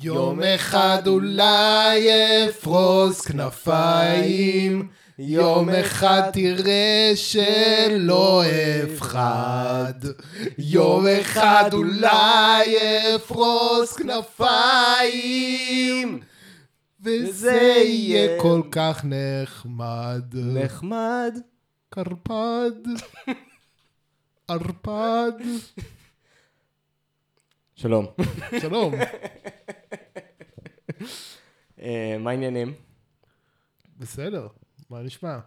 יום 0.00 0.40
אחד 0.42 1.06
אולי 1.06 2.08
אפרוס 2.48 3.20
כנפיים, 3.20 4.88
יום 5.18 5.68
אחד 5.68 6.30
תראה 6.32 7.12
שלא 7.14 8.42
אפחד. 8.84 9.92
יום 10.58 11.06
אחד 11.20 11.70
אולי 11.72 12.76
אפרוס 13.16 13.92
כנפיים, 13.92 15.40
וזה 17.02 17.82
יהיה 17.84 18.40
כל 18.40 18.62
כך 18.70 19.04
נחמד. 19.04 20.22
נחמד. 20.34 21.38
קרפד. 21.90 22.72
ערפד. 24.48 25.32
שלום. 27.82 28.06
שלום. 28.60 28.94
אה, 31.80 32.16
מה 32.20 32.30
העניינים? 32.30 32.72
בסדר, 33.98 34.48
מה 34.90 35.02
נשמע? 35.02 35.38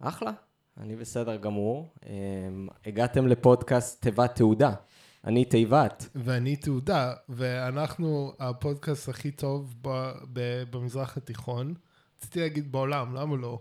אחלה. 0.00 0.32
אני 0.80 0.96
בסדר 0.96 1.36
גמור. 1.36 1.94
אה, 2.06 2.12
הגעתם 2.86 3.26
לפודקאסט 3.26 4.02
תיבת 4.02 4.34
תעודה. 4.36 4.72
אני 5.24 5.44
תיבת. 5.44 6.08
ואני 6.14 6.56
תעודה, 6.56 7.14
ואנחנו 7.28 8.32
הפודקאסט 8.38 9.08
הכי 9.08 9.30
טוב 9.30 9.74
ב- 9.82 10.12
ב- 10.32 10.62
במזרח 10.70 11.16
התיכון. 11.16 11.74
רציתי 12.18 12.40
להגיד 12.40 12.72
בעולם, 12.72 13.14
למה 13.14 13.36
לא? 13.36 13.58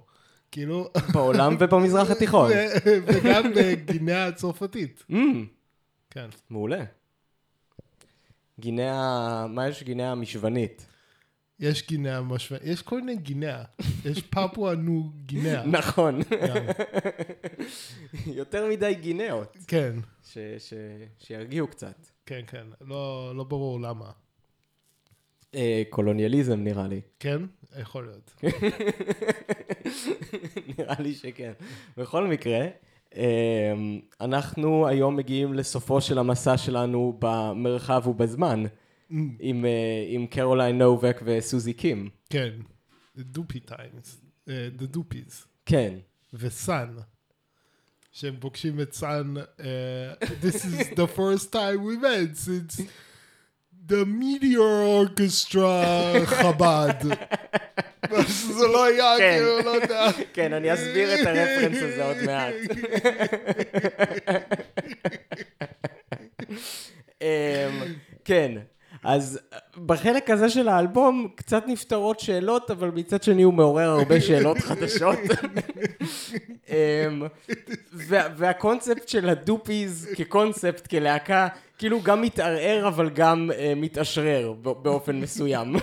כאילו... 0.52 0.90
בעולם 1.14 1.56
ובמזרח 1.60 2.10
התיכון. 2.12 2.52
ו- 2.86 2.98
וגם 3.08 3.44
בגינאה 3.56 4.28
הצרפתית. 4.28 5.06
Mm, 5.12 5.16
כן. 6.10 6.30
מעולה. 6.50 6.84
גינאה, 8.60 9.48
מה 9.48 9.68
יש 9.68 9.84
גינאה 9.84 10.12
המשוונית? 10.12 10.86
יש 11.60 11.88
גינאה 11.88 12.22
משמע... 12.22 12.58
יש 12.64 12.82
כל 12.82 13.02
מיני 13.02 13.22
גינאה. 13.22 13.64
יש 14.06 14.22
פפואה 14.22 14.76
נו 14.76 15.12
גינאה. 15.26 15.66
נכון. 15.78 16.20
יותר 18.26 18.68
מדי 18.70 18.94
גינאות. 19.02 19.58
כן, 19.68 19.94
ש- 20.24 20.38
ש- 20.60 20.74
שירגיעו 21.20 21.68
קצת. 21.68 21.96
כן, 22.26 22.42
כן. 22.48 22.68
לא, 22.82 23.34
לא 23.36 23.44
ברור 23.44 23.82
למה. 23.82 24.12
אה, 25.56 25.84
קולוניאליזם 25.90 26.60
נראה 26.64 26.88
לי. 26.88 27.02
כן? 27.20 27.42
יכול 27.82 28.06
להיות. 28.06 28.44
נראה 30.78 30.96
לי 31.00 31.14
שכן. 31.14 31.52
בכל 31.98 32.28
מקרה, 32.28 32.68
אנחנו 34.22 34.88
היום 34.88 35.16
מגיעים 35.16 35.54
לסופו 35.54 36.02
של 36.02 36.18
המסע 36.18 36.58
שלנו 36.58 37.18
במרחב 37.20 38.08
ובזמן, 38.08 38.64
עם, 39.40 39.66
אה, 39.66 40.06
עם 40.08 40.28
קרוליין 40.28 40.78
נובק 40.78 41.22
וסוזי 41.26 41.74
קים. 41.74 42.10
כן. 42.30 42.50
The 43.18 43.38
Doopy 43.38 43.70
Times. 43.70 44.10
אה, 44.50 44.70
The 44.80 44.96
Doopies. 44.96 45.46
כן. 45.66 45.94
וסאן. 46.34 46.96
שהם 48.12 48.36
פוגשים 48.40 48.82
את 48.82 48.94
סאן, 48.94 49.34
אה, 49.38 50.14
This 50.42 50.56
is 50.56 50.96
the 50.96 51.08
first 51.18 51.52
time 51.52 51.84
we 51.84 51.98
met 52.02 52.38
since 52.38 52.82
the 53.88 54.06
Meteor 54.06 54.84
Orchestra 55.02 56.26
חב"ד. 56.26 57.04
שזה 58.28 58.68
לא 58.68 58.84
היה, 58.86 59.14
כן. 59.18 59.38
כאילו, 59.40 59.60
לא 59.60 59.82
יודע. 59.82 60.08
כן, 60.34 60.54
אני 60.54 60.74
אסביר 60.74 61.16
את 61.22 61.28
הרפרנס 61.28 61.78
הזה 61.84 62.06
עוד 62.06 62.18
מעט. 62.26 62.54
אמ, 67.22 67.28
כן, 68.26 68.52
אז 69.04 69.40
בחלק 69.86 70.30
הזה 70.30 70.50
של 70.50 70.68
האלבום 70.68 71.28
קצת 71.36 71.64
נפתרות 71.68 72.20
שאלות, 72.20 72.72
אבל 72.72 72.90
מצד 72.90 73.24
שני 73.24 73.44
הוא 73.44 73.54
מעורר 73.54 73.90
הרבה 73.90 74.22
שאלות 74.22 74.58
חדשות. 74.58 75.20
אמ, 76.70 77.24
וה- 77.94 78.28
והקונספט 78.38 79.08
של 79.08 79.30
הדופיז 79.30 80.10
כקונספט, 80.18 80.88
כלהקה, 80.88 81.48
כאילו 81.78 82.02
גם 82.02 82.22
מתערער 82.22 82.88
אבל 82.88 83.10
גם 83.10 83.52
אה, 83.58 83.74
מתאשרר 83.76 84.52
באופן 84.62 85.16
מסוים. 85.16 85.76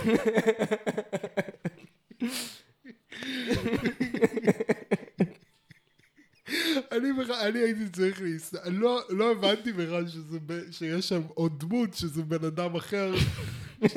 אני 6.91 7.13
בכלל, 7.13 7.35
אני 7.35 7.59
הייתי 7.59 7.89
צריך 7.89 8.21
להסת... 8.21 8.57
לא, 8.65 9.01
לא 9.09 9.31
הבנתי 9.31 9.73
בכלל 9.73 10.07
שזה, 10.07 10.37
שיש 10.71 11.09
שם 11.09 11.21
עוד 11.33 11.59
דמות, 11.59 11.93
שזה 11.93 12.21
בן 12.23 12.45
אדם 12.45 12.75
אחר. 12.75 13.13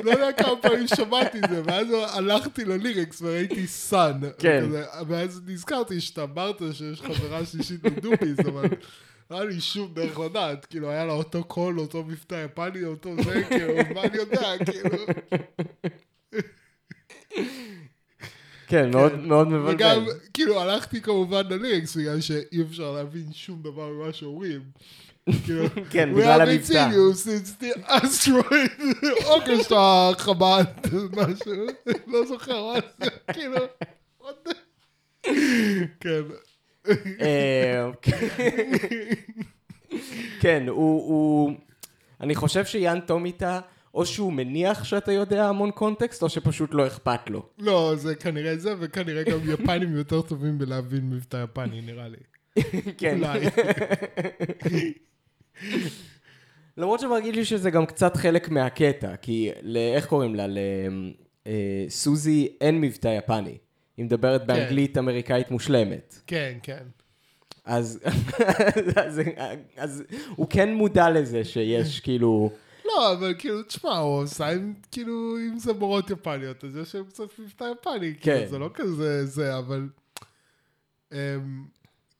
לא 0.03 0.11
יודע 0.11 0.31
כמה 0.31 0.61
פעמים 0.61 0.87
שמעתי 0.87 1.39
את 1.39 1.49
זה, 1.49 1.61
ואז 1.65 1.87
הלכתי 2.13 2.65
ל 2.65 2.73
lyrics 2.73 3.21
וראיתי 3.21 3.67
סאן. 3.67 4.19
כן. 4.37 4.63
וכזה, 4.63 4.85
ואז 5.07 5.41
נזכרתי 5.47 6.01
שאתה 6.01 6.23
אמרת 6.23 6.61
שיש 6.73 7.01
חברה 7.01 7.45
שלישית 7.45 7.83
לדופיס, 7.83 8.39
אבל 8.39 8.65
לא 9.31 9.35
היה 9.35 9.45
לי 9.45 9.61
שום 9.61 9.93
דרך 9.93 10.19
לדעת. 10.19 10.65
כאילו, 10.65 10.89
היה 10.89 11.05
לה 11.05 11.13
אותו 11.13 11.43
קול, 11.43 11.79
אותו 11.79 12.03
מבטא 12.03 12.45
יפני, 12.45 12.83
אותו 12.83 13.15
זה, 13.23 13.43
כאילו, 13.49 13.73
מה 13.93 14.03
אני 14.03 14.17
יודע, 14.17 14.53
כאילו. 14.65 15.05
כן, 18.71 18.91
מאוד 18.91 19.19
מאוד 19.19 19.47
מבלבל. 19.47 19.73
וגם, 19.73 20.05
כאילו, 20.33 20.61
הלכתי 20.61 21.01
כמובן 21.01 21.43
לליריקס, 21.49 21.95
בגלל 21.97 22.21
שאי 22.21 22.61
אפשר 22.69 22.91
להבין 22.91 23.25
שום 23.33 23.61
דבר 23.61 23.89
ממה 23.89 24.13
שאומרים. 24.13 24.61
כאילו, 25.45 25.65
כן, 25.91 26.09
We 26.13 26.17
בגלל 26.17 26.41
have 26.41 26.45
been 26.45 26.49
המבטא. 26.51 26.89
seeing 26.89 26.93
you 26.93 27.17
since 27.17 27.63
the 27.63 27.91
asteroid 27.91 28.81
orchestra 29.35 30.17
חב"ד, 30.17 30.65
משהו, 31.17 31.53
לא 32.07 32.25
זוכר 32.25 32.65
מה 32.73 32.79
זה, 32.99 33.09
כאילו, 33.33 33.57
כן, 35.99 36.21
אה, 37.21 37.89
כן, 40.39 40.63
הוא, 40.67 40.75
הוא... 41.07 41.51
אני 42.21 42.35
חושב 42.35 42.65
שיאן 42.65 42.99
טומיטה, 42.99 43.59
או 43.93 44.05
שהוא 44.05 44.33
מניח 44.33 44.83
שאתה 44.83 45.11
יודע 45.11 45.47
המון 45.47 45.71
קונטקסט, 45.71 46.23
או 46.23 46.29
שפשוט 46.29 46.73
לא 46.73 46.87
אכפת 46.87 47.29
לו. 47.29 47.45
לא, 47.59 47.93
זה 47.95 48.15
כנראה 48.15 48.57
זה, 48.57 48.73
וכנראה 48.79 49.23
גם 49.23 49.39
יפנים 49.53 49.95
יותר 49.95 50.21
טובים 50.21 50.57
בלהבין 50.57 51.09
מבטא 51.09 51.43
יפני, 51.43 51.81
נראה 51.81 52.07
לי. 52.07 52.17
כן. 52.97 53.17
אולי. 53.23 53.39
למרות 56.77 56.99
שמרגיש 56.99 57.35
לי 57.35 57.45
שזה 57.45 57.69
גם 57.69 57.85
קצת 57.85 58.17
חלק 58.17 58.49
מהקטע, 58.49 59.15
כי 59.15 59.51
איך 59.95 60.05
קוראים 60.05 60.35
לה? 60.35 60.45
לסוזי 61.45 62.47
אין 62.61 62.81
מבטא 62.81 63.07
יפני. 63.07 63.57
היא 63.97 64.05
מדברת 64.05 64.45
באנגלית 64.45 64.97
אמריקאית 64.97 65.51
מושלמת. 65.51 66.21
כן, 66.27 66.57
כן. 66.63 66.83
אז, 67.65 67.99
אז, 68.95 69.21
אז 69.77 70.03
הוא 70.35 70.47
כן 70.49 70.73
מודע 70.73 71.09
לזה 71.09 71.43
שיש 71.43 71.99
כאילו... 71.99 72.49
לא, 72.95 73.13
אבל 73.13 73.33
כאילו, 73.37 73.63
תשמע, 73.63 73.97
הוא 73.97 74.21
עושה 74.21 74.47
עם, 74.47 74.73
כאילו, 74.91 75.37
עם 75.37 75.59
זמורות 75.59 76.09
יפניות, 76.09 76.63
אז 76.63 76.75
יש 76.75 76.95
להם 76.95 77.05
קצת 77.05 77.39
מבטא 77.39 77.63
יפני, 77.63 78.13
כן. 78.21 78.35
כאילו, 78.35 78.49
זה 78.49 78.59
לא 78.59 78.69
כזה 78.73 79.25
זה, 79.25 79.57
אבל... 79.57 79.89
אמ, 81.11 81.17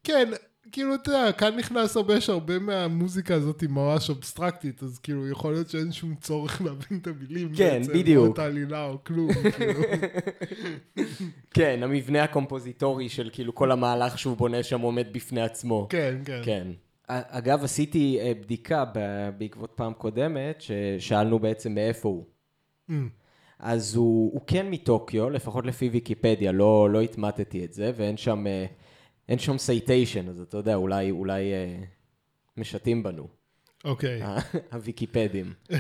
כן, 0.04 0.30
כאילו, 0.72 0.96
אתה 0.96 1.12
יודע, 1.12 1.32
כאן 1.32 1.56
נכנס 1.56 1.98
הרבה 1.98 2.22
שהרבה 2.22 2.60
מהמוזיקה 2.60 3.36
הזאת 3.36 3.62
היא 3.62 3.70
ממש 3.70 4.10
אבסטרקטית, 4.10 4.84
אז 4.84 5.00
כאילו, 5.00 5.30
יכול 5.30 5.54
להיות 5.54 5.70
שאין 5.70 5.92
שום 5.92 6.16
צורך 6.16 6.62
להבין 6.62 7.00
את 7.02 7.08
המילים. 7.08 7.56
כן, 7.56 7.80
בעצם, 7.80 7.94
בדיוק. 7.94 8.28
או 8.28 8.34
את 8.34 8.40
העלילה 8.40 8.86
או 8.86 9.04
כלום, 9.04 9.30
כאילו. 9.58 9.82
כן, 11.54 11.80
המבנה 11.84 12.24
הקומפוזיטורי 12.24 13.10
של 13.10 13.30
כאילו 13.34 13.56
כל 13.56 13.72
המהלך 13.72 14.20
שהוא 14.20 14.38
בונה 14.38 14.64
שם 14.64 14.82
עומד 14.82 15.08
בפני 15.12 15.42
עצמו. 15.42 15.88
כן, 15.90 16.18
כן. 16.26 16.42
כן. 16.46 16.68
אגב, 17.12 17.64
עשיתי 17.64 18.20
אה, 18.20 18.34
בדיקה 18.42 18.86
בעקבות 19.38 19.72
פעם 19.76 19.94
קודמת, 19.94 20.62
ששאלנו 20.62 21.40
בעצם 21.40 21.76
מאיפה 21.76 22.10
הוא. 22.10 22.26
Mm, 22.90 22.94
אז 23.60 23.96
הוא, 23.96 24.34
הוא 24.34 24.42
כן 24.48 24.70
מטוקיו, 24.70 25.30
לפחות 25.30 25.66
לפי 25.66 25.90
ויקיפדיה, 25.90 26.52
לא, 26.52 26.90
לא 26.90 27.02
אימתתי 27.02 27.66
את 27.66 27.74
זה, 27.74 27.92
ואין 27.96 28.18
שם, 28.18 28.48
אה, 28.48 28.66
אין 29.30 29.40
שם 29.40 29.58
citation, 29.58 30.30
אז 30.30 30.40
אתה 30.40 30.58
יודע, 30.58 30.76
אולי, 30.76 31.12
אולי 31.12 31.54
אה, 31.54 31.84
משטים 32.58 33.04
בנו, 33.04 33.28
אוקיי. 33.86 34.22
הוויקיפדים. 34.74 35.54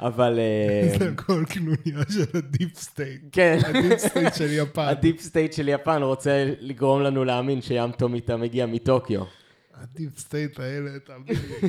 אבל... 0.00 0.38
אה, 0.38 0.98
זה 0.98 1.08
הכל 1.08 1.44
קנוניה 1.48 2.04
של 2.10 2.38
ה 2.38 2.46
deep 2.46 2.78
state. 2.78 3.20
כן. 3.32 3.58
ה 3.66 3.72
deep 3.72 3.98
state 3.98 4.34
של 4.34 4.52
יפן. 4.52 4.82
ה 4.82 4.90
deep 4.90 5.20
state 5.20 5.52
של 5.52 5.68
יפן 5.68 6.02
רוצה 6.02 6.44
לגרום 6.60 7.02
לנו 7.02 7.24
להאמין 7.24 7.62
שיאן 7.62 7.92
טומיטה 7.92 8.36
מגיע 8.36 8.66
מטוקיו. 8.66 9.24
ה 9.74 9.83
deep 9.83 10.18
state 10.18 10.60
האלה, 10.60 10.90
תאמין 10.98 11.36
לי. 11.36 11.68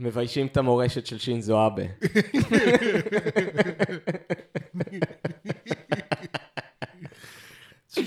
מביישים 0.00 0.46
את 0.46 0.56
המורשת 0.56 1.06
של 1.06 1.18
שינזו 1.18 1.66
אבה. 1.66 1.82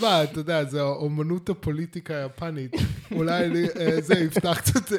תשמע, 0.07 0.23
אתה 0.23 0.39
יודע, 0.39 0.63
זה 0.63 0.81
אומנות 0.81 1.49
הפוליטיקה 1.49 2.17
היפנית. 2.23 2.75
אולי 3.11 3.65
אה, 3.79 4.01
זה 4.01 4.13
יפתח 4.13 4.59
קצת... 4.59 4.91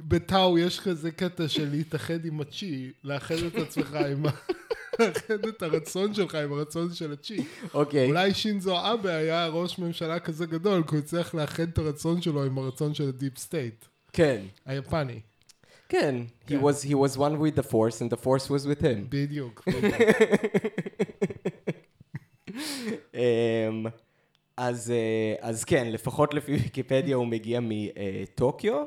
בטאו 0.00 0.58
יש 0.58 0.80
כזה 0.80 1.10
קטע 1.10 1.48
של 1.48 1.68
להתאחד 1.70 2.24
עם 2.24 2.40
הצ'י, 2.40 2.92
לאחד 3.04 3.34
את 3.34 3.54
עצמך 3.56 3.94
עם 3.94 4.26
ה... 4.26 4.30
לאחד 4.98 5.46
את 5.48 5.62
הרצון 5.62 6.14
שלך 6.14 6.34
עם 6.34 6.52
הרצון 6.52 6.94
של 6.94 7.12
הצ'י. 7.12 7.44
אוקיי. 7.74 8.06
אולי 8.06 8.34
שינזו 8.34 8.92
אבה 8.92 9.16
היה 9.16 9.46
ראש 9.46 9.78
ממשלה 9.78 10.18
כזה 10.18 10.46
גדול, 10.46 10.82
כי 10.82 10.94
הוא 10.94 10.98
הצליח 10.98 11.34
לאחד 11.34 11.68
את 11.68 11.78
הרצון 11.78 12.22
שלו 12.22 12.44
עם 12.44 12.58
הרצון 12.58 12.94
של 12.94 13.08
ה 13.08 13.14
deep 13.14 13.38
state, 13.38 13.84
כן. 14.12 14.42
היפני. 14.66 15.20
כן. 15.88 16.14
He 16.44 16.48
כן. 16.48 16.60
was, 16.60 16.82
he 16.82 16.94
was 16.94 17.16
one 17.16 17.38
with 17.38 17.56
the 17.56 17.62
force 17.62 18.00
and 18.00 18.10
the 18.10 18.16
force 18.16 18.50
was 18.50 18.66
with 18.66 18.82
him. 18.82 19.06
בדיוק. 19.08 19.64
אז, 24.58 24.90
אה, 24.90 25.48
אז 25.48 25.64
כן, 25.64 25.88
לפחות 25.90 26.34
לפי 26.34 26.52
ויקיפדיה 26.52 27.16
הוא 27.16 27.26
מגיע 27.26 27.60
מטוקיו, 27.62 28.84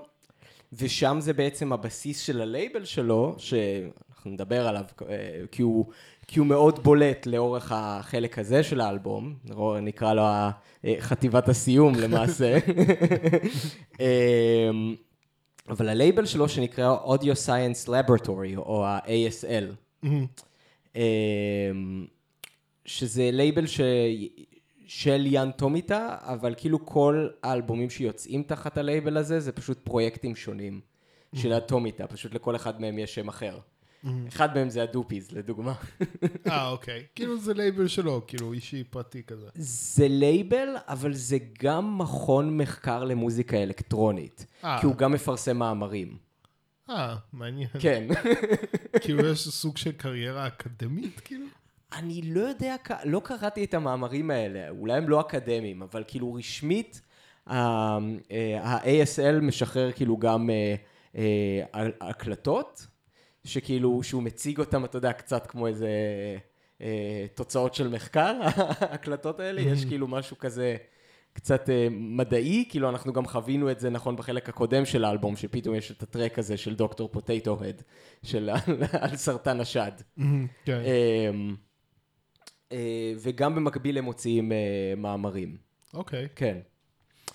ושם 0.74 1.18
זה 1.20 1.34
בעצם 1.34 1.74
הבסיס 1.74 2.20
של 2.20 2.42
הלייבל 2.42 2.86
שלו, 2.86 3.36
שאנחנו 3.38 4.32
נדבר 4.32 4.68
עליו, 4.68 4.84
אה, 5.10 5.42
כי 5.52 5.62
הוא, 5.62 5.86
כי 6.28 6.40
הוא 6.40 6.48
מאוד 6.48 6.84
בולט 6.84 7.26
לאורך 7.26 7.72
החלק 7.76 8.40
הזה 8.40 8.64
של 8.64 8.82
האלבום, 8.82 9.36
נקרא 9.82 10.14
לו 10.14 10.22
אה, 10.22 10.52
חטיבת 11.00 11.50
הסיום 11.50 11.96
למעשה. 11.96 12.58
אמ, 14.00 14.96
אבל 15.70 15.90
הלייבל 15.90 16.26
שלו 16.26 16.50
שנקרא 16.50 16.98
Audio 17.06 17.48
Science 17.48 17.88
Laboratory, 17.88 18.58
או 18.58 18.86
ה-ASL. 18.86 20.04
אמ, 20.96 21.02
שזה 22.86 23.30
לייבל 23.34 23.68
ש... 23.68 23.82
של 24.94 25.26
יאן 25.26 25.52
טומיטה, 25.52 26.18
אבל 26.22 26.54
כאילו 26.58 26.86
כל 26.86 27.28
האלבומים 27.44 27.90
שיוצאים 27.90 28.44
תחת 28.44 28.78
הלייבל 28.78 29.18
הזה, 29.18 29.40
זה 29.40 29.52
פשוט 29.52 29.80
פרויקטים 29.84 30.36
שונים 30.36 30.82
של 31.36 31.54
הטומיטה, 31.54 32.08
פשוט 32.08 32.34
לכל 32.34 32.56
אחד 32.56 32.82
מהם 32.82 33.00
יש 33.00 33.16
שם 33.16 33.28
אחר. 33.28 33.60
אחד 34.28 34.56
מהם 34.56 34.70
זה 34.70 34.84
הדופיז, 34.84 35.32
לדוגמה. 35.32 35.74
אה, 36.48 36.70
אוקיי. 36.70 37.06
כאילו 37.16 37.38
זה 37.38 37.54
לייבל 37.54 37.88
שלו, 37.88 38.22
כאילו 38.28 38.54
אישי 38.54 38.84
פרטי 38.84 39.24
כזה. 39.24 39.48
זה 39.56 40.08
לייבל, 40.08 40.76
אבל 40.88 41.14
זה 41.14 41.38
גם 41.64 41.98
מכון 41.98 42.58
מחקר 42.58 43.04
למוזיקה 43.04 43.64
אלקטרונית. 43.64 44.46
אה. 44.64 44.78
כי 44.80 44.86
הוא 44.86 44.96
גם 44.96 45.12
מפרסם 45.12 45.58
מאמרים. 45.58 46.18
אה, 46.90 47.16
מעניין. 47.34 47.70
כן. 47.80 48.08
כאילו 49.02 49.26
יש 49.26 49.50
סוג 49.50 49.78
של 49.78 49.92
קריירה 49.92 50.48
אקדמית, 50.48 51.20
כאילו? 51.20 51.46
אני 51.94 52.22
לא 52.22 52.40
יודע, 52.40 52.76
לא 53.04 53.22
קראתי 53.24 53.64
את 53.64 53.74
המאמרים 53.74 54.32
האלה, 54.32 54.70
אולי 54.70 54.94
הם 54.94 55.10
לא 55.10 55.22
אקדמיים, 55.22 55.82
אבל 55.82 56.04
כאילו 56.08 56.34
רשמית, 56.34 57.02
אה, 57.50 57.98
ה-ASL 58.62 59.42
משחרר 59.42 59.92
כאילו 59.92 60.18
גם 60.18 60.50
אה, 60.50 60.76
אה, 61.16 61.88
הקלטות, 62.02 62.88
שכאילו, 63.44 64.04
שהוא 64.04 64.24
מציג 64.24 64.60
אותם, 64.60 64.86
אתה 64.86 64.98
יודע, 64.98 65.14
קצת 65.14 65.48
כמו 65.48 65.68
איזה 65.68 65.90
תוצאות 67.36 67.74
של 67.74 67.88
מחקר, 67.88 68.40
ההקלטות 68.80 69.40
האלה, 69.40 69.62
יש 69.62 69.86
כאילו 69.86 70.08
משהו 70.08 70.38
כזה 70.38 70.76
קצת 71.34 71.70
מדעי, 71.92 72.66
כאילו 72.70 72.90
אנחנו 72.90 73.14
גם 73.14 73.26
חווינו 73.26 73.72
את 73.72 73.80
זה 73.80 73.90
נכון 73.90 74.16
בחלק 74.16 74.50
הקודם 74.50 74.86
של 74.86 75.06
האלבום, 75.06 75.36
שפתאום 75.36 75.76
יש 75.76 75.92
את 75.92 76.04
הטרק 76.04 76.40
הזה 76.40 76.58
של 76.58 76.76
דוקטור 76.76 77.10
פוטטו 77.12 77.58
הד, 77.64 77.82
של 78.24 78.50
על 79.02 79.16
סרטן 79.16 79.60
השד. 79.60 79.92
כן. 80.66 80.82
אמ, 81.30 81.56
וגם 83.18 83.56
במקביל 83.56 83.98
הם 83.98 84.04
מוציאים 84.04 84.52
אה, 84.52 84.58
מאמרים. 84.98 85.58
אוקיי. 85.94 86.28
כן. 86.36 86.58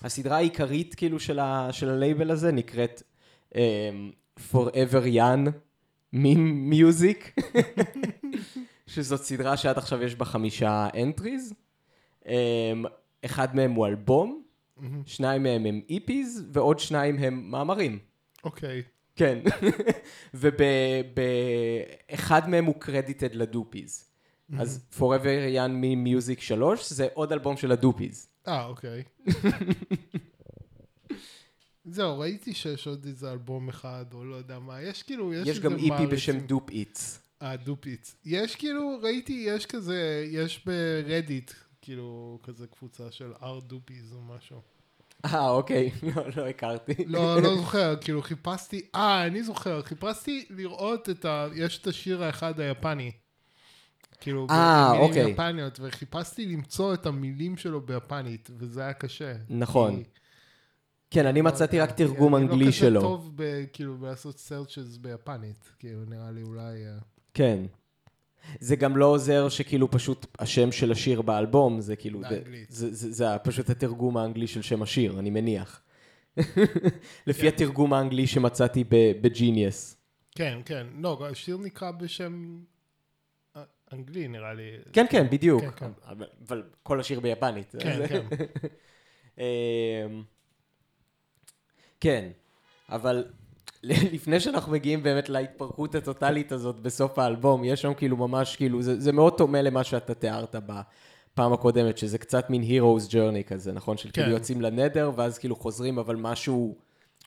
הסדרה 0.01 0.37
העיקרית 0.37 0.95
כאילו 0.95 1.19
של, 1.19 1.39
ה, 1.39 1.67
של 1.71 1.89
הלייבל 1.89 2.31
הזה 2.31 2.51
נקראת 2.51 3.03
um, 3.53 3.57
Forever 4.51 5.13
Yann 5.13 5.49
Meme 6.15 6.73
Music, 6.73 7.41
שזאת 8.87 9.21
סדרה 9.21 9.57
שעד 9.57 9.77
עכשיו 9.77 10.03
יש 10.03 10.15
בה 10.15 10.25
חמישה 10.25 10.87
entries. 10.93 11.53
Um, 12.23 12.27
אחד 13.25 13.55
מהם 13.55 13.71
הוא 13.71 13.87
אלבום, 13.87 14.43
שניים 15.05 15.43
מהם 15.43 15.65
הם 15.65 15.81
EPs, 15.89 16.45
ועוד 16.51 16.79
שניים 16.79 17.17
הם 17.17 17.51
מאמרים. 17.51 17.99
אוקיי. 18.43 18.83
כן. 19.15 19.39
ובאחד 20.33 22.49
מהם 22.49 22.65
הוא 22.65 22.75
credited 22.79 23.35
לדופיז. 23.35 24.06
אז 24.59 24.85
Forever 24.99 25.55
Young 25.55 25.83
Me 25.83 26.07
Music 26.07 26.41
3 26.41 26.91
זה 26.91 27.07
עוד 27.13 27.31
אלבום 27.31 27.57
של 27.57 27.71
הדופיז. 27.71 28.27
אה, 28.47 28.65
אוקיי. 28.65 29.03
זהו, 31.85 32.19
ראיתי 32.19 32.53
שיש 32.53 32.87
עוד 32.87 33.05
איזה 33.05 33.31
אלבום 33.31 33.69
אחד, 33.69 34.05
או 34.13 34.25
לא 34.25 34.35
יודע 34.35 34.59
מה, 34.59 34.81
יש 34.81 35.03
כאילו, 35.03 35.33
יש 35.33 35.47
יש 35.47 35.59
גם 35.59 35.73
איפי 35.73 35.89
מעריצים. 35.89 36.09
בשם 36.09 36.39
דופ 36.39 36.69
איטס. 36.69 37.19
אה, 37.41 37.55
דופיץ. 37.55 38.15
יש 38.25 38.55
כאילו, 38.55 38.99
ראיתי, 39.03 39.45
יש 39.47 39.65
כזה, 39.65 40.25
יש 40.31 40.65
ברדיט, 40.65 41.51
כאילו, 41.81 42.39
כזה 42.43 42.67
קבוצה 42.67 43.11
של 43.11 43.33
אר 43.43 43.59
דופיז 43.59 44.13
או 44.13 44.21
משהו. 44.21 44.61
אה, 45.25 45.49
אוקיי, 45.49 45.91
לא, 46.15 46.23
לא 46.35 46.47
הכרתי. 46.47 46.93
לא, 47.05 47.41
לא 47.41 47.55
זוכר, 47.55 47.95
כאילו 48.01 48.21
חיפשתי, 48.21 48.81
אה, 48.95 49.25
אני 49.25 49.43
זוכר, 49.43 49.81
חיפשתי 49.81 50.45
לראות 50.49 51.09
את 51.09 51.25
ה... 51.25 51.47
יש 51.55 51.77
את 51.77 51.87
השיר 51.87 52.23
האחד 52.23 52.59
היפני. 52.59 53.11
כאילו, 54.19 54.47
אה, 54.49 54.87
במילים 54.89 55.09
אוקיי. 55.09 55.31
יפניות, 55.31 55.79
וחיפשתי 55.83 56.45
למצוא 56.45 56.93
את 56.93 57.05
המילים 57.05 57.57
שלו 57.57 57.81
ביפנית, 57.81 58.49
וזה 58.57 58.81
היה 58.81 58.93
קשה. 58.93 59.33
נכון. 59.49 59.97
כי- 59.97 60.09
כן, 61.11 61.25
אני 61.25 61.41
מצאתי 61.41 61.79
רק 61.79 61.91
תרגום 61.91 62.35
אני 62.35 62.43
אנגלי 62.45 62.65
לא 62.65 62.71
שלו. 62.71 62.99
כזה 62.99 63.07
טוב 63.07 63.31
ב, 63.35 63.63
כאילו 63.73 63.97
בלעשות 63.97 64.39
סרצ'ס 64.39 64.97
ביפנית, 64.97 65.71
כאילו 65.79 65.99
נראה 66.07 66.31
לי 66.31 66.41
אולי... 66.43 66.85
אה, 66.85 66.97
כן. 67.33 67.59
זה 68.59 68.75
גם 68.75 68.97
לא 68.97 69.05
עוזר 69.05 69.49
שכאילו 69.49 69.91
פשוט 69.91 70.25
השם 70.39 70.71
של 70.71 70.91
השיר 70.91 71.21
באלבום, 71.21 71.81
זה 71.81 71.95
כאילו, 71.95 72.21
זה, 72.21 72.29
באנגלית. 72.29 72.71
זה, 72.71 72.93
זה, 72.95 73.11
זה 73.11 73.25
פשוט 73.43 73.69
התרגום 73.69 74.17
האנגלי 74.17 74.47
של 74.47 74.61
שם 74.61 74.81
השיר, 74.81 75.19
אני 75.19 75.29
מניח. 75.29 75.81
לפי 77.27 77.41
כן. 77.41 77.47
התרגום 77.47 77.93
האנגלי 77.93 78.27
שמצאתי 78.27 78.83
בג'יניוס. 79.21 79.97
כן, 80.35 80.59
כן, 80.65 80.87
לא, 80.99 81.27
השיר 81.31 81.57
נקרא 81.57 81.91
בשם 81.91 82.59
אנגלי 83.93 84.27
נראה 84.27 84.53
לי. 84.53 84.71
כן, 84.93 85.05
כן, 85.09 85.27
בדיוק. 85.29 85.61
כן, 85.61 85.71
כן. 85.75 85.91
אבל, 86.07 86.27
אבל 86.47 86.63
כל 86.83 86.99
השיר 86.99 87.19
ביפנית. 87.19 87.75
כן, 87.79 88.07
כן. 88.07 88.21
אמ, 89.37 90.23
כן, 91.99 92.29
אבל 92.89 93.25
לפני 93.83 94.39
שאנחנו 94.39 94.71
מגיעים 94.71 95.03
באמת 95.03 95.29
להתפרקות 95.29 95.95
הטוטלית 95.95 96.51
הזאת 96.51 96.79
בסוף 96.79 97.19
האלבום, 97.19 97.63
יש 97.63 97.81
שם 97.81 97.93
כאילו 97.93 98.17
ממש, 98.17 98.55
כאילו, 98.55 98.81
זה, 98.81 98.99
זה 98.99 99.11
מאוד 99.11 99.37
דומה 99.37 99.61
למה 99.61 99.83
שאתה 99.83 100.13
תיארת 100.13 100.55
בפעם 100.55 101.53
הקודמת, 101.53 101.97
שזה 101.97 102.17
קצת 102.17 102.49
מין 102.49 102.61
Hero's 102.61 103.11
Journey 103.11 103.43
כזה, 103.47 103.71
נכון? 103.71 103.97
של 103.97 104.09
כאילו 104.11 104.27
כן. 104.27 104.33
יוצאים 104.33 104.61
לנדר, 104.61 105.11
ואז 105.15 105.37
כאילו 105.37 105.55
חוזרים, 105.55 105.99
אבל 105.99 106.15
משהו 106.15 106.75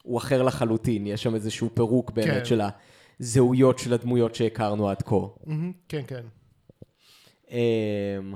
הוא 0.02 0.18
אחר 0.18 0.42
לחלוטין, 0.42 1.06
יש 1.06 1.22
שם 1.22 1.34
איזשהו 1.34 1.70
פירוק 1.74 2.10
באמת 2.10 2.38
כן. 2.38 2.44
של 2.44 2.60
הזהויות 3.20 3.78
של 3.78 3.92
הדמויות 3.92 4.34
שהכרנו 4.34 4.88
עד 4.88 5.02
כה. 5.02 5.16
מהמם, 5.46 5.72
כן, 5.88 6.02
כן. 6.06 6.22
אמ, 7.50 8.34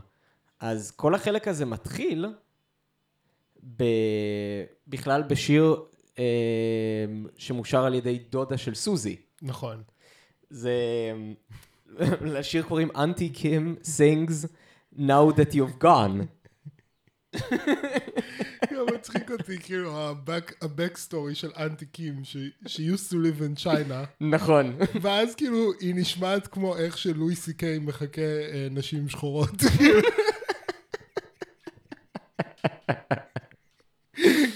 אז 0.61 0.90
כל 0.90 1.14
החלק 1.14 1.49
הזה 1.49 1.64
מתחיל 1.64 2.26
ב... 3.76 3.85
בכלל 4.88 5.23
בשיר 5.23 5.76
אמ, 6.18 6.23
שמושר 7.37 7.85
על 7.85 7.94
ידי 7.94 8.18
דודה 8.18 8.59
של 8.59 8.75
סוזי. 8.75 9.16
נכון. 9.42 9.83
זה... 10.50 10.73
לשיר 12.21 12.62
קוראים 12.62 12.88
אנטי 12.97 13.28
קים 13.28 13.76
sings 13.83 14.47
Now 14.97 15.33
that 15.33 15.54
you've 15.54 15.78
gone. 15.83 16.26
גם 18.75 18.87
מצחיק 18.95 19.31
אותי, 19.31 19.59
כאילו, 19.59 19.99
ה-back 19.99 20.53
story 21.09 21.35
של 21.35 21.50
אנטי 21.59 21.87
קים, 21.87 22.25
ש- 22.25 22.37
she 22.67 22.81
used 22.95 23.11
to 23.11 23.14
live 23.14 23.41
in 23.41 23.64
China, 23.64 23.95
נכון. 24.21 24.76
ואז 25.00 25.35
כאילו, 25.35 25.73
היא 25.81 25.95
נשמעת 25.95 26.47
כמו 26.47 26.76
איך 26.76 26.99
שלואי 26.99 27.37
סי 27.37 27.55
קיי 27.55 27.79
מחכה 27.79 28.21
אה, 28.23 28.69
נשים 28.71 29.09
שחורות. 29.09 29.50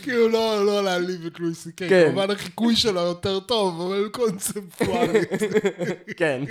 כאילו 0.02 0.28
לא, 0.28 0.66
לא 0.66 0.84
להעליב 0.84 1.26
את 1.26 1.40
לואי 1.40 1.54
סי 1.54 1.72
קיי, 1.72 1.88
כן. 1.88 2.06
כמובן 2.08 2.30
החיקוי 2.30 2.76
שלו 2.76 3.00
יותר 3.00 3.40
טוב, 3.40 3.80
אבל 3.80 4.08
קונספטואלית. 4.08 5.28
כן. 6.18 6.42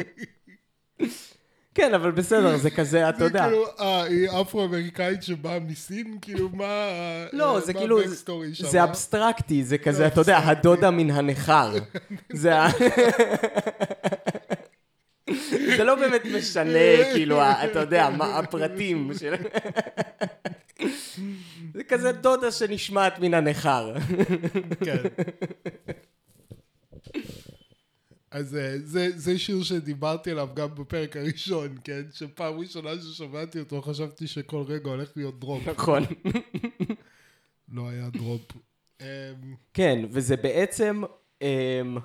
כן, 1.78 1.94
אבל 1.94 2.12
בסדר, 2.12 2.58
זה 2.58 2.70
כזה, 2.72 3.10
אתה 3.10 3.18
זה 3.18 3.24
יודע. 3.24 3.44
כאילו, 3.48 3.66
אה, 3.80 4.04
היא 4.04 4.30
אפרו-אמריקאית 4.42 5.24
שבאה 5.24 5.60
מסין? 5.60 6.18
כאילו, 6.22 6.50
מה 6.54 6.66
ה- 6.66 7.26
לא, 7.34 7.56
אה, 7.56 7.62
זה 7.62 7.74
כאילו? 7.74 8.00
זה 8.60 8.84
אבסטרקטי, 8.84 9.64
זה 9.64 9.78
כזה, 9.78 9.98
זה 9.98 10.08
אתה 10.08 10.22
יודע. 10.22 10.38
הדודה 10.38 10.92
מן 10.92 11.12
הנכר. 11.12 11.74
זה 12.34 12.56
ה... 12.62 12.68
זה 15.78 15.84
לא 15.84 15.96
באמת 15.96 16.22
משנה, 16.38 16.80
כאילו, 17.14 17.42
אתה 17.42 17.80
יודע, 17.80 18.10
מה 18.10 18.38
הפרטים 18.40 19.12
של... 19.20 19.36
זה 21.74 21.84
כזה 21.88 22.12
דודה 22.12 22.52
שנשמעת 22.52 23.20
מן 23.20 23.34
הנכר. 23.34 23.94
כן. 24.86 24.98
אז 28.38 28.56
אה, 28.56 28.78
זה, 28.84 29.10
זה 29.16 29.40
שיר 29.40 29.64
שדיברתי 29.64 30.32
עליו 30.32 30.50
גם 30.54 30.76
בפרק 30.76 31.18
הראשון, 31.18 31.78
כן? 31.84 32.02
שפעם 32.14 32.60
ראשונה 32.60 32.90
ששמעתי 33.02 33.60
אותו 33.60 33.82
חשבתי 33.82 34.28
שכל 34.28 34.64
רגע 34.68 34.90
הולך 34.90 35.12
להיות 35.16 35.40
דרופ. 35.40 35.68
נכון. 35.68 36.04
לא 37.74 37.90
היה 37.90 38.10
דרופ. 38.10 38.42
אמ, 39.02 39.06
כן, 39.74 40.06
וזה 40.10 40.38
בעצם, 40.38 41.04
אמ, 41.42 41.98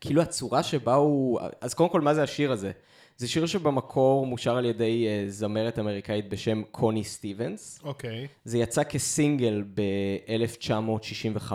כאילו 0.00 0.22
הצורה 0.22 0.62
שבה 0.62 0.94
הוא, 0.94 1.40
אז 1.60 1.74
קודם 1.74 1.90
כל, 1.90 2.00
מה 2.00 2.14
זה 2.14 2.22
השיר 2.22 2.52
הזה? 2.52 2.72
זה 3.16 3.28
שיר 3.28 3.46
שבמקור 3.46 4.26
מושר 4.26 4.56
על 4.56 4.64
ידי 4.64 5.06
אה, 5.06 5.24
זמרת 5.28 5.78
אמריקאית 5.78 6.28
בשם 6.28 6.62
קוני 6.70 7.04
סטיבנס. 7.04 7.80
אוקיי. 7.84 8.26
זה 8.44 8.58
יצא 8.58 8.84
כסינגל 8.84 9.64
ב-1965. 9.74 11.52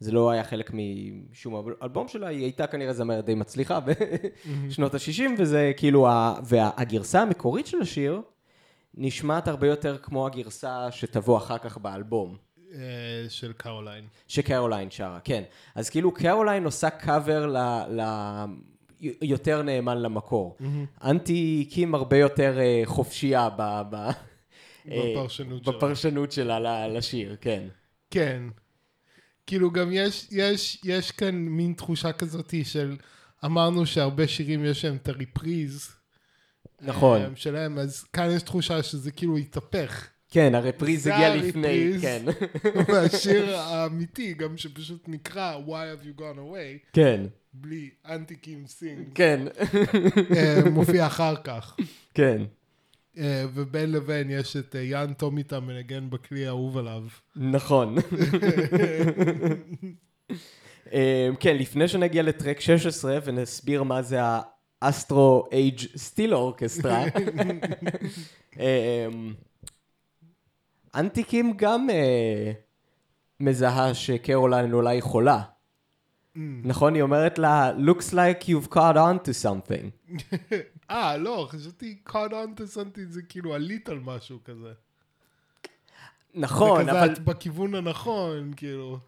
זה 0.00 0.12
לא 0.12 0.30
היה 0.30 0.44
חלק 0.44 0.70
משום 0.74 1.68
אלבום 1.82 2.08
שלה, 2.08 2.28
היא 2.28 2.42
הייתה 2.42 2.66
כנראה 2.66 2.92
זמרת 2.92 3.24
די 3.24 3.34
מצליחה 3.34 3.78
בשנות 4.66 4.94
ה-60, 4.94 5.22
וזה 5.38 5.72
כאילו, 5.76 6.08
ה... 6.08 6.34
והגרסה 6.44 7.22
המקורית 7.22 7.66
של 7.66 7.80
השיר 7.80 8.22
נשמעת 8.94 9.48
הרבה 9.48 9.66
יותר 9.66 9.98
כמו 9.98 10.26
הגרסה 10.26 10.92
שתבוא 10.92 11.38
אחר 11.38 11.58
כך 11.58 11.78
באלבום. 11.78 12.36
אה, 12.74 12.80
של 13.28 13.52
קרוליין. 13.52 14.04
שקרוליין 14.28 14.90
שרה, 14.90 15.20
כן. 15.24 15.42
אז 15.74 15.90
כאילו 15.90 16.12
קרוליין 16.14 16.64
עושה 16.64 16.90
קאבר 16.90 17.46
ל... 17.46 17.56
ל... 17.90 18.02
יותר 19.22 19.62
נאמן 19.62 19.98
למקור. 19.98 20.56
אנטי 21.04 21.68
קים 21.70 21.94
הרבה 21.94 22.16
יותר 22.16 22.58
אה, 22.58 22.82
חופשייה 22.84 23.48
ב... 23.56 23.82
ב... 23.90 23.94
אה, 23.94 25.12
בפרשנות 25.14 25.64
שלה. 25.64 25.76
בפרשנות 25.76 26.32
שלה 26.32 26.88
לשיר, 26.88 27.36
כן. 27.40 27.68
כן. 28.10 28.42
כאילו 29.48 29.70
גם 29.70 29.88
יש, 29.92 30.28
יש, 30.30 30.80
יש 30.84 31.10
כאן 31.10 31.34
מין 31.34 31.72
תחושה 31.72 32.12
כזאת 32.12 32.54
של, 32.64 32.96
אמרנו 33.44 33.86
שהרבה 33.86 34.28
שירים 34.28 34.64
יש 34.64 34.84
להם 34.84 34.96
את 34.96 35.08
ה 35.08 35.17
reprise. 35.17 35.90
נכון. 36.80 37.20
אה, 37.22 37.28
שלהם, 37.34 37.78
אז 37.78 38.04
כאן 38.12 38.30
יש 38.30 38.42
תחושה 38.42 38.82
שזה 38.82 39.10
כאילו 39.10 39.36
התהפך. 39.36 40.08
כן, 40.30 40.54
ה 40.54 40.61
reprise 40.61 41.06
הגיע 41.06 41.36
לפני. 41.36 41.92
כן. 42.00 42.24
והשיר 42.92 43.56
האמיתי, 43.56 44.34
גם 44.34 44.56
שפשוט 44.56 45.08
נקרא 45.08 45.58
Why 45.66 45.70
have 45.70 46.04
you 46.04 46.20
gone 46.20 46.38
away, 46.38 46.92
כן, 46.92 47.20
בלי 47.52 47.90
אנטי 48.08 48.36
קים 48.36 48.66
sing, 48.66 49.08
כן, 49.14 49.46
אה, 50.36 50.70
מופיע 50.70 51.06
אחר 51.06 51.36
כך. 51.44 51.76
כן. 52.14 52.42
אה, 53.18 53.44
ובין 53.54 53.92
לבין 53.92 54.30
יש 54.30 54.56
את 54.56 54.76
אה, 54.76 54.80
יאן 54.80 55.12
טומיטה 55.12 55.60
מנגן 55.60 56.10
בכלי 56.10 56.46
האהוב 56.46 56.78
עליו. 56.78 57.02
נכון. 57.36 57.96
אמ, 60.92 61.34
כן, 61.40 61.56
לפני 61.56 61.88
שנגיע 61.88 62.22
לטרק 62.22 62.60
16 62.60 63.18
ונסביר 63.24 63.82
מה 63.82 64.02
זה 64.02 64.18
האסטרו 64.82 65.48
אייג' 65.52 65.80
סטיל 65.96 66.34
אורקסטרה, 66.34 67.04
אנטיקים 70.94 71.52
גם 71.56 71.90
אה, 71.90 72.52
מזהה 73.40 73.94
שקרוליין 73.94 74.72
אולי 74.72 75.00
חולה. 75.00 75.42
נכון? 76.64 76.94
היא 76.94 77.02
אומרת 77.02 77.38
לה, 77.38 77.72
looks 77.78 78.12
like 78.12 78.44
you've 78.44 78.68
caught 78.74 78.96
on 78.96 79.18
to 79.24 79.32
something. 79.44 80.12
אה, 80.90 81.16
לא, 81.16 81.46
חשבתי 81.50 81.98
caught 82.08 82.30
on 82.30 82.60
to 82.60 82.76
something 82.76 83.08
זה 83.08 83.22
כאילו 83.22 83.54
עלית 83.54 83.88
על 83.88 83.98
משהו 83.98 84.38
כזה. 84.44 84.72
נכון, 86.34 86.88
אבל 86.88 87.12
את 87.12 87.18
בכיוון 87.18 87.74
הנכון, 87.74 88.52
כאילו. 88.56 88.98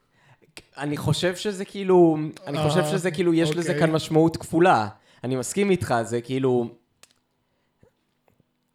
אני 0.76 0.96
חושב 0.96 1.36
שזה 1.36 1.64
כאילו, 1.64 2.16
אני 2.46 2.58
אה, 2.58 2.68
חושב 2.68 2.84
שזה 2.84 3.10
כאילו, 3.10 3.34
יש 3.34 3.50
לזה 3.50 3.72
אוקיי. 3.72 3.86
כאן 3.86 3.90
משמעות 3.92 4.36
כפולה. 4.36 4.88
אני 5.24 5.36
מסכים 5.36 5.70
איתך, 5.70 5.94
זה 6.02 6.20
כאילו... 6.20 6.68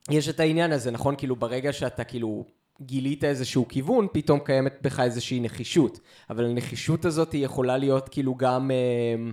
יש 0.10 0.30
את 0.30 0.40
העניין 0.40 0.72
הזה, 0.72 0.92
נכון? 0.92 1.16
כאילו, 1.18 1.36
ברגע 1.36 1.74
שאתה 1.74 2.04
כאילו 2.04 2.46
גילית 2.82 3.24
איזשהו 3.24 3.68
כיוון, 3.68 4.08
פתאום 4.14 4.40
קיימת 4.40 4.78
בך 4.82 5.00
איזושהי 5.00 5.40
נחישות. 5.40 6.00
אבל 6.30 6.46
הנחישות 6.46 7.06
הזאת 7.06 7.32
היא 7.32 7.46
יכולה 7.46 7.78
להיות 7.78 8.10
כאילו 8.10 8.36
גם, 8.36 8.72
אה, 8.72 9.32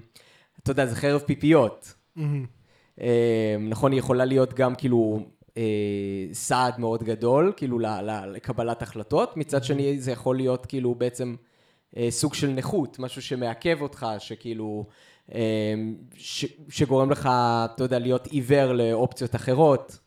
אתה 0.63 0.71
יודע, 0.71 0.87
זה 0.87 0.97
חרב 0.97 1.21
פיפיות. 1.21 1.95
אה, 2.19 2.25
נכון, 3.61 3.93
היא 3.93 3.99
יכולה 3.99 4.25
להיות 4.25 4.55
גם 4.55 4.75
כאילו 4.75 5.19
אה, 5.57 5.63
סעד 6.33 6.81
מאוד 6.81 7.03
גדול, 7.03 7.53
כאילו 7.57 7.79
לקבלת 8.27 8.83
החלטות, 8.83 9.37
מצד 9.37 9.65
שני 9.65 9.99
זה 9.99 10.13
יכול 10.13 10.37
להיות 10.37 10.67
כאילו 10.67 10.95
בעצם 10.95 11.35
אה, 11.97 12.07
סוג 12.11 12.35
של 12.35 12.49
נכות, 12.51 12.99
משהו 12.99 13.23
שמעכב 13.23 13.83
אותך, 13.83 14.07
שכאילו, 14.19 14.87
אה, 15.35 15.75
ש- 16.17 16.45
שגורם 16.69 17.11
לך, 17.11 17.29
אתה 17.65 17.85
יודע, 17.85 17.99
להיות 17.99 18.27
עיוור 18.27 18.73
לאופציות 18.73 19.35
אחרות. 19.35 19.99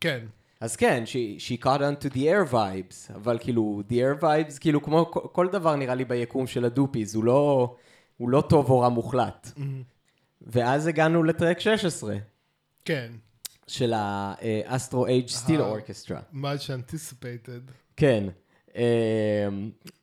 כן. 0.00 0.20
אז 0.60 0.76
כן, 0.76 1.04
she, 1.06 1.40
she 1.40 1.64
caught 1.64 1.78
on 1.80 2.04
to 2.06 2.14
the 2.14 2.18
air 2.18 2.52
vibes, 2.52 3.14
אבל 3.14 3.38
כאילו, 3.40 3.82
the 3.88 3.92
air 3.92 4.22
vibes, 4.22 4.58
כאילו, 4.60 4.82
כמו 4.82 5.10
כל- 5.10 5.48
דבר 5.52 5.76
נראה 5.76 5.94
לי 5.94 6.04
ביקום 6.04 6.46
של 6.46 6.64
הדופיז, 6.64 7.14
הוא 7.14 7.24
לא, 7.24 7.74
הוא 8.16 8.28
לא 8.30 8.40
טוב 8.40 8.70
או 8.70 8.80
רע 8.80 8.88
מוחלט. 8.88 9.52
ואז 10.46 10.86
הגענו 10.86 11.22
לטרק 11.22 11.60
16, 11.60 12.16
כן. 12.84 13.10
של 13.66 13.92
ה 13.96 14.14
Astro 14.14 15.06
Age 15.06 15.28
Steel 15.28 15.60
אה. 15.60 15.66
Orchestra. 15.66 16.20
much 16.34 16.36
anticipated. 16.68 17.70
כן. 17.96 18.24
אמ, 18.76 18.82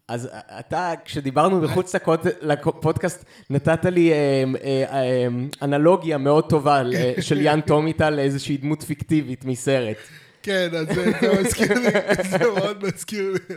אז 0.08 0.30
אתה, 0.60 0.94
כשדיברנו 1.06 1.62
מחוץ 1.62 1.96
לקוד- 1.96 2.28
לפודקאסט, 2.42 3.26
נתת 3.50 3.86
לי 3.86 4.12
אמ, 4.14 4.56
אה, 4.64 5.02
אמ, 5.28 5.50
אנלוגיה 5.62 6.18
מאוד 6.18 6.50
טובה 6.50 6.84
ל- 6.84 6.94
של 7.22 7.42
יאן 7.42 7.62
טומיטה 7.62 8.10
לאיזושהי 8.10 8.58
דמות 8.58 8.84
פיקטיבית 8.84 9.46
מסרט. 9.46 9.98
כן, 10.44 10.70
אז 10.76 10.88
זה 10.96 11.12
מזכיר 11.42 11.74
לי, 11.74 11.90
זה 12.30 12.38
מאוד 12.38 12.84
מזכיר 12.86 13.32
לי 13.32 13.56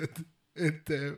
את... 0.66 0.90
אה, 0.90 1.08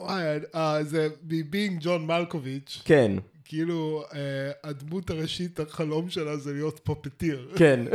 וואי, 0.00 0.22
אה, 0.54 0.84
זה 0.84 1.08
מ 1.28 1.36
Being 1.36 1.78
John 1.80 2.06
Malkovich, 2.06 2.82
כן, 2.84 3.12
כאילו 3.48 4.04
אה, 4.14 4.50
הדמות 4.64 5.10
הראשית, 5.10 5.60
החלום 5.60 6.10
שלה 6.10 6.36
זה 6.36 6.52
להיות 6.52 6.80
puppeteer. 6.84 7.50
כן. 7.56 7.80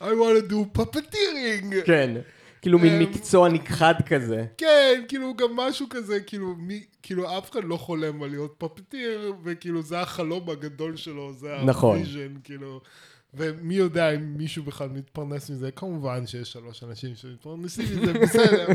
I 0.00 0.12
want 0.20 0.36
to 0.40 0.50
do 0.50 0.78
puppeteering. 0.78 1.74
כן. 1.84 2.20
כאילו 2.62 2.78
מין 2.78 2.92
אמ, 2.92 2.98
מקצוע 2.98 3.48
נכחד 3.48 3.94
כזה. 4.06 4.44
כן, 4.58 5.02
כאילו 5.08 5.34
גם 5.36 5.56
משהו 5.56 5.86
כזה, 5.90 6.20
כאילו, 6.20 6.54
מי, 6.58 6.84
כאילו 7.02 7.38
אף 7.38 7.50
אחד 7.50 7.64
לא 7.64 7.76
חולם 7.76 8.22
על 8.22 8.30
להיות 8.30 8.54
puppeteer, 8.58 9.34
וכאילו 9.44 9.82
זה 9.82 10.00
החלום 10.00 10.50
הגדול 10.50 10.96
שלו, 10.96 11.32
זה 11.32 11.56
נכון. 11.64 11.98
ה 11.98 12.02
vision, 12.02 12.34
כאילו, 12.44 12.80
ומי 13.36 13.74
יודע 13.74 14.10
אם 14.10 14.34
מישהו 14.36 14.62
בכלל 14.62 14.88
מתפרנס 14.88 15.50
מזה, 15.50 15.70
כמובן 15.70 16.26
שיש 16.26 16.52
שלוש 16.52 16.82
אנשים 16.84 17.16
שמתפרנסים 17.16 17.84
מזה, 17.84 18.12
בסדר, 18.12 18.66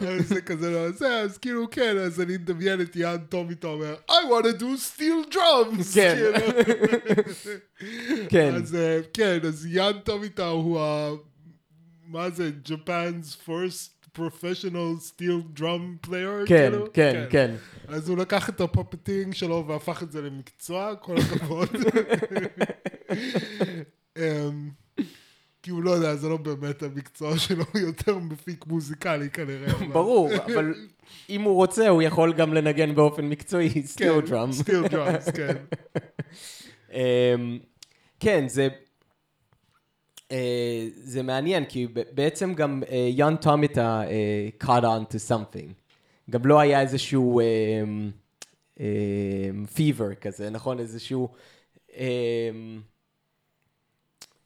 אבל 0.00 0.22
זה 0.22 0.40
כזה 0.40 0.70
לא 0.70 0.90
זה, 0.90 1.18
אז 1.18 1.38
כאילו 1.38 1.70
כן, 1.70 1.98
אז 1.98 2.20
אני 2.20 2.36
מדמיין 2.36 2.80
את 2.80 2.96
יאן 2.96 3.18
טומיטה 3.28 3.68
אומר, 3.68 3.94
I 4.10 4.12
want 4.12 4.44
to 4.44 4.60
do 4.60 4.98
steel 4.98 5.34
drums, 5.34 5.94
כן. 5.94 6.16
כאילו. 6.16 6.52
כן. 8.28 8.54
אז 8.54 8.74
אה, 8.74 9.00
כן, 9.14 9.38
אז 9.48 9.66
יאן 9.66 9.98
טומיטה 10.04 10.46
הוא 10.46 10.80
ה... 10.80 11.10
מה 12.06 12.30
זה? 12.30 12.50
Japan's 12.68 13.46
first 13.46 14.01
professional 14.18 15.00
steel 15.00 15.58
drum 15.60 16.06
player? 16.06 16.46
כן, 16.46 16.70
כאילו? 16.70 16.92
כן, 16.92 17.26
כן. 17.30 17.54
אז 17.88 18.08
הוא 18.08 18.18
לקח 18.18 18.48
את 18.48 18.60
ה 18.60 18.66
puppeteering 18.66 19.34
שלו 19.34 19.64
והפך 19.66 20.02
את 20.02 20.12
זה 20.12 20.22
למקצוע, 20.22 20.94
כל 20.96 21.16
הכבוד. 21.18 21.68
אמ, 24.18 24.70
כי 25.62 25.70
הוא 25.70 25.82
לא 25.82 25.90
יודע, 25.90 26.16
זה 26.16 26.28
לא 26.28 26.36
באמת 26.36 26.82
המקצוע 26.82 27.38
שלו, 27.38 27.64
הוא 27.72 27.80
יותר 27.80 28.18
מפיק 28.18 28.66
מוזיקלי 28.66 29.30
כנראה. 29.30 29.72
ברור, 29.92 30.30
אבל 30.34 30.74
אם 31.30 31.42
הוא 31.42 31.54
רוצה, 31.54 31.88
הוא 31.88 32.02
יכול 32.02 32.32
גם 32.32 32.54
לנגן 32.54 32.94
באופן 32.94 33.24
מקצועי, 33.24 33.82
steel 33.86 34.20
drum. 34.20 34.52
steel 34.52 34.88
drums, 34.88 35.28
כן. 35.30 35.56
אמ, 36.92 37.58
כן, 38.20 38.48
זה... 38.48 38.68
אה, 40.32 40.88
זה 40.94 41.22
מעניין, 41.22 41.64
כי 41.64 41.86
בעצם 42.14 42.54
גם 42.54 42.82
יאן 43.10 43.36
טומיטה 43.36 44.02
caught 44.62 44.82
on 44.82 45.14
to 45.14 45.30
something. 45.30 45.72
גם 46.30 46.46
לא 46.46 46.60
היה 46.60 46.80
איזשהו 46.80 47.40
fever 49.74 50.14
כזה, 50.14 50.50
נכון? 50.50 50.78
איזשהו... 50.78 51.28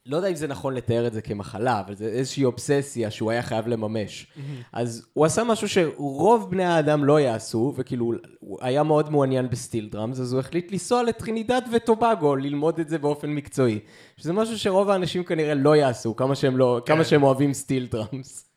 לא 0.07 0.17
יודע 0.17 0.27
אם 0.27 0.35
זה 0.35 0.47
נכון 0.47 0.73
לתאר 0.73 1.07
את 1.07 1.13
זה 1.13 1.21
כמחלה, 1.21 1.79
אבל 1.79 1.95
זה 1.95 2.05
איזושהי 2.05 2.45
אובססיה 2.45 3.11
שהוא 3.11 3.31
היה 3.31 3.41
חייב 3.41 3.67
לממש. 3.67 4.27
אז 4.73 5.07
הוא 5.13 5.25
עשה 5.25 5.43
משהו 5.43 5.69
שרוב 5.69 6.51
בני 6.51 6.63
האדם 6.63 7.05
לא 7.05 7.19
יעשו, 7.19 7.73
וכאילו, 7.77 8.11
הוא 8.39 8.57
היה 8.61 8.83
מאוד 8.83 9.09
מעוניין 9.09 9.49
ב 9.49 9.56
steel 9.56 9.89
drums, 9.91 10.19
אז 10.19 10.33
הוא 10.33 10.39
החליט 10.39 10.71
לנסוע 10.71 11.03
לטרינידד 11.03 11.61
וטובגו, 11.73 12.35
ללמוד 12.35 12.79
את 12.79 12.89
זה 12.89 12.97
באופן 12.97 13.29
מקצועי. 13.29 13.79
שזה 14.17 14.33
משהו 14.33 14.59
שרוב 14.59 14.89
האנשים 14.89 15.23
כנראה 15.23 15.53
לא 15.53 15.75
יעשו, 15.75 16.15
כמה 16.15 16.35
שהם, 16.35 16.57
לא, 16.57 16.81
כמה 16.85 17.03
שהם 17.03 17.23
אוהבים 17.23 17.53
steel 17.53 17.87
drums. 17.91 18.49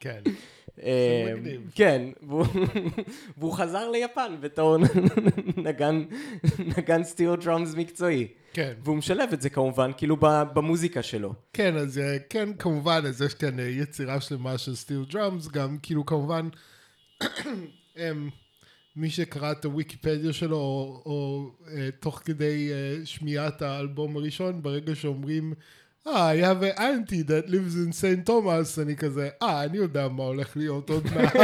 כן. 0.00 0.20
אה. 0.82 1.32
כן, 1.74 2.02
והוא- 2.28 3.52
חזר 3.52 3.90
ליפן 3.90 4.36
בתור 4.40 4.76
נגן, 5.66 6.04
נגן 6.78 7.04
steel 7.04 7.36
drums 7.36 7.74
מקצועי. 7.74 8.28
כן. 8.52 8.72
והוא 8.84 8.96
משלב 8.96 9.28
את 9.32 9.42
זה 9.42 9.50
כמובן, 9.50 9.90
כאילו 9.96 10.16
במוזיקה 10.54 11.02
שלו. 11.02 11.34
כן, 11.52 11.76
אז 11.76 11.98
אה, 11.98 12.16
כן, 12.30 12.48
כמובן, 12.58 13.00
אז 13.08 13.22
יש 13.22 13.34
כאן 13.34 13.60
אה, 13.60 13.64
יצירה 13.64 14.20
שלמה 14.20 14.58
של 14.58 14.74
steel 14.74 15.04
drums, 15.10 15.48
גם 15.48 15.78
כאילו 15.82 16.06
כמובן, 16.06 16.48
מי 18.96 19.10
שקרא 19.10 19.52
את 19.52 19.64
הוויקיפדיה 19.64 20.32
שלו, 20.32 20.56
או, 20.56 21.02
או 21.06 21.50
תוך 22.00 22.22
כדי 22.24 22.70
שמיעת 23.04 23.62
האלבום 23.62 24.16
הראשון, 24.16 24.62
ברגע 24.62 24.94
שאומרים, 24.94 25.54
I 26.04 26.36
have 26.36 26.62
an 26.62 26.74
auntie 26.78 27.22
that 27.22 27.48
lives 27.48 27.76
in 27.76 27.92
St. 27.92 28.26
Thomas, 28.26 28.78
אני 28.82 28.96
כזה, 28.96 29.28
אה, 29.42 29.64
אני 29.64 29.76
יודע 29.76 30.08
מה 30.08 30.22
הולך 30.22 30.56
להיות 30.56 30.90
עוד 30.90 31.06
מעט. 31.14 31.36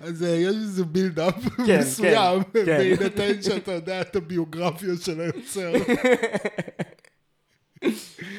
אז 0.00 0.22
אה, 0.22 0.28
יש 0.28 0.54
איזה 0.54 0.84
build-up 0.84 1.44
כן, 1.66 1.80
מסוים, 1.80 2.42
כן. 2.52 2.64
בהינתן 2.64 3.42
שאתה 3.42 3.72
יודע 3.72 4.00
את 4.00 4.16
הביוגרפיה 4.16 4.94
של 5.00 5.20
היוצר. 5.20 5.72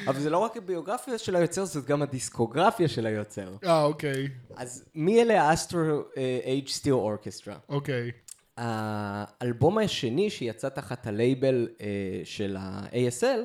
אבל 0.08 0.20
זה 0.20 0.30
לא 0.30 0.38
רק 0.38 0.58
הביוגרפיה 0.58 1.18
של 1.18 1.36
היוצר, 1.36 1.66
זאת 1.66 1.86
גם 1.86 2.02
הדיסקוגרפיה 2.02 2.88
של 2.88 3.06
היוצר. 3.06 3.56
אה, 3.66 3.84
אוקיי, 3.84 4.28
אז 4.56 4.86
מי 4.96 5.22
אלה 5.22 5.42
ה 5.42 5.52
Astro 5.52 6.04
Age 6.46 6.68
Steel 6.68 6.94
Orchestra? 6.94 7.58
אוקיי. 7.70 8.12
האלבום 8.58 9.78
השני 9.78 10.30
שיצא 10.30 10.70
תחת 10.70 11.08
הלייבל 11.08 11.68
אה, 11.82 11.88
של 12.24 12.56
ה-ASL, 12.60 13.40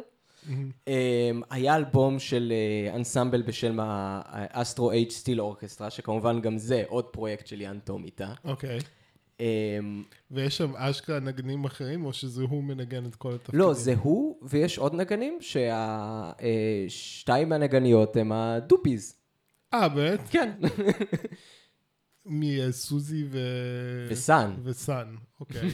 אה, 0.88 1.30
היה 1.50 1.76
אלבום 1.76 2.18
של 2.18 2.52
אה, 2.52 2.94
אנסמבל 2.94 3.42
בשם 3.42 3.76
ה 3.80 3.99
Astro 3.99 4.90
Age 4.90 5.10
Steel 5.10 5.40
Orchestra, 5.40 5.90
שכמובן 5.90 6.40
גם 6.40 6.58
זה 6.58 6.82
עוד 6.88 7.04
פרויקט 7.04 7.46
של 7.46 7.60
יאן 7.60 7.78
טומיטה. 7.84 8.32
אוקיי. 8.44 8.78
אה, 9.40 9.78
ויש 10.30 10.56
שם 10.56 10.76
אשכרה 10.76 11.20
נגנים 11.20 11.64
אחרים, 11.64 12.04
או 12.04 12.12
שזה 12.12 12.42
הוא 12.42 12.64
מנגן 12.64 13.06
את 13.06 13.14
כל 13.14 13.34
התפקידים? 13.34 13.60
לא, 13.60 13.74
זה 13.74 13.94
הוא, 14.02 14.38
ויש 14.42 14.78
עוד 14.78 14.94
נגנים, 14.94 15.38
שהשתיים 15.40 17.48
מהנגניות 17.48 18.16
הם 18.16 18.32
ה 18.32 18.42
Doopees. 18.42 19.16
אה, 19.74 19.88
באמת? 19.88 20.20
כן. 20.30 20.50
מסוזי 22.26 23.24
ו... 23.30 23.38
וסאן. 24.10 24.54
וסאן, 24.62 25.14
אוקיי. 25.40 25.60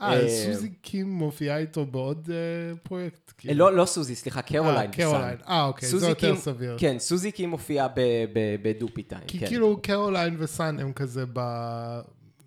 אה, 0.00 0.20
אה, 0.20 0.28
סוזי 0.28 0.70
קים 0.82 1.10
מופיעה 1.10 1.58
איתו 1.58 1.86
בעוד 1.86 2.30
אה, 2.32 2.76
פרויקט? 2.76 3.32
כאילו? 3.38 3.58
לא, 3.58 3.76
לא 3.76 3.84
סוזי, 3.84 4.14
סליחה, 4.14 4.42
קרוליין. 4.42 4.90
אה, 4.90 4.96
קרוליין. 4.96 5.38
אה, 5.48 5.64
אוקיי, 5.64 5.88
זה 5.88 6.08
יותר 6.08 6.36
סביר. 6.36 6.76
כן, 6.78 6.98
סוזי 6.98 7.32
קים 7.32 7.50
מופיעה 7.50 7.88
ב- 7.88 8.24
ב- 8.32 8.56
ב 8.62 8.68
Doopee 8.68 9.02
Time. 9.02 9.20
כי 9.26 9.38
כן. 9.38 9.46
כאילו 9.46 9.82
קרוליין 9.82 10.36
וסאן 10.38 10.78
הם 10.80 10.92
כזה 10.92 11.24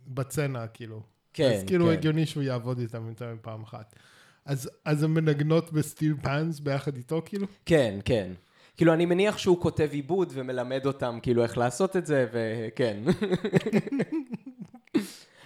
בצנע, 0.07 0.67
כאילו. 0.67 1.01
כן, 1.33 1.51
אז 1.51 1.63
כאילו 1.67 1.85
כן. 1.85 1.91
הגיוני 1.91 2.25
שהוא 2.25 2.43
יעבוד 2.43 2.79
איתם 2.79 3.09
יותר 3.09 3.33
מפעם 3.33 3.63
אחת. 3.63 3.95
אז 4.45 5.03
הן 5.03 5.11
מנגנות 5.11 5.73
ב 5.73 5.80
steel 5.80 6.15
pans 6.21 6.59
ביחד 6.59 6.97
איתו, 6.97 7.21
כאילו? 7.25 7.47
כן, 7.65 7.99
כן. 8.05 8.31
כאילו, 8.77 8.93
אני 8.93 9.05
מניח 9.05 9.37
שהוא 9.37 9.61
כותב 9.61 9.89
עיבוד 9.91 10.31
ומלמד 10.33 10.85
אותם 10.85 11.19
כאילו 11.21 11.43
איך 11.43 11.57
לעשות 11.57 11.95
את 11.95 12.05
זה, 12.05 12.27
וכן. 12.31 13.03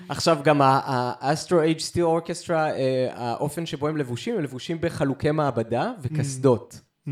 עכשיו 0.10 0.40
גם 0.44 0.62
ה 0.64 0.80
Astro 0.80 1.62
Age 1.62 1.80
Steel 1.80 2.04
Orchestra, 2.04 2.70
האופן 3.12 3.66
שבו 3.66 3.88
הם 3.88 3.98
לבושים, 3.98 4.36
הם 4.36 4.44
לבושים 4.44 4.78
בחלוקי 4.82 5.32
מעבדה 5.32 5.92
וקסדות. 6.02 6.80
Mm. 7.08 7.12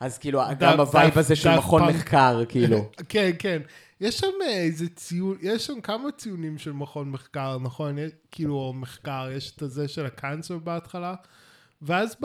אז 0.00 0.18
כאילו, 0.18 0.40
גם 0.58 0.80
ה 0.80 0.88
vibe 0.88 1.18
הזה 1.18 1.36
של 1.36 1.56
מכון. 1.56 1.82
מחקר, 1.82 2.42
כאילו. 2.48 2.90
כן, 3.08 3.30
כן. 3.38 3.62
יש 4.00 4.18
שם 4.18 4.26
אה, 4.42 4.48
איזה 4.48 4.88
ציון, 4.88 5.36
יש 5.42 5.66
שם 5.66 5.80
כמה 5.80 6.12
ציונים 6.12 6.58
של 6.58 6.72
מכון 6.72 7.10
מחקר, 7.10 7.58
נכון? 7.58 7.96
כאילו, 8.30 8.72
מחקר, 8.76 9.28
יש 9.36 9.52
את 9.56 9.62
הזה 9.62 9.88
של 9.88 10.06
ה 10.06 10.13
cancer 10.13 10.58
בהתחלה, 10.58 11.14
ואז 11.82 12.16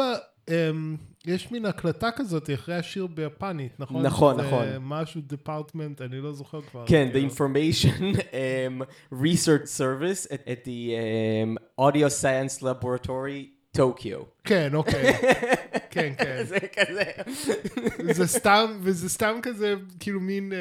אמ, 0.49 0.95
יש 1.27 1.51
מין 1.51 1.65
הקלטה 1.65 2.11
כזאת 2.11 2.49
אחרי 2.53 2.75
השיר 2.75 3.07
ביפנית, 3.07 3.79
נכון? 3.79 4.05
נכון, 4.05 4.37
נכון. 4.41 4.67
משהו 4.81 5.21
department, 5.27 6.01
אני 6.01 6.21
לא 6.21 6.33
זוכר 6.33 6.61
כבר. 6.61 6.83
כן, 6.87 7.07
The 7.09 7.13
כאילו. 7.13 7.27
Information 7.29 8.19
אמ, 8.33 8.81
Research 9.13 9.67
Service 9.77 10.27
at 10.31 10.65
the 10.65 10.91
אמ, 11.43 11.55
Audio 11.81 12.09
Science 12.21 12.61
Laboratory 12.61 13.54
Tokyo. 13.75 14.25
כן, 14.43 14.69
אוקיי. 14.73 15.13
כן, 15.91 16.13
כן. 16.17 16.43
זה 16.43 16.57
כזה. 16.59 17.03
זה 18.13 18.27
סתם, 18.27 18.77
וזה 18.81 19.09
סתם 19.09 19.39
כזה, 19.41 19.73
כאילו 19.99 20.19
מין 20.19 20.53
אה, 20.53 20.57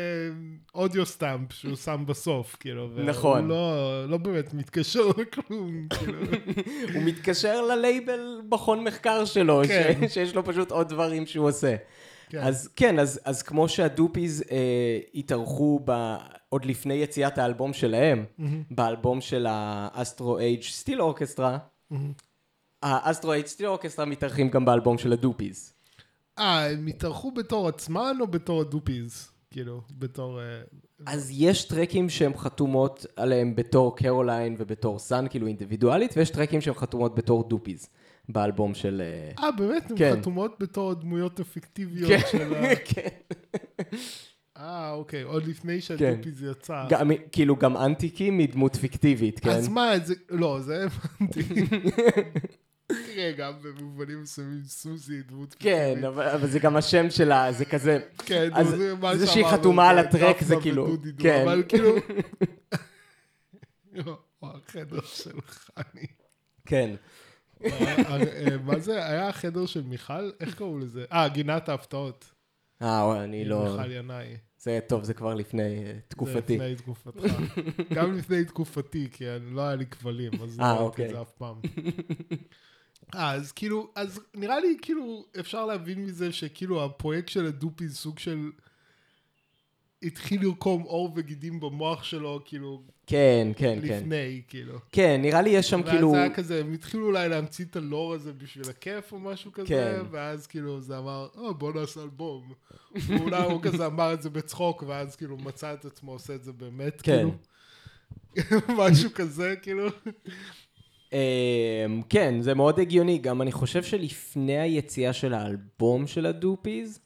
audio 0.75 1.07
stamp 1.07 1.53
שהוא 1.53 1.77
שם 1.77 2.05
בסוף, 2.07 2.57
כאילו. 2.61 2.89
נכון. 3.05 3.49
לא, 3.49 4.09
לא 4.09 4.17
באמת 4.17 4.55
מתקשר 4.55 5.09
לכלום, 5.09 5.87
כאילו. 5.99 6.19
הוא 6.95 7.03
מתקשר 7.03 7.63
ללייבל 7.63 8.41
מכון 8.51 8.85
מחקר 8.85 9.25
שלו, 9.25 9.63
כן. 9.69 10.09
ש, 10.09 10.15
שיש 10.15 10.35
לו 10.35 10.45
פשוט 10.45 10.71
עוד 10.71 10.89
דברים 10.89 11.27
שהוא 11.27 11.49
עושה. 11.49 11.77
כן. 12.29 12.39
אז 12.43 12.69
כן, 12.77 12.99
אז, 12.99 13.21
אז 13.25 13.43
כמו 13.43 13.69
שה 13.69 13.92
Doopees 13.92 14.45
אה, 14.51 14.99
התארחו 15.15 15.81
ב, 15.85 16.17
עוד 16.49 16.65
לפני 16.65 16.95
יציאת 16.95 17.39
האלבום 17.39 17.73
שלהם, 17.73 18.25
באלבום 18.71 19.21
של 19.21 19.47
ה 19.49 19.64
Astro 19.64 20.39
Age 20.39 20.63
Steel 20.63 21.03
Orchestra, 21.03 21.59
ה 22.85 22.93
Astro 22.93 23.33
Age 23.33 23.47
Steel 23.47 23.67
Orchestra 23.67 24.05
מתארחים 24.05 24.49
גם 24.49 24.65
באלבום 24.65 24.99
של 24.99 25.13
ה 25.13 25.20
Doopees. 25.20 25.73
אה, 26.39 26.71
הם 26.71 26.87
התארחו 26.87 27.33
בתור 27.33 27.69
עצמן 27.69 28.17
או 28.21 28.27
בתור 28.27 28.61
ה 28.61 28.68
Doopees? 28.68 29.29
כאילו, 29.51 29.81
בתור... 29.91 30.41
אה, 30.41 30.63
אז 31.07 31.31
יש 31.33 31.65
tracks 31.65 32.11
שהן 32.11 32.33
חתומות 32.37 33.07
עליהם 33.17 33.57
בתור 33.57 33.97
קרוליין 33.97 34.57
ובתור 34.59 34.99
סאן, 34.99 35.27
כאילו 35.31 35.47
אינדיבידואלית, 35.47 36.17
ויש 36.17 36.31
tracks 36.31 36.61
שהן 36.61 36.75
חתומות 36.75 37.15
בתור 37.15 37.49
Doopees 37.49 37.89
באלבום 38.29 38.75
של... 38.75 39.03
אה, 39.05 39.45
אה, 39.45 39.51
באמת? 39.51 39.91
הן 39.91 39.99
כן. 39.99 40.17
חתומות 40.21 40.57
בתור 40.61 40.95
דמויות 40.95 41.41
פיקטיביות 41.41 42.11
כן, 42.11 42.21
של 42.33 42.55
ה... 42.55 42.77
כן. 42.95 43.09
אה, 44.57 44.91
אוקיי, 44.93 45.23
עוד 45.23 45.47
לפני 45.47 45.81
שהדופיז 45.81 46.43
יצא. 46.43 46.85
גם, 46.89 47.11
כאילו 47.33 47.57
גם 47.57 47.77
אנטיקי 47.77 48.31
מדמות 48.31 48.77
פיקטיבית, 48.77 49.41
כן? 49.41 49.51
אז 49.51 49.69
מה, 49.69 49.99
זה... 50.05 50.15
לא, 50.31 50.61
זה 50.61 50.87
הבנתי. 50.87 51.41
תראה, 52.87 53.33
גם 53.37 53.53
במובנים 53.63 54.23
מסוימים 54.23 54.63
סוזי 54.65 55.15
היא 55.15 55.23
דמות 55.29 55.55
כן. 55.59 56.05
אבל, 56.05 56.29
אבל 56.29 56.49
זה 56.49 56.59
גם 56.59 56.77
השם 56.77 57.11
שלה, 57.11 57.53
זה 57.53 57.65
כזה... 57.65 57.99
כן, 58.19 58.49
זה 58.65 58.95
מה 58.95 59.17
זה 59.17 59.27
שהיא 59.27 59.45
שאמרנו, 59.45 59.59
חתומה 59.59 59.91
על 59.91 59.97
זה 59.97 60.01
הטרק, 60.01 60.43
זה 60.43 60.57
כאילו- 60.63 60.97
כן. 61.19 61.43
אבל 61.43 61.63
כאילו... 61.69 61.91
או, 64.43 64.49
החדר 64.67 65.01
של 65.05 65.41
חני. 65.41 66.07
כן. 66.67 66.95
אה, 67.65 67.97
אה, 68.09 68.57
מה 68.65 68.79
זה? 68.79 69.07
היה 69.07 69.29
החדר 69.29 69.67
של 69.67 69.83
מיכל? 69.83 70.31
איך 70.41 70.55
קראו 70.55 70.79
לזה? 70.79 71.05
אה, 71.13 71.29
גינת 71.29 71.69
ההפתעות. 71.69 72.31
אה, 72.83 73.25
אני 73.25 73.45
לא... 73.45 73.77
מיכל 73.77 73.93
ינאי. 73.93 74.37
זה 74.59 74.79
טוב, 74.89 75.05
זה 75.05 75.15
כבר 75.15 75.35
לפני 75.35 75.63
אה, 75.63 75.93
זה 75.95 76.01
תקופתי. 76.09 76.55
לפני 76.57 76.77
תקופתך. 76.77 77.25
גם 77.95 78.19
לפני 78.19 78.45
תקופתי, 78.45 79.09
כי 79.13 79.25
לא 79.41 79.61
היה 79.63 79.75
לי 79.75 79.87
כבלים, 79.87 80.33
אז 80.43 80.59
לא 80.59 80.65
אה, 80.65 80.71
ראיתי 80.71 80.85
אוקיי. 80.85 81.07
את 81.07 81.11
זה 81.11 81.21
אף 81.21 81.31
פעם. 81.31 81.57
אה, 83.15 83.33
אז 83.33 83.53
כאילו, 83.53 83.91
אז 83.95 84.21
נראה 84.35 84.61
לי 84.61 84.77
כאילו 84.83 85.25
אפשר 85.41 85.67
להבין 85.67 86.05
מזה 86.05 86.33
שכאילו 86.33 86.85
הפרויקט 86.85 87.29
של 87.29 87.47
הדופי 87.47 87.89
זה 87.89 87.97
סוג 87.97 88.19
של... 88.19 88.51
התחיל 90.05 90.43
לרקום 90.43 90.83
עור 90.83 91.13
וגידים 91.17 91.61
במוח 91.61 92.05
שלו, 92.05 92.41
כאילו, 92.45 92.83
כן, 93.07 93.49
כן, 93.57 93.79
כן. 93.83 93.97
לפני, 93.97 94.43
כאילו. 94.49 94.79
כן, 94.93 95.19
נראה 95.23 95.43
לי 95.43 95.51
יש 95.51 95.71
שם 95.71 95.83
כאילו... 95.83 96.09
ואז 96.09 96.17
זה 96.17 96.23
היה 96.23 96.35
כזה, 96.35 96.61
הם 96.61 96.73
התחילו 96.73 97.07
אולי 97.07 97.29
להמציא 97.29 97.65
את 97.65 97.77
הלור 97.77 98.15
הזה 98.15 98.33
בשביל 98.33 98.71
הכיף 98.71 99.13
או 99.13 99.19
משהו 99.19 99.53
כזה, 99.53 99.67
כן. 99.67 100.03
ואז 100.11 100.47
כאילו 100.47 100.81
זה 100.81 100.99
אמר, 100.99 101.29
או 101.37 101.55
בוא 101.55 101.73
נעשה 101.73 102.03
אלבום. 102.03 102.53
ואולי 102.95 103.43
הוא 103.43 103.63
כזה 103.63 103.87
אמר 103.87 104.15
את 104.15 104.23
זה 104.23 104.31
בצחוק, 104.31 104.85
ואז 104.87 105.17
כאילו 105.17 105.37
מצא 105.37 105.75
את 105.75 105.85
עצמו 105.85 106.13
עושה 106.13 106.35
את 106.35 106.45
זה 106.45 106.53
באמת, 106.53 107.03
כן. 107.03 107.13
כאילו. 107.13 107.33
משהו 108.79 109.11
כזה, 109.15 109.55
כאילו. 109.63 109.89
אמ, 111.15 112.03
כן, 112.09 112.41
זה 112.41 112.55
מאוד 112.55 112.81
הגיוני. 112.81 113.19
גם 113.19 113.43
אני 113.43 113.53
חושב 113.53 113.83
שלפני 113.83 114.59
היציאה 114.59 115.13
של 115.13 115.35
האלבום 115.35 116.07
של 116.07 116.27
הדופיז, 116.27 117.01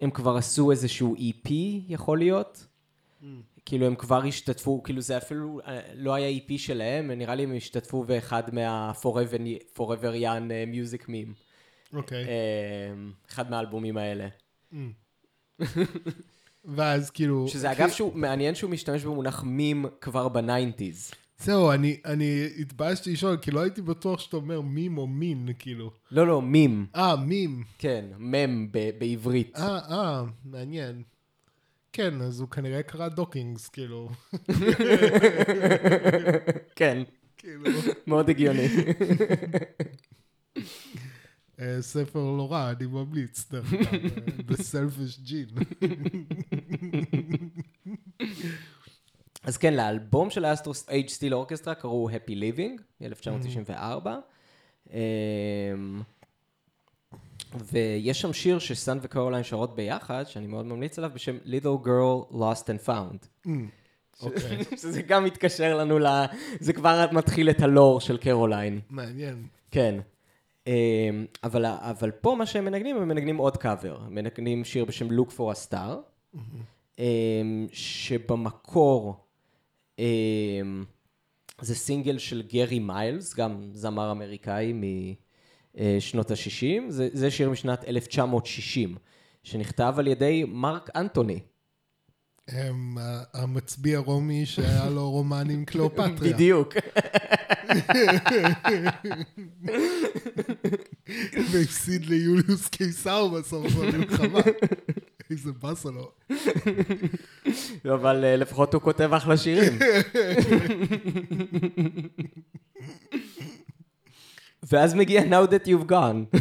הם 0.00 0.10
כבר 0.10 0.36
עשו 0.36 0.70
איזשהו 0.70 1.16
EP, 1.16 1.50
יכול 1.88 2.18
להיות. 2.18 2.66
כאילו 3.64 3.86
הם 3.86 3.94
כבר 3.94 4.24
השתתפו, 4.24 4.82
כאילו 4.82 5.00
זה 5.00 5.16
אפילו 5.16 5.60
אה, 5.66 5.80
לא 5.94 6.14
היה 6.14 6.38
EP 6.38 6.52
שלהם, 6.58 7.10
נראה 7.10 7.34
לי 7.34 7.42
הם 7.42 7.56
השתתפו 7.56 8.04
באחד 8.04 8.54
מה-Forever 8.54 9.40
Forever 9.76 10.22
Young 10.22 10.50
אה, 10.50 10.64
Music 10.72 11.02
Meme. 11.02 11.34
אוקיי. 11.92 12.24
אמ, 12.24 13.12
אחד 13.30 13.50
מהאלבומים 13.50 13.96
האלה. 13.96 14.28
ואז 16.64 17.10
כאילו... 17.10 17.48
שזה 17.48 17.72
אגב 17.72 17.88
שהוא, 17.90 18.14
מעניין 18.14 18.54
שהוא 18.54 18.70
משתמש 18.70 19.04
במונח 19.04 19.42
מים 19.44 19.86
כבר 20.00 20.28
ב 20.28 20.36
nineties. 20.36 21.10
זהו, 21.38 21.70
אני, 21.72 21.96
אני 22.04 22.48
התביישתי 22.58 23.12
לשאול, 23.12 23.36
כי 23.36 23.50
לא 23.50 23.60
הייתי 23.60 23.82
בטוח 23.82 24.20
שאתה 24.20 24.36
אומר 24.36 24.60
מים 24.60 24.98
או 24.98 25.06
מין, 25.06 25.48
כאילו. 25.58 25.90
לא, 26.10 26.26
לא, 26.26 26.42
מים. 26.42 26.86
אה, 26.96 27.16
מים. 27.16 27.64
כן, 27.78 28.04
מם 28.18 28.68
ב- 28.70 28.90
בעברית. 28.98 29.56
אה, 29.56 29.78
אה, 29.78 30.22
מעניין. 30.44 31.02
כן, 31.92 32.20
אז 32.22 32.40
הוא 32.40 32.48
כנראה 32.48 32.82
קרא 32.82 33.08
דוקינס, 33.08 33.68
כאילו. 33.68 34.08
כן, 36.76 37.02
כאילו, 37.36 37.64
מאוד 38.06 38.30
הגיוני. 38.30 38.66
אה, 41.60 41.82
ספר 41.82 42.18
לא 42.36 42.52
רע, 42.52 42.70
אני 42.70 42.86
ממליץ, 42.86 43.48
דרך 43.50 43.72
אגב, 43.72 43.94
אה, 43.94 44.08
The 44.48 44.56
Selfish 44.56 45.28
Gene. 45.28 45.64
אז 49.48 49.56
כן, 49.56 49.74
לאלבום 49.74 50.30
של 50.30 50.44
האסטרוס 50.44 50.88
אייג' 50.88 51.08
סטיל 51.08 51.34
אורקסטרה 51.34 51.74
קראו 51.74 52.10
Happy 52.10 52.30
Living, 52.30 52.82
מ-1994. 53.00 54.06
אמ, 54.92 56.02
ויש 57.72 58.20
שם 58.20 58.32
שיר 58.32 58.58
שסאן 58.58 58.98
וקרוליין 59.02 59.44
שרות 59.44 59.76
ביחד, 59.76 60.24
שאני 60.26 60.46
מאוד 60.46 60.66
ממליץ 60.66 60.98
עליו, 60.98 61.10
בשם 61.14 61.36
Little 61.46 61.86
Girl 61.86 62.32
Lost 62.32 62.62
and 62.64 62.88
Found. 62.88 63.48
אוקיי, 64.22 64.64
שזה 64.82 65.02
גם 65.02 65.24
מתקשר 65.24 65.76
לנו 65.76 65.98
ל... 65.98 66.06
זה 66.60 66.72
כבר 66.72 67.06
מתחיל 67.12 67.50
את 67.50 67.60
הלור 67.60 68.00
של 68.00 68.16
קרוליין. 68.16 68.80
מעניין. 68.90 69.46
כן. 69.70 70.00
אמ, 70.66 70.72
אבל, 71.44 71.66
אבל 71.66 72.10
פה 72.10 72.34
מה 72.38 72.46
שהם 72.46 72.64
מנגנים, 72.64 72.96
הם 72.96 73.08
מנגנים 73.08 73.36
עוד 73.36 73.56
קאבר. 73.56 73.98
הם 74.06 74.14
מנגנים 74.14 74.64
שיר 74.64 74.84
בשם 74.84 75.08
Look 75.08 75.30
for 75.30 75.52
a 75.52 75.70
Star, 75.70 75.96
אמ, 76.98 77.66
שבמקור 77.72 79.27
זה 81.60 81.74
סינגל 81.74 82.18
של 82.18 82.42
גרי 82.52 82.78
מיילס, 82.78 83.34
גם 83.34 83.70
זמר 83.72 84.10
אמריקאי 84.10 84.72
משנות 85.74 86.30
ה-60. 86.30 86.90
זה, 86.90 87.08
זה 87.12 87.30
שיר 87.30 87.50
משנת 87.50 87.84
1960, 87.84 88.96
שנכתב 89.42 89.94
על 89.98 90.06
ידי 90.06 90.44
מרק 90.48 90.90
אנטוני. 90.96 91.40
הם, 92.48 92.98
המצביא 93.34 93.96
הרומי 93.96 94.46
שהיה 94.46 94.90
לו 94.90 95.10
רומן 95.10 95.50
עם 95.50 95.64
קליאופטריה. 95.64 96.32
בדיוק. 96.34 96.74
והפסיד 101.52 102.06
ליוליוס 102.06 102.68
קיסר 102.68 103.28
בסוף 103.28 103.72
במלחמה. 103.72 104.40
איזה 105.30 105.52
באסה 105.52 105.88
לו. 105.90 106.12
אבל 107.94 108.24
אה, 108.24 108.36
לפחות 108.36 108.74
הוא 108.74 108.82
כותב 108.82 109.12
אחלה 109.12 109.36
שירים. 109.36 109.78
ואז 114.72 114.94
מגיע 114.94 115.22
Now 115.22 115.46
That 115.50 115.66
You've 115.66 115.90
Gone. 115.90 116.38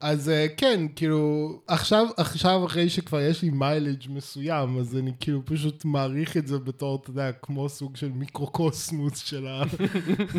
אז 0.00 0.28
אה, 0.28 0.46
כן, 0.56 0.86
כאילו, 0.96 1.52
עכשיו, 1.66 2.06
עכשיו 2.16 2.66
אחרי 2.66 2.88
שכבר 2.88 3.20
יש 3.20 3.42
לי 3.42 3.50
מיילג' 3.50 4.02
מסוים, 4.08 4.78
אז 4.78 4.96
אני 4.96 5.12
כאילו 5.20 5.44
פשוט 5.44 5.84
מעריך 5.84 6.36
את 6.36 6.46
זה 6.46 6.58
בתור, 6.58 6.98
אתה 7.02 7.10
יודע, 7.10 7.32
כמו 7.32 7.68
סוג 7.68 7.96
של 7.96 8.08
מיקרוקוסמוס 8.08 9.18
של, 9.18 9.46
ה... 9.46 9.62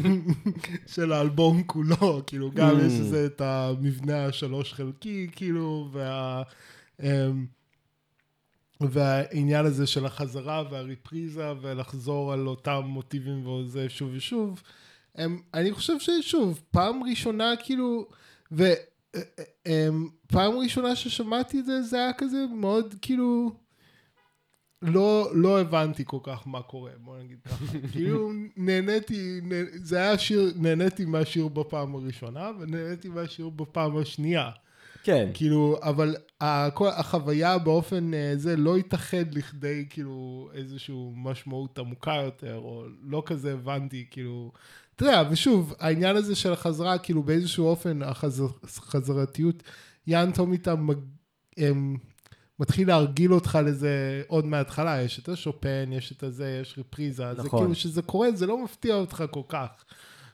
של 0.96 1.12
האלבום 1.12 1.64
כולו, 1.64 2.22
כאילו, 2.28 2.52
גם 2.52 2.72
Mm. 2.72 2.82
יש 2.82 2.94
לזה 3.00 3.26
את 3.26 3.42
המבנה 3.42 4.26
השלוש 4.26 4.74
חלקי, 4.74 5.28
כאילו, 5.32 5.90
וה... 5.92 6.44
אמ, 7.04 7.46
והעניין 8.82 9.66
הזה 9.66 9.88
של 9.88 10.06
החזרה 10.06 10.64
והריפריזה 10.72 11.52
ולחזור 11.62 12.34
על 12.34 12.48
אותם 12.48 12.82
מוטיבים 12.86 13.48
וזה 13.48 13.90
שוב 13.90 14.12
ושוב, 14.14 14.62
הם, 15.16 15.42
אני 15.54 15.72
חושב 15.72 16.00
ששוב, 16.00 16.62
פעם 16.72 17.04
ראשונה 17.04 17.54
כאילו, 17.64 18.08
ו... 18.52 18.64
אמ, 19.66 20.08
פעם 20.28 20.54
ראשונה 20.58 20.96
ששמעתי 20.96 21.60
את 21.60 21.66
זה, 21.66 21.82
זה 21.82 21.98
היה 21.98 22.14
כזה 22.14 22.46
מאוד 22.56 22.96
כאילו, 23.02 23.52
לא, 24.82 25.32
לא 25.34 25.62
הבנתי 25.62 26.04
כל 26.06 26.18
כך 26.24 26.48
מה 26.48 26.62
קורה, 26.62 26.92
בוא 26.98 27.18
נגיד 27.18 27.40
ככה. 27.42 27.66
כאילו 27.92 28.32
נהניתי, 28.58 29.40
נה, 29.44 29.56
זה 29.74 29.98
היה 29.98 30.18
שיר, 30.18 30.54
נהניתי 30.56 31.06
מהשיר 31.06 31.48
בפעם 31.48 31.96
הראשונה, 31.96 32.52
ונהניתי 32.60 33.10
מהשיר 33.10 33.50
בפעם 33.50 33.98
השנייה. 33.98 34.50
כן. 35.04 35.30
כאילו, 35.34 35.78
אבל 35.84 36.16
הכל, 36.42 36.88
החוויה 36.88 37.58
באופן 37.58 38.14
אה, 38.14 38.34
זה 38.36 38.58
לא 38.58 38.78
התאחד 38.78 39.34
לכדי 39.34 39.86
כאילו 39.90 40.50
איזושהי 40.54 40.96
משמעות 41.16 41.80
עמוקה 41.80 42.16
יותר, 42.26 42.56
או 42.56 42.86
לא 43.02 43.24
כזה 43.26 43.54
הבנתי, 43.54 44.06
כאילו, 44.12 44.52
אתה 44.96 45.06
יודע, 45.06 45.24
ושוב, 45.32 45.74
העניין 45.80 46.16
הזה 46.16 46.36
של 46.36 46.54
החזרה, 46.54 46.98
כאילו 46.98 47.24
באיזשהו 47.24 47.66
אופן 47.66 48.02
החזר, 48.04 48.48
החזרתיות, 48.64 49.64
תומיטה 50.32 50.76
מג, 50.76 50.98
הם, 51.58 51.98
מתחיל 52.60 52.88
להרגיל 52.88 53.34
אותך 53.34 53.60
לזה 53.66 54.24
עוד 54.28 54.46
מההתחלה, 54.46 55.02
יש 55.02 55.20
את 55.20 55.30
השופן, 55.30 55.90
יש 55.92 56.12
את 56.12 56.24
הזה, 56.24 56.60
יש 56.62 56.76
רפריזה, 56.78 57.34
זה 57.36 57.44
נכון. 57.44 57.60
כאילו 57.60 57.76
שזה 57.76 58.02
קורה, 58.02 58.32
זה 58.32 58.48
לא 58.48 58.64
מפתיע 58.64 58.96
אותך 58.96 59.24
כל 59.32 59.42
כך. 59.48 59.86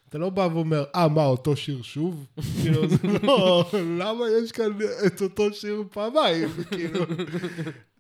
אתה 0.10 0.18
לא 0.18 0.30
בא 0.30 0.48
ואומר, 0.54 0.84
אה, 0.96 1.08
מה, 1.08 1.26
אותו 1.26 1.56
שיר 1.56 1.82
שוב? 1.82 2.26
כאילו, 2.62 2.88
זה 2.88 2.98
לא, 3.24 3.66
למה 3.74 4.26
יש 4.44 4.52
כאן 4.52 4.72
את 5.08 5.22
אותו 5.22 5.54
שיר 5.54 5.84
פעמיים? 5.92 6.50
כאילו, 6.72 7.00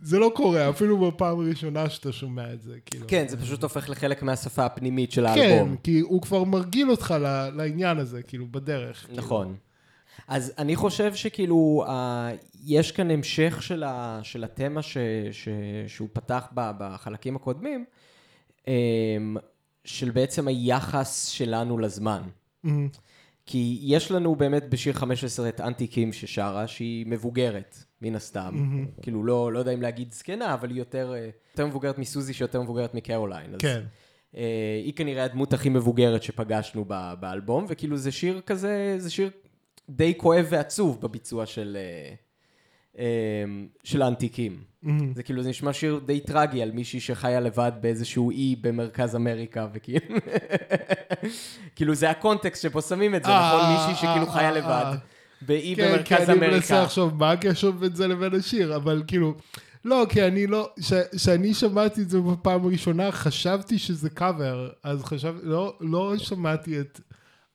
זה 0.02 0.20
לא 0.20 0.32
קורה, 0.36 0.70
אפילו 0.70 0.98
בפעם 0.98 1.40
הראשונה 1.40 1.90
שאתה 1.90 2.12
שומע 2.12 2.54
את 2.54 2.62
זה, 2.62 2.76
כאילו. 2.86 3.06
כן, 3.08 3.28
זה 3.28 3.38
פשוט 3.38 3.64
הופך 3.64 3.90
לחלק 3.90 4.24
מהשפה 4.24 4.66
הפנימית 4.66 5.12
של 5.12 5.28
כן, 5.28 5.42
האלבום. 5.42 5.76
כי 5.84 6.00
הוא 6.00 6.22
כבר 6.22 6.44
מרגיל 6.44 6.92
אותך 6.92 7.16
לעניין 7.54 7.98
הזה, 7.98 8.24
כאילו, 8.24 8.46
בדרך. 8.52 9.06
כאילו. 9.06 9.18
נכון. 9.18 9.56
אז 10.28 10.54
אני 10.58 10.76
חושב 10.76 11.16
שכאילו, 11.16 11.86
אה, 11.88 12.32
יש 12.66 12.92
כאן 12.92 13.12
המשך 13.12 13.58
של, 13.62 13.84
ה, 13.84 14.20
של 14.24 14.44
התמה 14.44 14.82
ש, 14.82 14.98
ש, 15.32 15.48
שהוא 15.88 16.10
פתח 16.14 16.48
ב, 16.54 16.72
בחלקים 16.78 17.36
הקודמים, 17.36 17.86
אה, 18.68 18.74
של 19.88 20.12
בעצם 20.12 20.48
היחס 20.48 21.28
שלנו 21.28 21.78
לזמן. 21.78 22.22
מהמם. 22.64 22.90
כי 23.46 23.80
יש 23.82 24.12
לנו 24.12 24.36
באמת 24.36 24.70
בשיר 24.70 24.94
15 24.94 25.50
את 25.50 25.62
אנטי 25.62 25.88
קים 25.88 26.14
ששרה, 26.14 26.68
שהיא 26.68 27.06
מבוגרת, 27.08 27.84
מן 28.02 28.16
הסתם. 28.16 28.84
כאילו, 29.02 29.24
לא, 29.24 29.54
לא 29.54 29.60
יודע 29.60 29.74
אם 29.74 29.82
להגיד 29.82 30.12
זקנה, 30.14 30.54
אבל 30.54 30.70
היא 30.70 30.78
יותר, 30.78 31.14
אה, 31.16 31.30
יותר 31.52 31.68
מבוגרת 31.68 31.98
מסוזי, 31.98 32.34
שיותר 32.34 32.62
מבוגרת 32.62 32.94
מקרוליין. 32.94 33.54
אז, 33.54 33.60
כן. 33.60 33.82
אה, 34.38 34.82
היא 34.86 34.94
כנראה 34.94 35.24
הדמות 35.24 35.54
הכי 35.54 35.70
מבוגרת 35.70 36.24
שפגשנו 36.24 36.86
ב- 36.88 37.14
באלבום, 37.20 37.66
וכאילו 37.70 37.98
זה 37.98 38.12
שיר 38.12 38.42
כזה, 38.46 38.96
זה 38.98 39.10
שיר 39.10 39.30
די 39.90 40.14
כואב 40.18 40.46
ועצוב 40.50 41.02
בביצוע 41.02 41.46
של, 41.46 41.78
אה, 41.80 42.14
של 43.84 44.02
האנטיקים. 44.02 44.58
מהמם. 44.84 45.14
זה 45.14 45.24
כאילו, 45.24 45.44
זה 45.44 45.50
נשמע 45.50 45.74
שיר 45.74 46.00
די 46.06 46.20
טרגי 46.20 46.62
על 46.62 46.72
מישהי 46.72 47.00
שחיה 47.00 47.40
לבד 47.40 47.72
באיזשהו 47.82 48.32
אי 48.32 48.56
במרכז 48.62 49.16
אמריקה, 49.16 49.68
וכאילו... 49.74 50.16
כאילו, 51.76 51.96
זה 51.96 52.10
הקונטקסט 52.10 52.62
שפה 52.62 52.82
שמים 52.82 53.16
את 53.16 53.24
זה, 53.24 53.30
אה, 53.30 53.56
נכון? 53.56 53.74
מישהי 53.74 53.96
שכאילו 53.96 54.28
אה, 54.28 54.32
חיה 54.32 54.50
אה, 54.50 54.52
לבד. 54.52 54.96
באי 55.42 55.76
כן, 55.76 55.84
כי 55.84 55.92
במרכז 55.92 56.30
אני 56.30 56.40
מנסה 56.40 56.48
אמריקה. 56.50 56.84
עכשיו 56.84 57.10
מה 57.18 57.32
הקשר 57.32 57.72
בין 57.72 57.96
זה 57.96 58.08
לבין 58.08 58.36
השיר, 58.36 58.76
אבל 58.76 59.04
כאילו, 59.08 59.36
לא, 59.86 60.06
כי 60.10 60.24
אני 60.24 60.48
לא, 60.48 60.70
כשאני 61.16 61.54
שמעתי 61.54 62.02
את 62.02 62.10
זה 62.10 62.22
בפעם 62.22 62.66
הראשונה, 62.66 63.12
חשבתי 63.12 63.80
שזה 63.80 64.10
קאבר, 64.10 64.70
אז 64.84 65.04
חשבתי, 65.04 65.46
לא, 65.46 65.76
לא 65.80 66.18
שמעתי 66.18 66.80
את 66.80 67.00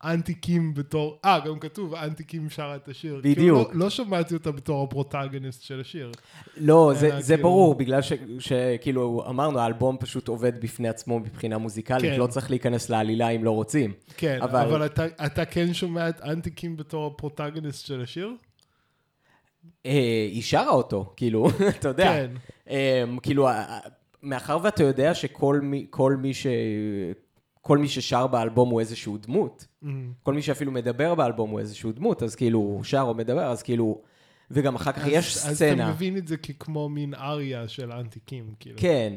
אנטי 0.05 0.35
קים 0.35 0.75
בתור, 0.75 1.19
אה, 1.25 1.39
גם 1.47 1.59
כתוב 1.59 1.95
אנטי 1.95 2.25
קים 2.25 2.51
שרה 2.51 2.77
את 2.77 2.89
השיר. 2.89 3.21
כאילו, 3.23 3.35
בדיוק. 3.37 3.75
לא, 3.75 3.81
לא 3.81 3.91
שמעתי 3.91 4.35
אותה 4.35 4.53
בתור 4.53 4.85
הפרוטגניסט 4.85 5.63
של 5.63 5.81
השיר. 5.81 6.13
לא, 6.57 6.93
זה, 6.95 7.07
אלא 7.09 7.21
זה 7.21 7.35
כאילו- 7.35 7.49
ברור, 7.49 7.75
בגלל 7.75 8.03
ש- 8.03 8.13
שכאילו 8.39 9.25
אמרנו, 9.29 9.59
האלבום 9.59 9.97
פשוט 10.01 10.29
עובד 10.29 10.61
בפני 10.61 10.89
עצמו 10.89 11.21
מבחינה 11.21 11.59
מוזיקלית, 11.59 12.13
כן. 12.13 12.19
לא 12.21 12.27
צריך 12.27 12.51
להיכנס 12.51 12.91
לעלילה 12.91 13.29
אם 13.29 13.45
לא 13.45 13.51
רוצים. 13.51 13.93
כן, 14.17 14.39
אבל- 14.43 14.61
אבל, 14.61 14.87
אתה, 14.87 15.05
אתה 15.27 15.45
כן 15.45 15.75
שומע 15.75 16.09
את 16.09 16.21
אנטי 16.21 16.51
קים 16.51 16.77
בתור 16.77 17.07
הפרוטגניסט 17.07 17.87
של 17.87 18.01
השיר? 18.03 18.31
אה, 19.87 19.93
היא 20.33 20.43
שרה 20.43 20.69
אותו, 20.71 21.13
כאילו, 21.17 21.49
אתה 21.79 21.89
יודע. 21.89 22.05
כן. 22.13 22.31
אה, 22.71 23.05
כאילו, 23.23 23.49
מאחר 24.23 24.59
ואתה 24.63 24.83
יודע 24.83 25.15
שכל 25.15 25.61
מי, 25.63 25.87
מי 26.19 26.35
ש... 26.35 26.47
כל 27.63 27.79
מי 27.79 27.89
ששר 27.89 28.27
באלבום 28.27 28.71
הוא 28.71 28.81
איזשהו 28.81 29.19
דמות, 29.19 29.67
מהמם. 29.83 30.13
כל 30.23 30.35
מי 30.35 30.43
שאפילו 30.43 30.73
מדבר 30.73 31.15
באלבום 31.15 31.51
הוא 31.51 31.61
איזשהו 31.61 31.93
דמות, 31.93 32.23
אז 32.23 32.35
כאילו, 32.35 32.59
הוא 32.59 32.85
שר 32.85 33.01
או 33.01 33.15
מדבר, 33.15 33.45
אז 33.51 33.63
כאילו... 33.63 34.01
וגם 34.51 34.75
אחר 34.75 34.93
כך 34.93 34.99
אז- 35.03 35.09
יש 35.13 35.37
אז 35.37 35.47
אתה 35.47 35.55
סצנה. 35.55 35.91
מבין 35.91 36.17
את 36.17 36.29
זה 36.29 36.37
ככמו 36.37 36.89
מין 36.89 37.15
אריה 37.15 37.69
של 37.69 37.93
אנטי 37.93 38.21
קים, 38.21 38.55
כאילו. 38.61 38.77
כן. 38.79 39.13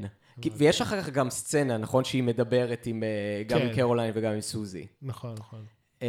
ויש 0.57 0.81
אחר 0.81 1.01
כך 1.01 1.09
גם 1.09 1.29
סצנה, 1.29 1.77
נכון? 1.77 2.03
שהיא 2.03 2.23
מדברת 2.23 2.85
עם, 2.85 3.03
אה, 3.03 3.43
גם 3.47 3.59
עם 3.61 3.67
כן. 3.69 3.75
קרוליין 3.75 4.11
וגם 4.15 4.33
עם 4.33 4.41
סוזי. 4.41 4.87
נכון, 5.01 5.35
נכון. 5.39 5.59
אמ, 6.01 6.07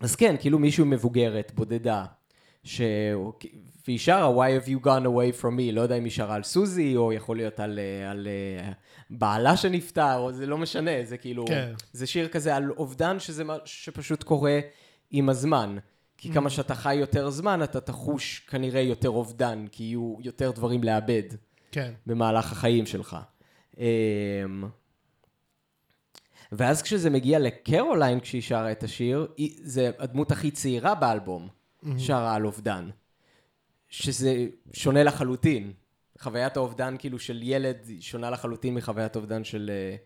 אז 0.00 0.16
כן, 0.16 0.34
כאילו 0.40 0.58
מישהו 0.58 0.86
מבוגרת, 0.86 1.52
בודדה, 1.54 2.04
ש... 2.64 2.80
והיא 3.86 3.98
שרה 3.98 4.34
Why 4.46 4.62
have 4.62 4.68
you 4.68 4.84
gone 4.86 5.04
away 5.06 5.42
from 5.42 5.58
me, 5.58 5.72
לא 5.72 5.80
יודע 5.80 5.98
אם 5.98 6.04
היא 6.04 6.12
שרה 6.12 6.34
על 6.34 6.42
סוזי, 6.42 6.96
או 6.96 7.12
יכול 7.12 7.36
להיות 7.36 7.60
על, 7.60 7.78
אה, 7.78 8.10
על 8.10 8.26
אה, 8.26 8.72
בעלה 9.10 9.56
שנפטר, 9.56 10.16
או 10.18 10.32
זה 10.32 10.46
לא 10.46 10.58
משנה, 10.58 10.90
זה 11.04 11.16
כאילו, 11.16 11.44
כן. 11.46 11.72
זה 11.92 12.06
שיר 12.06 12.28
כזה 12.28 12.56
על 12.56 12.70
אובדן 12.70 13.20
שזה 13.20 13.44
מה 13.44 13.56
שפשוט 13.64 14.22
קורה 14.22 14.60
עם 15.10 15.28
הזמן. 15.28 15.76
כי 16.18 16.32
כמה 16.32 16.50
שאתה 16.50 16.74
חי 16.74 16.94
יותר 16.94 17.30
זמן, 17.30 17.62
אתה 17.62 17.80
תחוש 17.80 18.38
כנראה 18.38 18.80
יותר 18.80 19.08
אובדן, 19.08 19.66
כי 19.72 19.84
יהיו 19.84 20.16
יותר 20.20 20.50
דברים 20.50 20.84
לאבד 20.84 21.22
כן. 21.72 21.92
במהלך 22.06 22.52
החיים 22.52 22.86
שלך. 22.86 23.16
אמ, 23.78 23.84
ואז 26.52 26.82
כשזה 26.82 27.10
מגיע 27.10 27.38
לקרוליין, 27.38 28.20
כשהיא 28.20 28.42
שרה 28.42 28.72
את 28.72 28.82
השיר, 28.82 29.26
היא- 29.36 29.58
זה 29.62 29.90
הדמות 29.98 30.32
הכי 30.32 30.50
צעירה 30.50 30.94
באלבום, 30.94 31.48
שרה 31.98 32.34
על 32.34 32.46
אובדן. 32.46 32.90
שזה 33.88 34.46
שונה 34.72 35.02
לחלוטין. 35.02 35.72
חוויית 36.18 36.56
האובדן 36.56 36.96
כאילו 36.98 37.18
של 37.18 37.42
ילד 37.42 37.76
שונה 38.00 38.30
לחלוטין 38.30 38.74
מחוויית 38.74 39.16
האובדן 39.16 39.44
של 39.44 39.70
אה, 39.70 39.96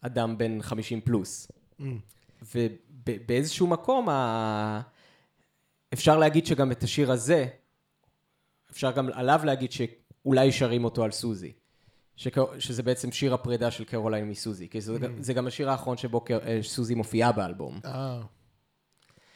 אדם 0.00 0.38
בן 0.38 0.62
50 0.62 1.00
פלוס. 1.00 1.48
ובאיזשהו 2.54 3.66
מקום, 3.66 4.08
ה... 4.08 4.80
אפשר 5.92 6.18
להגיד 6.18 6.46
שגם 6.46 6.72
את 6.72 6.82
השיר 6.82 7.12
הזה, 7.12 7.46
אפשר 8.70 8.92
גם 8.92 9.08
עליו 9.12 9.40
להגיד 9.44 9.72
שאולי 9.72 10.52
שרים 10.52 10.84
אותו 10.84 11.04
על 11.04 11.10
סוזי. 11.10 11.52
שק... 12.16 12.34
שזה 12.58 12.82
בעצם 12.82 13.12
שיר 13.12 13.34
הפרידה 13.34 13.70
של 13.70 13.84
קרוליין 13.84 14.28
מסוזי, 14.28 14.68
כי 14.68 14.80
זה, 14.80 14.92
זה 15.20 15.32
גם 15.32 15.46
השיר 15.46 15.70
האחרון 15.70 15.96
שבו 15.96 16.20
קר... 16.20 16.38
אה, 16.46 16.58
סוזי 16.62 16.94
מופיעה 16.94 17.32
באלבום. 17.32 17.80
אה, 17.84 18.20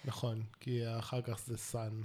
נכון, 0.04 0.42
כי 0.60 0.80
אחר 0.98 1.22
כך 1.22 1.40
זה 1.46 1.56
סאן. 1.56 2.00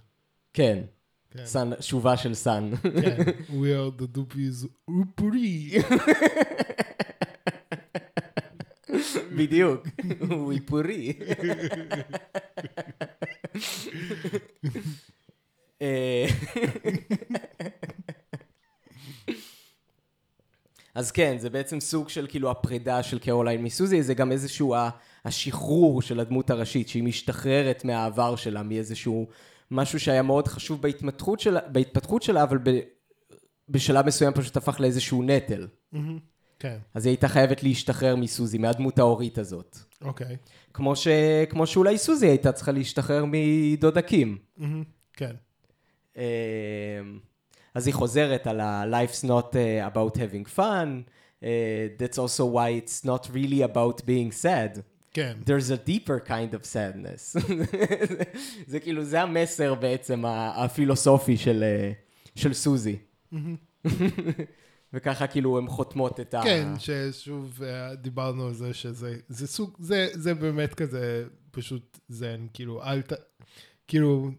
כן, 0.53 0.83
כן. 1.31 1.45
סן, 1.45 1.69
שובה 1.79 2.17
של 2.17 2.33
סאן. 2.33 2.71
כן, 3.01 3.17
we 3.59 3.67
are 3.67 4.01
the 4.01 4.17
Doopees 4.17 4.67
אופרי. 4.87 5.71
בדיוק, 9.35 9.87
הוא 10.29 10.51
איפורי. 10.51 11.13
אה, 15.81 16.25
אז 20.95 21.11
כן, 21.11 21.37
זה 21.37 21.49
בעצם 21.49 21.79
סוג 21.79 22.09
של 22.09 22.25
כאילו 22.29 22.51
הפרידה 22.51 23.03
של 23.03 23.19
קרוליין 23.19 23.63
מסוזי, 23.63 24.03
זה 24.03 24.13
גם 24.13 24.31
איזשהו 24.31 24.75
השחרור 25.25 26.01
של 26.01 26.19
הדמות 26.19 26.49
הראשית, 26.49 26.89
שהיא 26.89 27.03
משתחררת 27.03 27.85
מהעבר 27.85 28.35
שלה, 28.35 28.63
מאיזשהו 28.63 29.27
משהו 29.71 29.99
שהיה 29.99 30.21
מאוד 30.21 30.47
חשוב 30.47 30.81
בהתפתחות 30.81 31.39
שלה, 31.39 31.59
בהתפתחות 31.67 32.23
שלה 32.23 32.43
אבל 32.43 32.57
ב, 32.57 32.79
בשלב 33.69 34.05
מסוים 34.05 34.33
פשוט 34.33 34.57
הפך 34.57 34.79
לאיזשהו 34.79 35.23
נטל. 35.23 35.67
כן, 36.59 36.77
אז 36.93 37.05
היא 37.05 37.11
הייתה 37.11 37.27
חייבת 37.27 37.63
להשתחרר 37.63 38.15
מסוזי, 38.15 38.57
מהדמות 38.57 38.99
ההורית 38.99 39.37
הזאת. 39.37 39.77
אוקיי. 40.01 40.37
כמו, 40.73 40.95
ש... 40.95 41.07
כמו 41.49 41.67
שאולי 41.67 41.97
סוזי 41.97 42.27
הייתה 42.27 42.51
צריכה 42.51 42.71
להשתחרר 42.71 43.25
מדודה 43.27 44.01
קים. 44.01 44.37
מהמם, 44.57 44.83
כן. 45.13 45.35
אמ, 46.17 46.21
אז 47.75 47.87
היא 47.87 47.93
חוזרת 47.93 48.47
על 48.47 48.59
ה-Life's 48.59 49.25
not 49.25 49.53
uh, 49.53 49.95
about 49.95 50.17
having 50.17 50.57
fun, 50.57 51.03
uh, 51.41 51.45
that's 51.97 52.17
also 52.17 52.45
why 52.45 52.69
it's 52.81 53.05
not 53.05 53.27
really 53.33 53.63
about 53.63 54.01
being 54.05 54.31
sad. 54.31 54.79
כן. 55.13 55.37
There's 55.45 55.71
a 55.71 55.89
deeper 55.89 56.27
kind 56.27 56.53
of 56.53 56.63
sadness. 56.63 57.39
זה, 58.07 58.23
זה 58.71 58.79
כאילו, 58.79 59.03
זה 59.03 59.21
המסר 59.21 59.75
בעצם 59.75 60.25
הפילוסופי 60.25 61.37
של, 61.37 61.63
אה, 61.63 61.91
של 62.35 62.53
סוזי. 62.53 62.97
וככה 64.93 65.27
כאילו 65.27 65.57
הן 65.57 65.67
חותמות 65.67 66.19
את 66.19 66.33
ה... 66.33 66.41
כן, 66.43 66.67
ששוב 66.79 67.63
אה, 67.63 67.95
דיברנו 67.95 68.47
על 68.47 68.53
זה 68.53 68.73
שזה 68.73 69.17
זה 69.29 69.47
סוג, 69.47 69.77
זה, 69.79 70.07
זה 70.13 70.33
באמת 70.33 70.73
כזה 70.73 71.25
פשוט 71.51 71.99
זן, 72.09 72.47
כאילו, 72.53 72.83
אל 72.83 73.01
ת... 73.01 73.13
כאילו, 73.87 74.31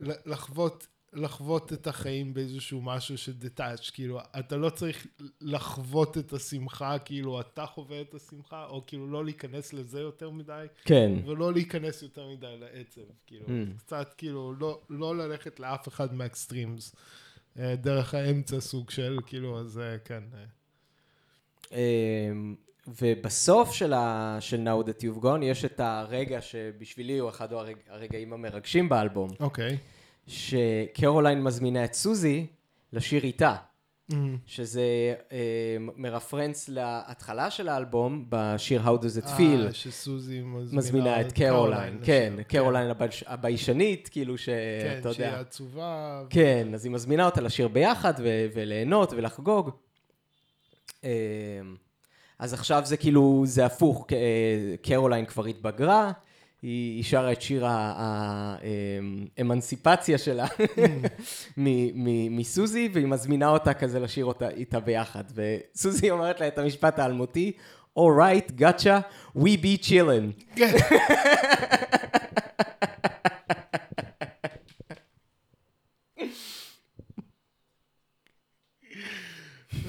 לחוות, 0.00 0.86
לחוות 1.12 1.72
את 1.72 1.86
החיים 1.86 2.34
באיזשהו 2.34 2.82
משהו 2.82 3.18
ש 3.18 3.31
detached, 3.31 3.90
כאילו, 3.90 4.20
אתה 4.38 4.56
לא 4.56 4.70
צריך 4.70 5.06
לחוות 5.40 6.18
את 6.18 6.32
השמחה, 6.32 6.98
כאילו, 6.98 7.40
אתה 7.40 7.66
חווה 7.66 8.00
את 8.00 8.14
השמחה, 8.14 8.66
או 8.66 8.82
כאילו 8.86 9.06
לא 9.06 9.24
להיכנס 9.24 9.72
לזה 9.72 10.00
יותר 10.00 10.30
מדי, 10.30 10.66
כן. 10.84 11.12
ולא 11.26 11.52
להיכנס 11.52 12.02
יותר 12.02 12.28
מדי 12.28 12.56
לעצב, 12.60 13.00
כאילו, 13.26 13.46
Mm. 13.46 13.78
קצת 13.78 14.14
כאילו, 14.16 14.52
לא, 14.58 14.80
לא 14.90 15.16
ללכת 15.16 15.60
לאף 15.60 15.88
אחד 15.88 16.14
מה 16.14 16.29
extremes, 16.29 16.96
אה, 17.58 17.76
דרך 17.76 18.14
האמצע 18.14 18.60
סוג 18.60 18.90
של, 18.90 19.18
כאילו, 19.26 19.60
אז 19.60 19.78
אה, 19.78 19.98
כן. 19.98 20.22
אה. 20.34 20.44
אמ, 21.72 22.54
ובסוף 22.86 23.72
של, 23.72 23.92
ה... 23.92 24.36
של 24.40 24.68
Now 24.68 24.86
That 24.86 25.02
You've 25.02 25.24
Gone 25.24 25.44
יש 25.44 25.64
את 25.64 25.80
הרגע 25.80 26.40
שבשבילי 26.40 27.18
הוא 27.18 27.30
אחד 27.30 27.52
הרג... 27.52 27.76
הרגעים 27.88 28.32
המרגשים 28.32 28.88
באלבום, 28.88 29.30
אוקיי. 29.40 29.78
שקרוליין 30.30 31.42
מזמינה 31.42 31.84
את 31.84 31.94
סוזי 31.94 32.46
לשיר 32.92 33.22
איתה, 33.24 33.54
Mm. 34.10 34.14
שזה 34.46 34.82
אמ, 35.32 35.88
מרפרנס 35.96 36.68
להתחלה 36.68 37.50
של 37.50 37.68
האלבום 37.68 38.24
בשיר 38.28 38.82
How 38.84 39.00
Does 39.02 39.22
It 39.24 39.38
Feel. 39.38 39.66
אה, 39.66 39.72
שסוזי 39.72 40.40
מזמינה, 40.42 40.78
מזמינה 40.78 41.20
את 41.20 41.32
קרוליין, 41.32 41.98
כן, 42.04 42.32
לשיר. 42.32 42.44
קרוליין 42.62 42.90
הבייש- 42.90 43.24
הביישנית, 43.26 44.08
כאילו 44.12 44.32
כן, 44.34 44.38
שאתה 44.38 45.14
שהיא 45.14 45.26
יודע, 45.26 45.40
עצובה. 45.40 46.22
כן, 46.30 46.68
אז 46.74 46.84
היא 46.84 46.92
מזמינה 46.92 47.26
אותה 47.26 47.40
לשיר 47.40 47.68
ביחד 47.68 48.14
ו- 48.18 48.46
וליהנות 48.54 49.12
ולחגוג. 49.12 49.70
אמ, 51.04 51.08
אז 52.38 52.52
עכשיו 52.54 52.82
זה 52.84 52.96
כאילו, 52.96 53.42
זה 53.46 53.66
הפוך, 53.66 54.06
אה, 54.12 54.16
קרוליין 54.82 55.24
כבר 55.26 55.44
התבגרה, 55.46 56.12
היא 56.62 57.04
שרה 57.04 57.32
את 57.32 57.42
שיר 57.42 57.64
האמנסיפציה 59.38 60.18
שלה 60.18 60.46
מ- 61.56 62.04
מ- 62.04 62.36
מסוזי, 62.36 62.88
והיא 62.92 63.06
מזמינה 63.06 63.48
אותה 63.48 63.74
כזה 63.74 64.00
לשיר 64.00 64.24
אותה 64.24 64.48
איתה 64.48 64.80
ביחד. 64.80 65.24
וסוזי 65.34 66.10
אומרת 66.10 66.40
לה 66.40 66.48
את 66.48 66.58
המשפט 66.58 66.98
האלמותי, 66.98 67.52
Alright, 67.98 68.52
gotcha, 68.60 69.00
we 69.38 69.56
be 69.62 69.82
chillin'. 69.88 70.44
כן. 70.56 70.72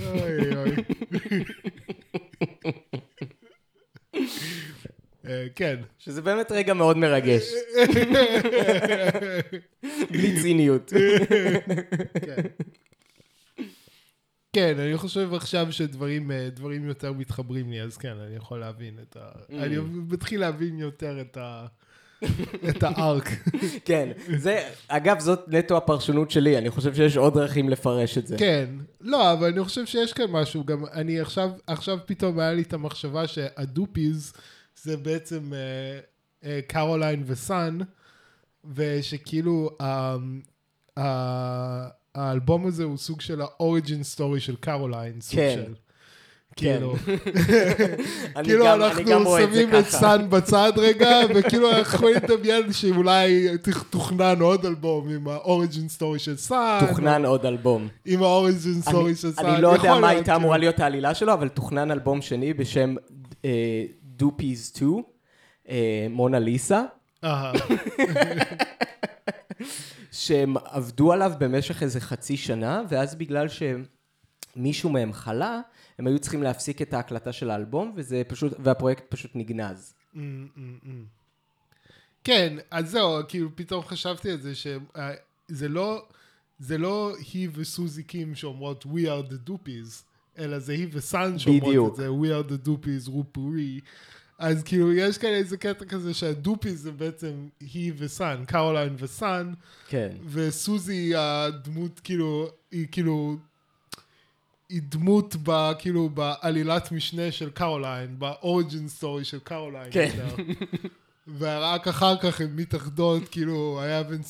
אוי 0.05 0.55
אוי. 0.57 0.71
אה, 5.20 5.20
כן. 5.55 5.75
שזה 5.99 6.21
באמת 6.21 6.51
רגע 6.51 6.73
מאוד 6.73 6.97
מרגש. 6.97 7.51
בלי 10.11 10.41
ציניות. 10.41 10.93
כן. 12.25 12.41
כן, 14.53 14.79
אני 14.79 14.97
חושב 14.97 15.33
עכשיו 15.33 15.67
שדברים 15.71 16.31
אה, 16.31 16.49
יותר 16.87 17.13
מתחברים 17.13 17.71
לי, 17.71 17.81
אז 17.81 17.97
כן, 17.97 18.13
אני 18.27 18.35
יכול 18.35 18.59
להבין 18.59 18.93
את 19.01 19.17
ה... 19.19 19.29
אני 19.49 19.77
מתחיל 20.09 20.39
להבין 20.39 20.79
יותר 20.79 21.21
את 21.21 21.37
ה... 21.37 21.65
את 22.69 22.83
הארק. 22.83 23.29
כן, 23.85 24.09
זה, 24.37 24.69
אגב, 24.87 25.19
זאת 25.19 25.39
נטו 25.47 25.77
הפרשנות 25.77 26.31
שלי, 26.31 26.57
אני 26.57 26.69
חושב 26.69 26.95
שיש 26.95 27.17
עוד 27.17 27.33
דרכים 27.33 27.69
לפרש 27.69 28.17
את 28.17 28.27
זה. 28.27 28.37
כן. 28.37 28.69
לא, 29.01 29.33
אבל 29.33 29.47
אני 29.47 29.63
חושב 29.63 29.85
שיש 29.85 30.13
כאן 30.13 30.25
משהו, 30.29 30.65
גם 30.65 30.85
אני 30.93 31.19
עכשיו, 31.19 31.51
עכשיו 31.67 31.97
פתאום 32.05 32.39
היה 32.39 32.53
לי 32.53 32.61
את 32.61 32.73
המחשבה 32.73 33.27
שהדופיז 33.27 34.33
זה 34.83 34.97
בעצם 34.97 35.53
אה, 35.53 35.99
אה, 36.49 36.59
קרוליין 36.67 37.23
וסאן, 37.25 37.77
ושכאילו 38.75 39.69
אה, 39.81 40.15
אה, 40.97 41.87
האלבום 42.15 42.67
הזה 42.67 42.83
הוא 42.83 42.97
סוג 42.97 43.21
של 43.21 43.41
ה 43.41 43.50
origin 43.50 44.03
story 44.03 44.39
של 44.39 44.55
קרוליין, 44.55 45.21
סוג 45.21 45.39
כן. 45.39 45.61
של... 45.65 45.73
כאילו, 46.55 46.95
אני 48.35 48.43
כאילו 48.43 48.73
אני 48.73 48.85
אנחנו 48.85 49.37
שמים 49.37 49.69
את. 49.79 49.85
סאן 49.85 50.29
בצד 50.29 50.71
רגע, 50.77 51.09
וכאילו 51.35 51.71
אנחנו 51.71 52.07
לדמיין 52.07 52.73
שאולי 52.73 53.47
תוכנן 53.89 54.41
עוד 54.41 54.65
אלבום 54.65 55.09
עם 55.09 55.27
ה 55.27 55.36
origin 55.36 55.89
story 55.89 56.19
של 56.19 56.37
סאן, 56.37 56.79
תוכנן 56.87 57.25
עוד 57.25 57.45
אלבום. 57.45 57.87
עם 58.05 58.23
ה 58.23 58.31
origin 58.31 58.81
story 58.81 59.15
של 59.15 59.31
סאן. 59.31 59.45
אני 59.45 59.61
לא 59.61 59.67
יודע 59.67 59.99
מה 59.99 60.09
הייתה 60.09 60.35
אמורה 60.35 60.55
כן. 60.55 60.59
להיות 60.59 60.79
העלילה 60.79 61.13
שלו, 61.13 61.33
אבל 61.33 61.49
תוכנן 61.49 61.91
אלבום 61.91 62.21
שני 62.21 62.53
בשם 62.53 62.95
דופיז 64.21 64.67
2, 64.75 65.03
אה, 65.69 66.07
מונה 66.09 66.39
ליסה, 66.39 66.83
שהם 70.11 70.57
עבדו 70.57 71.13
עליו 71.13 71.31
במשך 71.39 71.83
איזה 71.83 72.01
חצי 72.01 72.37
שנה, 72.37 72.81
ואז 72.89 73.15
בגלל 73.15 73.47
שמישהו 73.47 74.89
מהם 74.89 75.13
חלה, 75.13 75.61
הם 75.99 76.07
היו 76.07 76.19
צריכים 76.19 76.43
להפסיק 76.43 76.81
את 76.81 76.93
ההקלטה 76.93 77.33
של 77.33 77.49
האלבום, 77.49 77.93
וזה 77.95 78.21
פשוט, 78.27 78.53
והפרויקט 78.59 79.03
פשוט 79.09 79.31
נגנז. 79.35 79.93
אמ, 80.15 80.47
אמ, 80.57 80.77
אמ. 80.85 81.05
כן, 82.23 82.57
אז 82.71 82.89
זהו, 82.89 83.21
כאילו 83.27 83.49
פתאום 83.55 83.83
חשבתי 83.83 84.31
על 84.31 84.41
זה, 84.41 84.55
ש... 84.55 84.67
אה, 84.95 85.11
לא, 85.49 86.05
זה 86.59 86.77
לא 86.77 87.15
היא 87.33 87.49
וסוזי 87.53 88.03
קים 88.03 88.35
שאומרות 88.35 88.85
We 88.85 89.05
are 89.05 89.31
the 89.31 89.49
Doopees, 89.49 90.10
אלא 90.39 90.59
זה 90.59 90.73
היא 90.73 90.87
וסאן 90.91 91.39
שאומרות 91.39 91.69
בדיוק. 91.69 91.91
את 91.91 91.95
זה 91.95 92.07
We 92.07 92.43
are 92.43 92.49
the 92.51 92.67
Doopees, 92.67 93.09
רופורי. 93.09 93.79
אז 94.39 94.63
כאילו 94.63 94.93
יש 94.93 95.17
כאן 95.17 95.29
איזה 95.29 95.57
קטע 95.57 95.85
כזה 95.85 96.13
שהדופיז 96.13 96.81
זה 96.81 96.91
בעצם 96.91 97.47
היא 97.59 97.93
וסאן, 97.97 98.43
קרוליין 98.47 98.95
וסאן, 98.97 99.53
כן. 99.87 100.09
וסוזי 100.25 100.93
היא 100.93 101.15
הדמות 101.17 101.99
כאילו, 102.03 102.47
היא 102.71 102.87
כאילו, 102.91 103.35
היא 104.69 104.81
דמות 104.89 105.35
ב, 105.43 105.71
כאילו 105.79 106.09
בעלילת 106.09 106.91
משנה 106.91 107.31
של 107.31 107.49
קרוליין, 107.49 108.19
ב 108.19 108.29
origin 108.29 108.87
story 108.87 109.23
של 109.25 109.39
קרוליין. 109.39 109.91
כן. 109.91 110.11
ורק 111.37 111.87
אחר 111.87 112.17
כך 112.17 112.41
הן 112.41 112.49
מתאחדות, 112.55 113.27
כאילו, 113.31 113.81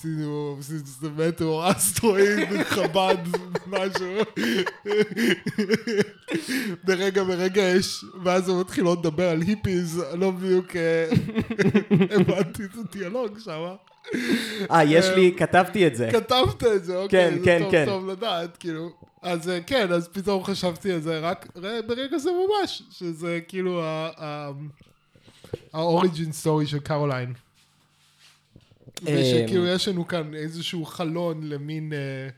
you 0.03 0.61
since 0.61 1.03
the 1.03 1.07
metal 1.17 1.43
or 1.43 1.75
asteroid, 1.75 2.63
חב"ד, 2.63 3.17
משהו. 3.67 4.17
ברגע 6.83 7.23
מרגש, 7.23 8.05
ואז 8.23 8.49
הן 8.49 8.59
מתחילות 8.59 8.99
לדבר 8.99 9.29
על 9.29 9.41
היפיז, 9.41 10.03
לא 10.13 10.31
בדיוק 10.31 10.75
אה, 10.75 11.09
הבנתי 12.15 12.63
את 12.63 12.75
הדיאלוג 12.77 13.39
שם. 13.39 13.75
אה, 14.71 14.83
יש 14.83 15.05
לי, 15.15 15.33
כתבתי 15.37 15.87
את 15.87 15.95
זה. 15.95 16.09
כתבת 16.11 16.63
את 16.63 16.85
זה, 16.85 16.97
אוקיי, 16.97 17.31
כן, 17.31 17.37
זה 17.39 17.45
כן, 17.45 17.61
כן. 17.71 17.85
טוב 17.85 18.09
לדעת, 18.09 18.57
כאילו. 18.57 18.89
אז 19.21 19.49
אה, 19.49 19.59
כן, 19.61 19.91
אז 19.91 20.07
פתאום 20.07 20.43
חשבתי 20.43 20.91
על 20.91 21.01
זה 21.01 21.19
רק 21.19 21.47
ברגע 21.87 22.17
זה 22.17 22.29
ממש, 22.31 22.83
שזה 22.91 23.39
כאילו 23.47 23.81
ה 25.73 25.82
origin 25.82 26.31
story 26.31 26.67
של 26.67 26.79
קרוליין. 26.79 27.33
ושכאילו 29.03 29.63
אמ. 29.63 29.75
יש 29.75 29.87
לנו 29.87 30.07
כאן 30.07 30.33
איזשהו 30.35 30.85
חלון 30.85 31.43
למין 31.43 31.93
אה, 31.93 32.29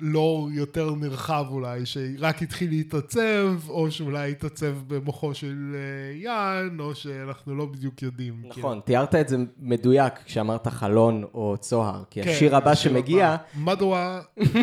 לור 0.00 0.50
יותר 0.52 0.90
נרחב 0.94 1.44
אולי, 1.50 1.86
שרק 1.86 2.42
התחיל 2.42 2.70
להתעצב, 2.70 3.68
או 3.68 3.90
שאולי 3.90 4.30
התעצב 4.30 4.74
במוחו 4.86 5.34
של 5.34 5.74
אה, 5.74 6.16
יאן, 6.16 6.76
או 6.80 6.94
שאנחנו 6.94 7.54
לא 7.56 7.66
בדיוק 7.66 8.02
יודעים. 8.02 8.34
כאילו. 8.40 8.54
נכון, 8.58 8.80
תיארת 8.84 9.14
את 9.14 9.28
זה 9.28 9.36
מדויק 9.58 10.12
כשאמרת 10.24 10.66
חלון 10.66 11.24
או 11.34 11.54
צוהר, 11.60 12.02
כי 12.10 12.22
כן, 12.22 12.30
השיר 12.30 12.56
הבא 12.56 12.70
השיר 12.70 12.92
שמגיע. 12.92 13.36
מדוע... 13.56 14.20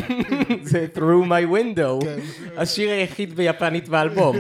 זה 0.62 0.88
Through 0.96 1.26
My 1.28 1.52
Window, 1.54 2.04
כן. 2.06 2.20
השיר 2.58 2.92
היחיד 2.92 3.36
ביפנית 3.36 3.90
באלבום, 3.90 4.36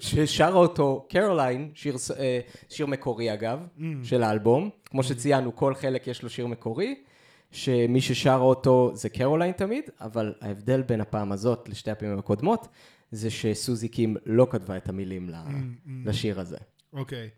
ששרה 0.00 0.48
אותו 0.58 1.06
קרוליין, 1.08 1.70
שיר 1.74 1.96
אה, 2.18 2.40
שיר 2.68 2.86
מקורי 2.86 3.32
אגב, 3.32 3.58
Mm. 3.78 3.82
של 4.02 4.22
האלבום, 4.22 4.70
כמו 4.90 5.02
שציינו, 5.02 5.56
כל 5.56 5.74
חלק 5.74 6.06
יש 6.06 6.22
לו 6.22 6.30
שיר 6.30 6.46
מקורי, 6.46 6.94
שמי 7.50 8.00
ששרה 8.00 8.36
אותו 8.36 8.90
זה 8.94 9.08
קרוליין 9.08 9.52
תמיד, 9.52 9.84
אבל 10.00 10.34
ההבדל 10.40 10.82
בין 10.82 11.00
הפעם 11.00 11.32
הזאת 11.32 11.68
לשתי 11.68 11.90
הפעמים 11.90 12.18
הקודמות, 12.18 12.68
זה 13.10 13.30
שסוזי 13.30 13.88
קים 13.88 14.16
לא 14.26 14.46
כתבה 14.50 14.76
את 14.76 14.88
המילים 14.88 15.30
ל- 15.30 15.34
Mm, 15.34 15.88
לשיר 16.04 16.40
הזה. 16.40 16.56
אוקיי. 16.92 17.28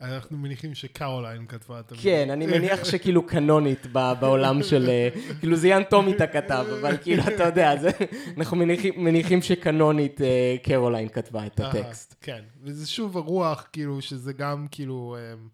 אנחנו 0.00 0.38
מניחים 0.38 0.74
שקרוליין 0.74 1.46
כתבה 1.46 1.80
את 1.80 1.92
המילים. 1.92 2.04
כן, 2.04 2.30
אני 2.30 2.46
מניח 2.46 2.84
שכאילו 2.84 3.26
קנונית 3.26 3.86
בעולם 4.20 4.62
של, 4.62 4.88
אה, 4.88 5.08
כאילו 5.40 5.56
זה 5.56 5.68
יאן 5.68 5.82
טומיטה 5.90 6.26
כתב, 6.26 6.66
אבל 6.80 6.96
כאילו, 6.96 7.22
אתה 7.34 7.42
יודע, 7.44 7.76
זה, 7.76 7.90
אנחנו 8.36 8.56
מניחים, 8.56 9.04
מניחים 9.04 9.42
שקנונית 9.42 10.20
אה, 10.20 10.56
קרוליין 10.62 11.08
כתבה 11.08 11.46
את 11.46 11.60
הטקסט. 11.60 12.14
כן, 12.20 12.42
וזה 12.62 12.86
שוב 12.86 13.16
הרוח, 13.16 13.66
כאילו, 13.72 14.00
שזה 14.00 14.32
גם 14.32 14.66
כאילו, 14.70 15.16
אמ, 15.18 15.48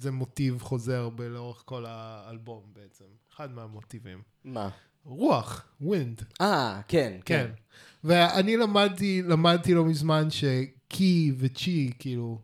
זה 0.00 0.10
מוטיב 0.10 0.62
חוזר 0.62 1.08
לאורך 1.28 1.62
כל 1.66 1.84
האלבום 1.88 2.62
בעצם. 2.72 3.04
אחד 3.34 3.52
מהמוטיבים. 3.52 4.22
מה? 4.44 4.68
רוח, 5.04 5.64
wind, 5.80 6.22
אה, 6.40 6.80
כן, 6.88 7.20
כן. 7.24 7.50
ואני 8.04 8.56
למדתי, 8.56 9.22
למדתי 9.22 9.74
לא 9.74 9.84
מזמן 9.84 10.28
שקי 10.30 11.32
וצ'י, 11.38 11.92
כאילו, 11.98 12.38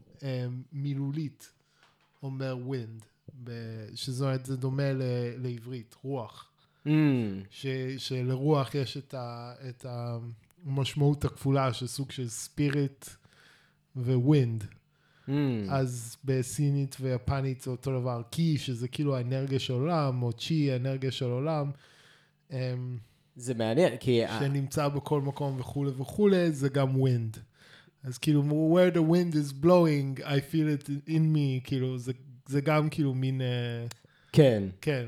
מילולית, 0.72 1.52
אומר 2.22 2.56
wind, 2.64 3.04
אומרת, 4.20 4.46
זה 4.46 4.56
דומה 4.56 4.92
ל- 4.92 5.02
לעברית, 5.36 5.96
רוח. 6.02 6.50
Mm, 6.86 6.90
ש, 7.50 7.66
שלרוח 7.98 8.74
יש 8.74 8.96
את, 8.96 9.14
ה, 9.14 9.54
את 9.68 9.86
המשמעות 10.64 11.24
הכפולה 11.24 11.72
של 11.72 11.86
סוג 11.86 12.10
של 12.10 12.28
spirit 12.28 13.06
ו 13.96 14.08
wind. 14.08 14.64
Mm, 15.28 15.32
אז 15.68 16.16
בסינית 16.24 16.96
ויפנית 17.00 17.60
זה 17.60 17.70
אותו 17.70 18.00
דבר. 18.00 18.22
קי, 18.30 18.58
שזה 18.58 18.88
כאילו 18.88 19.16
האנרגיה 19.16 19.58
של 19.58 19.72
עולם, 19.72 20.22
או 20.22 20.32
צ'י, 20.32 20.72
האנרגיה 20.72 21.10
של 21.10 21.30
עולם, 21.30 21.70
אמ, 22.50 22.98
זה 23.36 23.54
מעניין, 23.54 23.96
כי... 23.96 24.20
שנמצא 24.38 24.88
בכל 24.88 25.20
מקום 25.20 25.60
וכולי 25.60 25.90
וכולי, 25.90 26.52
זה 26.52 26.68
גם 26.68 27.00
wind. 27.00 27.36
אז 28.04 28.18
כאילו, 28.18 28.42
where 28.42 28.94
the 28.94 29.00
wind 29.00 29.34
is 29.34 29.64
blowing, 29.64 30.20
I 30.20 30.52
feel 30.52 30.84
it 30.84 30.88
in 31.08 31.34
me, 31.34 31.64
כאילו, 31.64 31.98
זה, 31.98 32.12
זה 32.46 32.60
גם 32.60 32.88
כאילו 32.88 33.14
מין, 33.14 33.40
אה, 33.40 33.86
כן. 34.32 34.62
כן. 34.80 35.06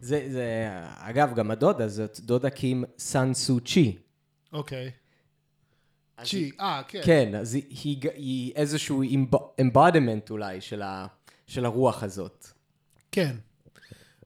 זה, 0.00 0.28
זה, 0.32 0.68
אגב, 0.96 1.34
גם 1.34 1.50
הדודה, 1.50 1.88
זאת 1.88 2.20
דודה 2.20 2.50
קים 2.50 2.84
סן 2.98 3.34
סו 3.34 3.60
צ'י. 3.60 3.96
אוקיי. 4.52 4.86
אז 4.86 4.90
צ'י, 6.24 6.50
אה, 6.60 6.82
כן. 6.88 7.00
כן, 7.04 7.34
אז 7.34 7.54
היא, 7.54 7.62
היא, 7.84 7.98
היא 8.14 8.52
איזשהו 8.56 9.02
embodiment 9.60 10.30
אולי 10.30 10.60
של, 10.60 10.82
ה, 10.82 11.06
של 11.46 11.64
הרוח 11.64 12.02
הזאת. 12.02 12.46
כן. 13.12 13.36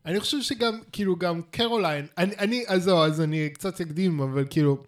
אני 0.06 0.20
חושב 0.20 0.42
שגם, 0.42 0.80
כאילו, 0.92 1.16
גם 1.16 1.42
קרוליין, 1.50 2.06
אני, 2.18 2.36
אני 2.38 2.64
אז 2.68 2.82
זהו, 2.82 2.98
אז 2.98 3.20
אני 3.20 3.50
קצת 3.50 3.80
אקדים, 3.80 4.20
אבל 4.20 4.44
כאילו, 4.50 4.82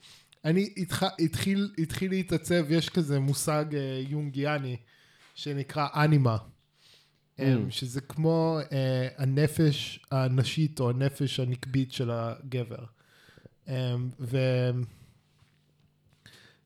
אני 0.45 0.73
התח, 0.77 1.03
התחיל, 1.19 1.71
התחיל 1.79 2.11
להתעצב, 2.11 2.71
יש 2.71 2.88
כזה 2.88 3.21
מושג 3.21 3.65
אה, 3.75 4.03
יונגיאני, 4.09 4.77
שנקרא 5.35 5.87
אנימה, 5.95 6.37
mm. 7.38 7.43
שזה 7.71 8.01
כמו 8.01 8.59
אה, 8.73 9.09
הנפש 9.17 10.01
הנשית, 10.11 10.81
או 10.81 10.91
הנפש 10.91 11.41
הנקבית 11.41 11.93
של 11.93 12.11
הגבר. 12.11 12.85
אה, 13.69 13.95
ו... 14.21 14.38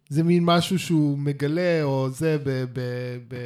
זה 0.09 0.23
מין 0.23 0.45
משהו 0.45 0.79
שהוא 0.79 1.19
מגלה, 1.19 1.83
או 1.83 2.11
זה, 2.11 2.39
ב, 2.45 2.65
ב, 2.73 2.81
ב, 3.29 3.37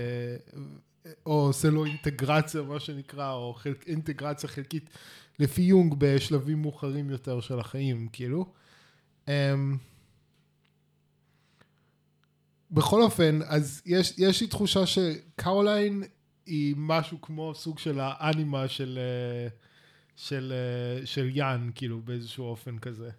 או 1.27 1.33
עושה 1.47 1.71
לו 1.71 1.85
אינטגרציה, 1.85 2.63
מה 2.63 2.81
שנקרא, 2.81 3.33
או 3.33 3.55
חלק, 3.55 3.89
אינטגרציה 3.89 4.49
חלקית, 4.49 4.91
לפי 5.39 5.63
יונג 5.63 5.95
בשלבים 5.99 6.63
מאוחרים 6.63 7.11
יותר 7.11 7.41
של 7.41 7.59
החיים, 7.61 8.09
כאילו. 8.13 8.47
Um, 9.27 9.31
בכל 12.71 13.03
אופן, 13.03 13.41
אז 13.47 13.83
יש, 13.87 14.15
יש 14.19 14.41
לי 14.41 14.47
תחושה 14.47 14.87
שקרוליין 14.87 16.03
היא 16.47 16.75
משהו 16.79 17.21
כמו 17.21 17.55
סוג 17.55 17.79
של 17.79 17.99
האנימה 18.03 18.69
של, 18.69 18.99
אה, 18.99 19.49
של, 20.17 20.53
אה, 20.53 21.07
של 21.07 21.31
יאן, 21.33 21.71
כאילו, 21.75 22.01
באיזשהו 22.01 22.45
אופן 22.45 22.79
כזה. 22.79 23.11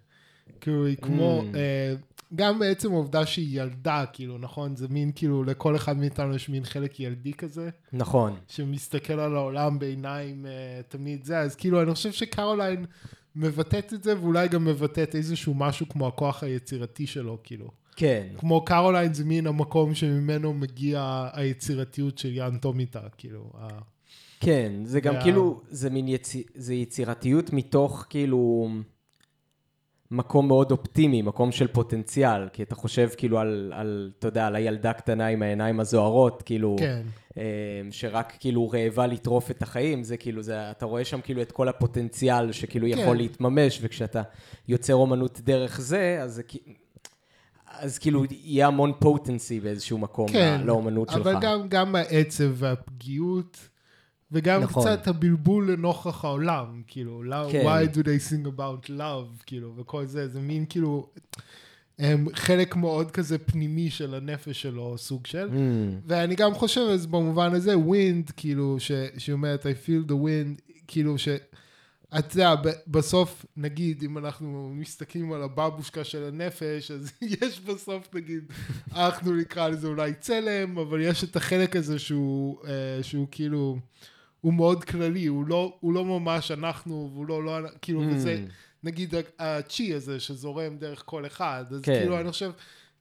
כאילו, 0.60 0.86
היא 0.86 0.96
כמו, 0.96 1.42
Mm. 1.52 1.56
אה, 1.56 1.94
גם 2.34 2.58
בעצם 2.58 2.92
העובדה 2.92 3.26
שהיא 3.26 3.62
ילדה, 3.62 4.04
כאילו, 4.12 4.38
נכון? 4.38 4.76
זה 4.76 4.88
מין, 4.88 5.12
כאילו, 5.14 5.44
לכל 5.44 5.76
אחד 5.76 5.96
מאיתנו 5.96 6.34
יש 6.34 6.48
מין 6.48 6.64
חלק 6.64 7.00
ילדי 7.00 7.32
כזה, 7.32 7.70
נכון. 7.92 8.34
שמסתכל 8.48 9.12
על 9.20 9.36
העולם 9.36 9.78
בעיניים 9.78 10.46
אה, 10.46 10.50
תמיד 10.88 11.24
זה, 11.24 11.38
אז 11.38 11.54
כאילו, 11.56 11.82
אני 11.82 11.94
חושב 11.94 12.12
שקרוליין 12.12 12.84
מבטאת 13.36 13.94
את 13.94 14.02
זה, 14.02 14.20
ואולי 14.20 14.48
גם 14.48 14.64
מבטאת 14.64 15.14
איזשהו 15.14 15.54
משהו 15.54 15.88
כמו 15.88 16.08
הכוח 16.08 16.42
היצירתי 16.42 17.06
שלו, 17.06 17.38
כאילו. 17.42 17.68
כן. 17.96 18.26
כמו 18.38 18.64
קרוליין 18.64 19.14
זה 19.14 19.24
מין 19.24 19.46
המקום 19.46 19.94
שממנו 19.94 20.54
מגיע 20.54 21.28
היצירתיות 21.32 22.18
של 22.18 22.32
יאן 22.36 22.58
טומיטה, 22.58 23.00
כאילו. 23.18 23.50
ה- 23.58 23.68
כן, 24.40 24.72
זה 24.84 25.00
גם 25.00 25.14
וה- 25.14 25.22
כאילו, 25.22 25.60
זה 25.68 25.90
מין 25.90 26.08
יצ... 26.08 26.32
זה 26.54 26.74
יצירתיות 26.74 27.52
מתוך 27.52 28.06
כאילו 28.10 28.68
מקום 30.12 30.48
מאוד 30.48 30.70
אופטימי, 30.70 31.22
מקום 31.22 31.52
של 31.52 31.66
פוטנציאל, 31.66 32.48
כי 32.52 32.62
אתה 32.62 32.74
חושב 32.74 33.08
כאילו 33.16 33.38
על, 33.38 33.72
על 33.76 34.10
אתה 34.18 34.28
יודע, 34.28 34.46
על 34.46 34.56
הילדה 34.56 34.92
קטנה 34.92 35.26
עם 35.26 35.42
העיניים 35.42 35.80
הזוהרות, 35.80 36.42
כאילו, 36.42 36.76
כן, 36.78 37.02
אה, 37.38 37.42
שרק 37.90 38.32
כאילו 38.40 38.70
רעבה 38.70 39.06
לטרוף 39.06 39.50
את 39.50 39.62
החיים, 39.62 40.04
זה 40.04 40.16
כאילו, 40.16 40.42
זה, 40.42 40.70
אתה 40.70 40.86
רואה 40.86 41.04
שם 41.04 41.20
כאילו 41.20 41.42
את 41.42 41.52
כל 41.52 41.68
הפוטנציאל 41.68 42.52
שכאילו 42.52 42.86
כן. 42.92 42.98
יכול 42.98 43.16
להתממש, 43.16 43.78
וכשאתה 43.82 44.22
יוצר 44.68 44.94
אומנות 44.94 45.40
דרך 45.40 45.80
זה, 45.80 46.18
אז 46.22 46.34
זה 46.34 46.42
כאילו... 46.42 46.74
אז 47.78 47.98
כאילו 47.98 48.24
יהיה 48.30 48.66
המון 48.66 48.92
potency 48.98 49.60
באיזשהו 49.60 49.98
מקום 49.98 50.28
כן, 50.28 50.60
לא- 50.60 50.66
לאומנות 50.66 51.08
שלך. 51.08 51.26
אבל 51.26 51.36
גם, 51.40 51.68
גם 51.68 51.94
העצב 51.94 52.50
והפגיעות, 52.54 53.68
וגם 54.32 54.62
נכון. 54.62 54.82
קצת 54.82 55.06
הבלבול 55.06 55.72
לנוכח 55.72 56.24
העולם, 56.24 56.82
כאילו, 56.86 57.22
כן. 57.50 57.66
why 57.66 57.94
do 57.94 57.98
they 57.98 58.30
sing 58.30 58.46
about 58.46 58.88
love, 58.88 59.44
כאילו, 59.46 59.72
וכל 59.76 60.06
זה, 60.06 60.28
זה 60.28 60.40
מין 60.40 60.64
כאילו, 60.68 61.08
הם 61.98 62.26
חלק 62.34 62.76
מאוד 62.76 63.10
כזה 63.10 63.38
פנימי 63.38 63.90
של 63.90 64.14
הנפש 64.14 64.62
שלו, 64.62 64.98
סוג 64.98 65.26
של. 65.26 65.48
Mm, 65.48 65.54
ואני 66.06 66.34
גם 66.34 66.54
חושב, 66.54 66.80
אז 66.80 67.06
במובן 67.06 67.54
הזה, 67.54 67.78
wind, 67.78 68.30
כאילו, 68.36 68.76
שהיא 69.18 69.32
אומרת, 69.32 69.66
I 69.66 69.86
feel 69.86 70.10
the 70.10 70.14
wind, 70.14 70.72
כאילו, 70.86 71.18
ש... 71.18 71.28
אתה 72.18 72.36
יודע, 72.36 72.54
בסוף, 72.86 73.46
נגיד, 73.56 74.02
אם 74.02 74.18
אנחנו 74.18 74.72
מסתכלים 74.74 75.32
על 75.32 75.42
הבבושקה 75.42 76.04
של 76.04 76.24
הנפש, 76.24 76.90
אז 76.90 77.12
יש 77.42 77.60
בסוף, 77.60 78.14
נגיד, 78.14 78.44
אנחנו 78.92 79.36
נקרא 79.36 79.68
לזה 79.68 79.86
אולי 79.86 80.14
צלם, 80.20 80.78
אבל 80.78 81.00
יש 81.00 81.24
את 81.24 81.36
החלק 81.36 81.76
הזה 81.76 81.98
שהוא, 81.98 82.58
אה, 82.66 83.02
שהוא 83.02 83.26
כאילו, 83.30 83.78
הוא 84.42 84.54
מאוד 84.54 84.84
כללי, 84.84 85.26
הוא 85.26 85.46
לא, 85.46 85.76
הוא 85.80 85.92
לא 85.92 86.04
ממש 86.04 86.50
אנחנו, 86.50 87.10
והוא 87.12 87.26
לא, 87.26 87.44
לא, 87.62 87.68
כאילו, 87.82 88.02
Mm. 88.02 88.06
וזה, 88.14 88.44
נגיד, 88.84 89.14
הצ'י 89.38 89.94
הזה 89.94 90.20
שזורם 90.20 90.76
דרך 90.76 91.02
כל 91.06 91.26
אחד, 91.26 91.64
אז 91.70 91.80
כן. 91.82 91.98
כאילו, 92.00 92.20
אני 92.20 92.30
חושב, 92.30 92.50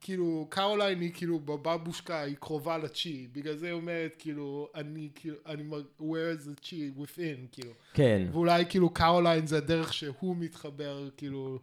כאילו, 0.01 0.47
קרוליין 0.49 1.01
היא 1.01 1.11
כאילו 1.13 1.39
בבבושקה, 1.39 2.21
היא 2.21 2.35
קרובה 2.39 2.77
לצ'י, 2.77 3.27
בגלל 3.31 3.55
זה 3.55 3.65
היא 3.65 3.73
אומרת, 3.73 4.15
כאילו, 4.19 4.67
אני, 4.75 5.09
כאילו, 5.15 5.35
אני, 5.45 5.63
where 5.99 6.03
is 6.37 6.47
the 6.47 6.65
chi 6.65 6.73
within, 7.01 7.47
כאילו. 7.51 7.71
כן, 7.93 8.27
ואולי 8.31 8.65
כאילו 8.69 8.89
קרוליין 8.89 9.47
זה 9.47 9.57
הדרך 9.57 9.93
שהוא 9.93 10.35
מתחבר 10.37 11.09
כאילו 11.17 11.59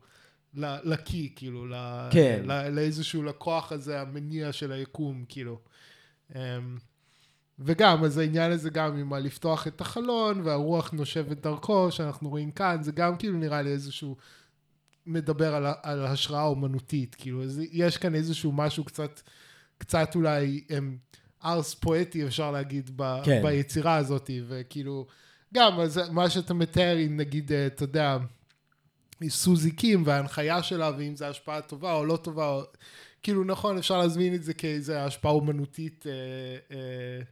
לקי, 0.84 1.32
כאילו, 1.36 1.66
כן. 2.10 2.42
ל- 2.46 2.68
לאיזשהו 2.68 3.22
לקוח 3.22 3.72
הזה, 3.72 4.00
המניע 4.00 4.52
של 4.52 4.72
היקום, 4.72 5.24
כאילו. 5.28 5.58
אמ, 6.34 6.40
וגם, 7.60 8.04
אז 8.04 8.18
העניין 8.18 8.52
הזה 8.52 8.70
גם 8.70 8.96
עם 8.96 9.12
ה- 9.12 9.18
לפתוח 9.18 9.66
את 9.66 9.80
החלון 9.80 10.40
והרוח 10.44 10.90
נושבת 10.90 11.36
דרכו, 11.42 11.92
שאנחנו 11.92 12.28
רואים 12.28 12.50
כאן, 12.50 12.82
זה 12.82 12.92
גם 12.92 13.16
כאילו 13.16 13.38
נראה 13.38 13.62
לי 13.62 13.70
איזשהו, 13.70 14.16
מדבר 15.06 15.54
על, 15.54 15.66
על 15.82 16.06
השראה 16.06 16.44
אומנותית, 16.44 17.14
כאילו, 17.14 17.44
אז 17.44 17.60
יש 17.72 17.96
כאן 17.96 18.14
איזשהו 18.14 18.52
משהו 18.52 18.84
קצת, 18.84 19.20
קצת 19.78 20.14
אולי 20.14 20.64
אמ, 20.78 20.96
ארס 21.44 21.74
פואטי, 21.74 22.26
אפשר 22.26 22.50
להגיד, 22.50 22.90
ב, 22.96 23.22
כן. 23.24 23.42
ביצירה 23.42 23.96
הזאת, 23.96 24.30
וכאילו, 24.48 25.06
גם, 25.54 25.80
אז 25.80 26.00
מה 26.10 26.30
שאתה 26.30 26.54
מתאר, 26.54 26.96
אם 27.06 27.16
נגיד, 27.16 27.52
אה, 27.52 27.66
אתה 27.66 27.84
יודע, 27.84 28.18
סוזי 29.28 29.70
קים 29.70 30.02
וההנחיה 30.06 30.62
שלה, 30.62 30.90
ואם 30.98 31.16
זו 31.16 31.24
השפעה 31.24 31.60
טובה 31.60 31.92
או 31.92 32.04
לא 32.04 32.16
טובה, 32.16 32.48
או, 32.48 32.62
כאילו, 33.22 33.44
נכון, 33.44 33.78
אפשר 33.78 33.98
להזמין 33.98 34.34
את 34.34 34.42
זה 34.42 34.54
כאיזה 34.54 35.04
השפעה 35.04 35.32
אומנותית, 35.32 36.04
אה, 36.06 36.12
אה, 36.76 37.22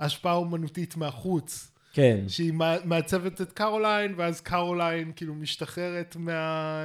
השפעה 0.00 0.34
אומנותית 0.34 0.96
מהחוץ, 0.96 1.70
כן, 1.92 2.24
שהיא 2.28 2.52
מע- 2.52 2.84
מעצבת 2.84 3.40
את 3.40 3.52
קרוליין, 3.52 4.14
ואז 4.16 4.40
קרוליין 4.40 5.12
כאילו 5.16 5.34
משתחררת 5.34 6.16
מה... 6.18 6.80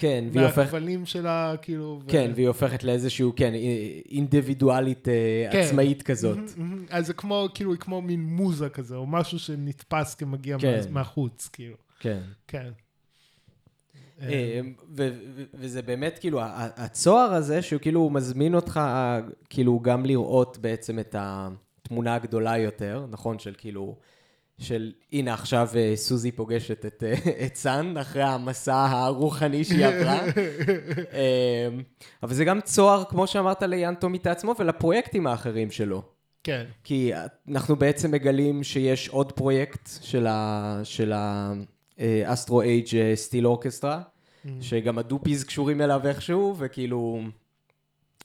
כן, 0.00 0.24
והיא 0.32 0.44
הופכת... 0.46 0.58
מהכבלים 0.58 1.06
שלה, 1.06 1.54
כאילו... 1.62 2.00
ו- 2.04 2.08
כן, 2.10 2.30
והיא 2.34 2.48
הופכת 2.48 2.84
לאיזשהו, 2.84 3.32
כן, 3.36 3.52
אינדיבידואלית 4.10 5.08
אה, 5.08 5.12
כן. 5.52 5.58
עצמאית 5.60 6.02
כזאת. 6.02 6.38
אז 6.90 7.06
זה 7.06 7.12
כמו, 7.12 7.48
כאילו, 7.54 7.72
היא 7.72 7.80
כמו 7.80 8.02
מין 8.02 8.20
מוזה 8.22 8.68
כזה, 8.68 8.96
או 8.96 9.06
משהו 9.06 9.38
שנתפס 9.38 10.14
כמגיע 10.14 10.56
כן. 10.60 10.80
מה- 10.84 10.90
מהחוץ, 10.90 11.48
כאילו. 11.52 11.76
כן. 12.00 12.20
כן. 12.48 12.70
אה, 14.22 14.60
ו- 14.96 15.08
ו- 15.36 15.44
וזה 15.54 15.82
באמת 15.82 16.18
כאילו, 16.20 16.40
ה- 16.40 16.46
הצוהר 16.76 17.34
הזה, 17.34 17.62
שהוא 17.62 17.80
כאילו 17.80 18.10
מזמין 18.10 18.54
אותך 18.54 18.80
כאילו 19.50 19.80
גם 19.80 20.06
לראות 20.06 20.58
בעצם 20.58 20.98
את 20.98 21.14
התמונה 21.88 22.14
הגדולה 22.14 22.58
יותר, 22.58 23.06
נכון? 23.10 23.38
של 23.38 23.54
כאילו, 23.58 23.96
של 24.58 24.92
הנה 25.12 25.34
עכשיו 25.34 25.68
אה, 25.76 25.92
סוזי 25.96 26.32
פוגשת 26.32 26.86
את, 26.86 27.04
אה, 27.06 27.14
את 27.46 27.56
סאן 27.56 27.96
אחרי 27.96 28.22
המסע 28.22 28.86
הרוחני 28.90 29.64
שהיא 29.64 29.86
עברה. 29.86 30.20
אה, 31.12 31.68
אבל 32.22 32.34
זה 32.34 32.44
גם 32.44 32.60
צוהר, 32.60 33.04
כמו 33.04 33.26
שאמרת, 33.26 33.62
ליאן 33.62 33.94
טומיטה 33.94 34.30
עצמו 34.30 34.54
ולפרויקטים 34.58 35.26
האחרים 35.26 35.70
שלו. 35.70 36.02
כן. 36.44 36.64
כי 36.84 37.12
אנחנו 37.48 37.76
בעצם 37.76 38.10
מגלים 38.10 38.64
שיש 38.64 39.08
עוד 39.08 39.32
פרויקט 39.32 39.88
של 40.02 40.26
ה... 40.26 40.80
של 40.84 41.12
ה... 41.12 41.52
Astro 42.24 42.62
Age 42.62 43.14
Steel 43.14 43.46
Orchestra, 43.46 44.00
שגם 44.60 44.98
הדופיז 44.98 45.44
קשורים 45.44 45.80
אליו 45.80 46.00
איכשהו, 46.06 46.54
וכאילו... 46.58 47.20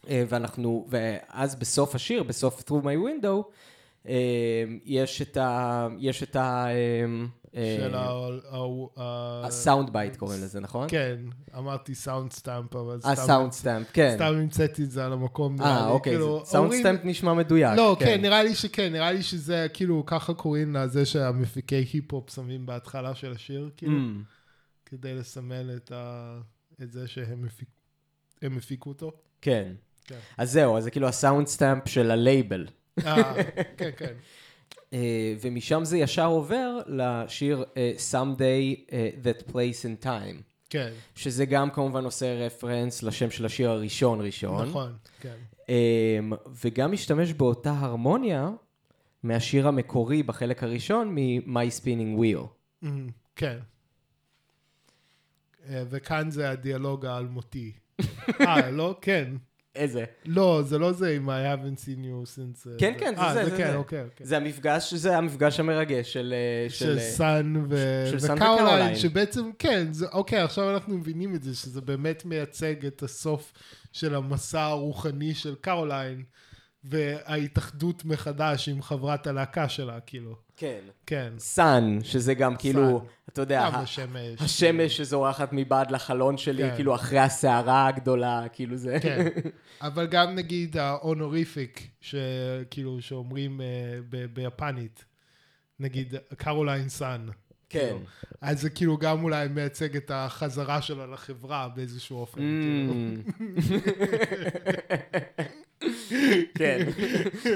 אה, 0.10 0.24
ואנחנו... 0.30 0.88
ואז 0.90 1.56
בסוף 1.56 1.96
השיר, 1.96 2.24
בסוף 2.24 2.62
Through 2.62 2.84
My 2.84 2.98
Window, 3.24 3.52
אה, 4.08 4.14
יש 4.86 5.22
את 5.22 5.38
ה... 5.38 5.88
יש 6.00 6.24
את 6.24 6.36
ה... 6.36 6.66
אה, 6.68 7.06
של 7.80 7.96
ה... 7.96 9.42
ה 9.46 9.54
sound 9.54 9.94
bite 9.94 10.16
קוראים 10.16 10.44
לזה, 10.44 10.60
נכון? 10.60 10.88
כן, 10.90 11.16
אמרתי 11.58 11.96
sound 11.96 12.32
stamp, 12.34 12.76
אבל 12.76 13.00
סתם... 13.02 13.10
ה 13.10 13.17
sound 13.17 13.52
stamp, 13.52 13.88
כן. 13.94 14.14
סתם 14.16 14.26
המצאתי 14.34 14.84
את 14.84 14.92
זה 14.92 15.06
על 15.06 15.14
המקום. 15.14 15.62
אה, 15.62 15.88
אוקיי, 15.88 16.12
כאילו, 16.14 16.42
סאונד 16.46 16.64
אומרים- 16.66 16.82
stamp 16.84 17.00
נשמע 17.04 17.34
מדויק. 17.34 17.78
לא, 17.78 17.96
כן, 18.00 18.22
נראה 18.22 18.44
לי 18.44 18.56
שכן, 18.56 18.92
נראה 18.94 19.12
לי 19.12 19.24
שזה 19.24 19.68
כאילו, 19.74 20.04
ככה 20.06 20.34
קוראים 20.34 20.76
לזה 20.76 21.06
שהמפיקי 21.06 21.76
היפ-הופ 21.76 22.30
שמים 22.30 22.66
בהתחלה 22.66 23.16
של 23.16 23.32
השיר, 23.32 23.70
כאילו, 23.78 23.94
Mm, 23.98 24.24
כדי 24.86 25.14
לסמל 25.14 25.72
את 26.82 26.92
זה 26.92 27.08
שהם 27.08 27.44
הפיק- 27.46 27.70
הם 28.42 28.58
הפיקו 28.58 28.90
אותו. 28.90 29.12
כן. 29.42 29.74
כן. 30.08 30.20
אז 30.38 30.52
זהו, 30.52 30.78
אז 30.78 30.84
זה 30.84 30.92
כאילו 30.92 31.08
ה 31.08 31.14
sound 31.14 31.48
stamp 31.48 31.88
של 31.88 32.12
הלייבל. 32.12 32.68
אה, 33.06 33.34
כן, 33.78 33.90
כן. 33.98 34.14
אה, 34.94 35.34
ומשם 35.42 35.86
זה 35.86 35.98
ישר 35.98 36.26
עובר 36.26 36.80
לשיר 36.88 37.66
אה, 37.78 37.94
Someday 38.12 38.94
אה, 38.94 39.10
That 39.24 39.52
Place 39.52 39.84
in 39.84 40.06
Time, 40.06 40.42
כן, 40.70 40.92
שזה 41.16 41.46
גם 41.46 41.70
כמובן 41.70 42.06
עושה 42.06 42.46
רפרנס 42.46 43.04
לשם 43.04 43.32
של 43.32 43.46
השיר 43.46 43.70
הראשון 43.70 44.22
ראשון. 44.22 44.70
נכון, 44.70 44.94
כן. 45.20 45.36
אה, 45.70 46.20
וגם 46.64 46.92
משתמש 46.92 47.34
באותה 47.34 47.72
הרמוניה 47.72 48.50
מהשיר 49.24 49.68
המקורי 49.68 50.24
בחלק 50.24 50.64
הראשון 50.64 51.16
מ-My 51.16 51.82
Spinning 51.82 52.20
Wheel. 52.20 52.48
מהמם, 52.82 53.10
כן. 53.36 53.58
וכאן 55.70 56.32
זה 56.32 56.50
הדיאלוג 56.50 57.06
האלמותי. 57.06 57.72
אה, 58.42 58.72
לא? 58.72 58.98
כן. 59.02 59.34
איזה? 59.76 60.04
לא, 60.26 60.62
זה 60.66 60.78
לא 60.78 60.92
זה 60.92 61.16
עם 61.16 61.30
I 61.30 61.32
haven't 61.32 61.80
seen 61.80 62.00
you 62.00 62.38
since... 62.38 62.70
אה, 62.70 62.76
כן, 62.78 62.94
כן, 62.98 63.14
זה 63.16 63.22
אה, 63.22 63.34
זה, 63.34 63.46
זה 63.46 63.58
כן, 63.58 63.72
זה. 63.72 63.76
אוקיי, 63.76 64.04
אוקיי. 64.04 64.26
זה 64.26 64.38
המפגש, 64.38 64.94
זה 64.94 65.18
המפגש 65.18 65.60
המרגש 65.60 66.14
של... 66.14 66.34
אה, 66.34 66.70
של 66.70 66.98
אה, 66.98 67.04
סאן 67.04 67.54
של 68.12 68.20
סאן 68.20 68.36
וקרוליין. 68.36 68.96
שבעצם, 68.96 69.50
כן, 69.60 69.94
זה, 69.94 70.08
אוקיי, 70.08 70.40
עכשיו 70.40 70.74
אנחנו 70.74 70.98
מבינים 70.98 71.36
את 71.36 71.44
זה, 71.44 71.56
שזה 71.56 71.82
באמת 71.82 72.26
מייצג 72.26 72.86
את 72.86 73.04
הסוף 73.04 73.54
של 73.92 74.16
המסע 74.16 74.64
הרוחני 74.64 75.34
של 75.34 75.56
קרוליין, 75.62 76.24
וההתאחדות 76.84 78.06
מחדש 78.06 78.70
עם 78.70 78.82
חברת 78.82 79.28
הלהקה 79.28 79.70
שלה, 79.70 80.00
כאילו. 80.00 80.36
כן. 80.58 80.80
כן. 81.06 81.34
סאן, 81.38 82.00
שזה 82.04 82.34
גם 82.34 82.56
כאילו, 82.56 83.00
סאן. 83.00 83.08
אתה 83.30 83.42
יודע, 83.42 83.66
גם 83.68 83.76
ה- 83.76 83.80
השמש. 83.80 84.42
השמש 84.42 84.98
שזורחת 84.98 85.50
מבעד 85.52 85.92
לחלון 85.92 86.38
שלי, 86.38 86.64
כן. 86.70 86.76
כאילו 86.76 86.96
אחרי 86.96 87.20
הסערה 87.20 87.88
הגדולה, 87.88 88.44
כאילו 88.54 88.78
זה... 88.78 88.98
כן. 89.02 89.28
אבל 89.82 90.08
גם 90.08 90.36
נגיד 90.36 90.78
ה 90.78 90.88
honorific, 90.88 91.88
שכאילו, 92.02 93.02
שאומרים 93.02 93.62
אה, 93.62 93.66
ב- 94.10 94.26
ביפנית, 94.26 95.06
נגיד 95.80 96.14
קרוליין 96.38 96.90
סאן. 96.90 97.28
כן. 97.70 97.80
כאילו. 97.80 98.00
אז 98.42 98.62
זה 98.62 98.70
כאילו 98.70 98.98
גם 98.98 99.24
אולי 99.24 99.48
מייצג 99.48 99.96
את 99.96 100.12
החזרה 100.14 100.82
שלה 100.82 101.06
לחברה 101.08 101.70
באיזשהו 101.76 102.18
אופן. 102.18 102.40
כאילו. 102.42 102.94
כן, 106.56 106.86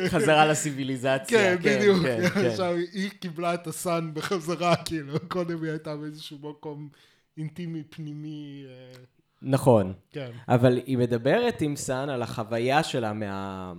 חזרה 0.08 0.46
לסיביליזציה. 0.46 1.58
כן, 1.58 1.78
בדיוק. 1.78 1.98
כן, 2.04 2.30
כן. 2.34 2.46
עכשיו 2.46 2.74
היא 2.94 3.10
קיבלה 3.20 3.54
את 3.54 3.68
הסאן 3.68 4.12
בחזרה, 4.14 4.76
כאילו, 4.76 5.14
קודם 5.28 5.64
היא 5.64 5.72
הייתה 5.72 5.96
באיזשהו 5.96 6.38
מקום 6.50 6.90
אינטימי 7.38 7.84
פנימי, 7.90 8.66
אה, 8.68 9.00
נכון, 9.42 9.94
כן. 10.12 10.32
אבל 10.48 10.80
היא 10.86 10.98
מדברת 10.98 11.62
עם 11.62 11.76
סאן 11.76 12.10
על 12.10 12.22
החוויה 12.22 12.84
שלה 12.84 13.14
מה... 13.14 13.74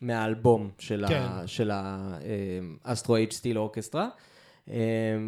מהאלבום 0.00 0.70
של 0.78 1.04
כן. 1.08 1.14
ה- 1.22 1.42
של 1.46 1.70
האסטרו 2.84 3.16
אייג' 3.16 3.32
סטיל 3.32 3.58
אורקסטרה, 3.58 4.08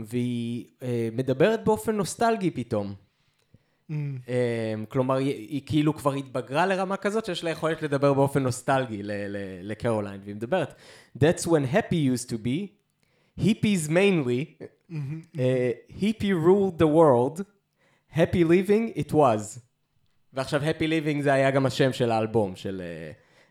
והיא 0.07 0.65
אה, 0.83 1.09
מדברת 1.13 1.65
באופן 1.65 1.97
נוסטלגי 1.97 2.51
פתאום. 2.51 2.95
Mm, 3.91 3.93
כלומר, 4.89 5.17
היא, 5.17 5.35
היא 5.35 5.63
כאילו 5.67 5.97
כבר 5.97 6.13
התבגרה 6.13 6.67
לרמה 6.67 6.97
כזאת 6.97 7.25
שיש 7.25 7.45
לה 7.45 7.51
יכולת 7.51 7.83
לדבר 7.83 8.15
באופן 8.15 8.43
נוסטלגי 8.43 9.01
לקרוליין, 9.63 10.21
והיא 10.25 10.35
מדברת, 10.35 10.75
That's 11.19 11.47
when 11.47 11.75
happy 11.75 11.95
used 12.17 12.29
to 12.31 12.35
be, 12.35 12.67
hippies 13.41 13.89
mainly, 13.89 14.65
uh, 14.93 14.97
hippie 16.01 16.35
ruled 16.35 16.79
the 16.79 16.87
world, 16.87 17.41
happy 18.17 18.45
living 18.45 18.99
it 18.99 19.13
was. 19.13 19.59
ועכשיו 20.33 20.63
happy 20.63 20.87
living 20.87 21.23
זה 21.23 21.33
היה 21.33 21.51
גם 21.51 21.67
השם 21.67 21.93
של 21.93 22.11
האלבום, 22.11 22.57
של 22.57 22.83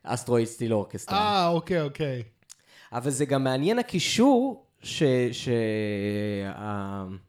Astro 0.04 0.31
Age 0.31 0.48
Steel 0.48 0.74
Orchestra. 0.74 1.18
אה, 1.18 1.48
אוקיי, 1.48 1.82
אוקיי. 1.82 2.24
אבל 2.94 3.10
זה 3.10 3.26
גם 3.26 3.44
מעניין 3.44 3.80
הקישור 3.80 4.66
ש... 4.84 5.04
ש... 5.32 5.50
ה- 6.46 7.29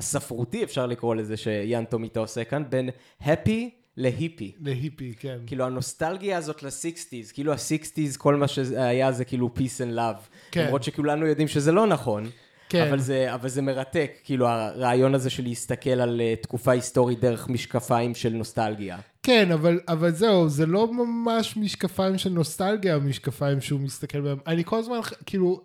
הספרותי, 0.00 0.64
אפשר 0.64 0.86
לקרוא 0.86 1.14
לזה, 1.14 1.36
שיאן 1.36 1.84
טומיטה 1.84 2.20
עושה 2.20 2.44
כאן, 2.44 2.62
בין 2.70 2.90
happy 3.20 3.70
להיפי. 3.96 4.52
להיפי, 4.60 5.14
כן. 5.20 5.38
כאילו 5.46 5.64
הנוסטלגיה 5.64 6.38
הזאת 6.38 6.62
ל 6.62 6.70
sixties, 6.70 7.32
כאילו 7.32 7.52
ה 7.52 7.59
sixties, 7.59 8.16
כל 8.16 8.34
מה 8.34 8.48
שהיה 8.48 9.12
זה 9.12 9.24
כאילו 9.24 9.50
peace 9.56 9.80
and 9.80 9.96
love. 9.96 10.28
כן. 10.50 10.64
למרות 10.66 10.82
שכולנו 10.82 11.26
יודעים 11.26 11.48
שזה 11.48 11.72
לא 11.72 11.86
נכון, 11.86 12.30
כן. 12.68 12.88
אבל 12.88 12.98
זה, 12.98 13.34
אבל 13.34 13.48
זה 13.48 13.62
מרתק, 13.62 14.12
כאילו 14.24 14.48
הרעיון 14.48 15.14
הזה 15.14 15.30
של 15.30 15.42
להסתכל 15.42 15.90
על 15.90 16.20
uh, 16.20 16.42
תקופה 16.42 16.72
היסטורית 16.72 17.20
דרך 17.20 17.48
משקפיים 17.48 18.14
של 18.14 18.32
נוסטלגיה. 18.32 18.98
כן, 19.22 19.52
אבל, 19.52 19.80
אבל 19.88 20.10
זהו, 20.10 20.48
זה 20.48 20.66
לא 20.66 20.92
ממש 20.92 21.56
משקפיים 21.56 22.18
של 22.18 22.30
נוסטלגיה, 22.30 22.94
המשקפיים 22.94 23.60
שהוא 23.60 23.80
מסתכל 23.80 24.20
בהם. 24.20 24.38
אני 24.46 24.64
כל 24.64 24.78
הזמן, 24.78 24.98
כאילו, 25.26 25.62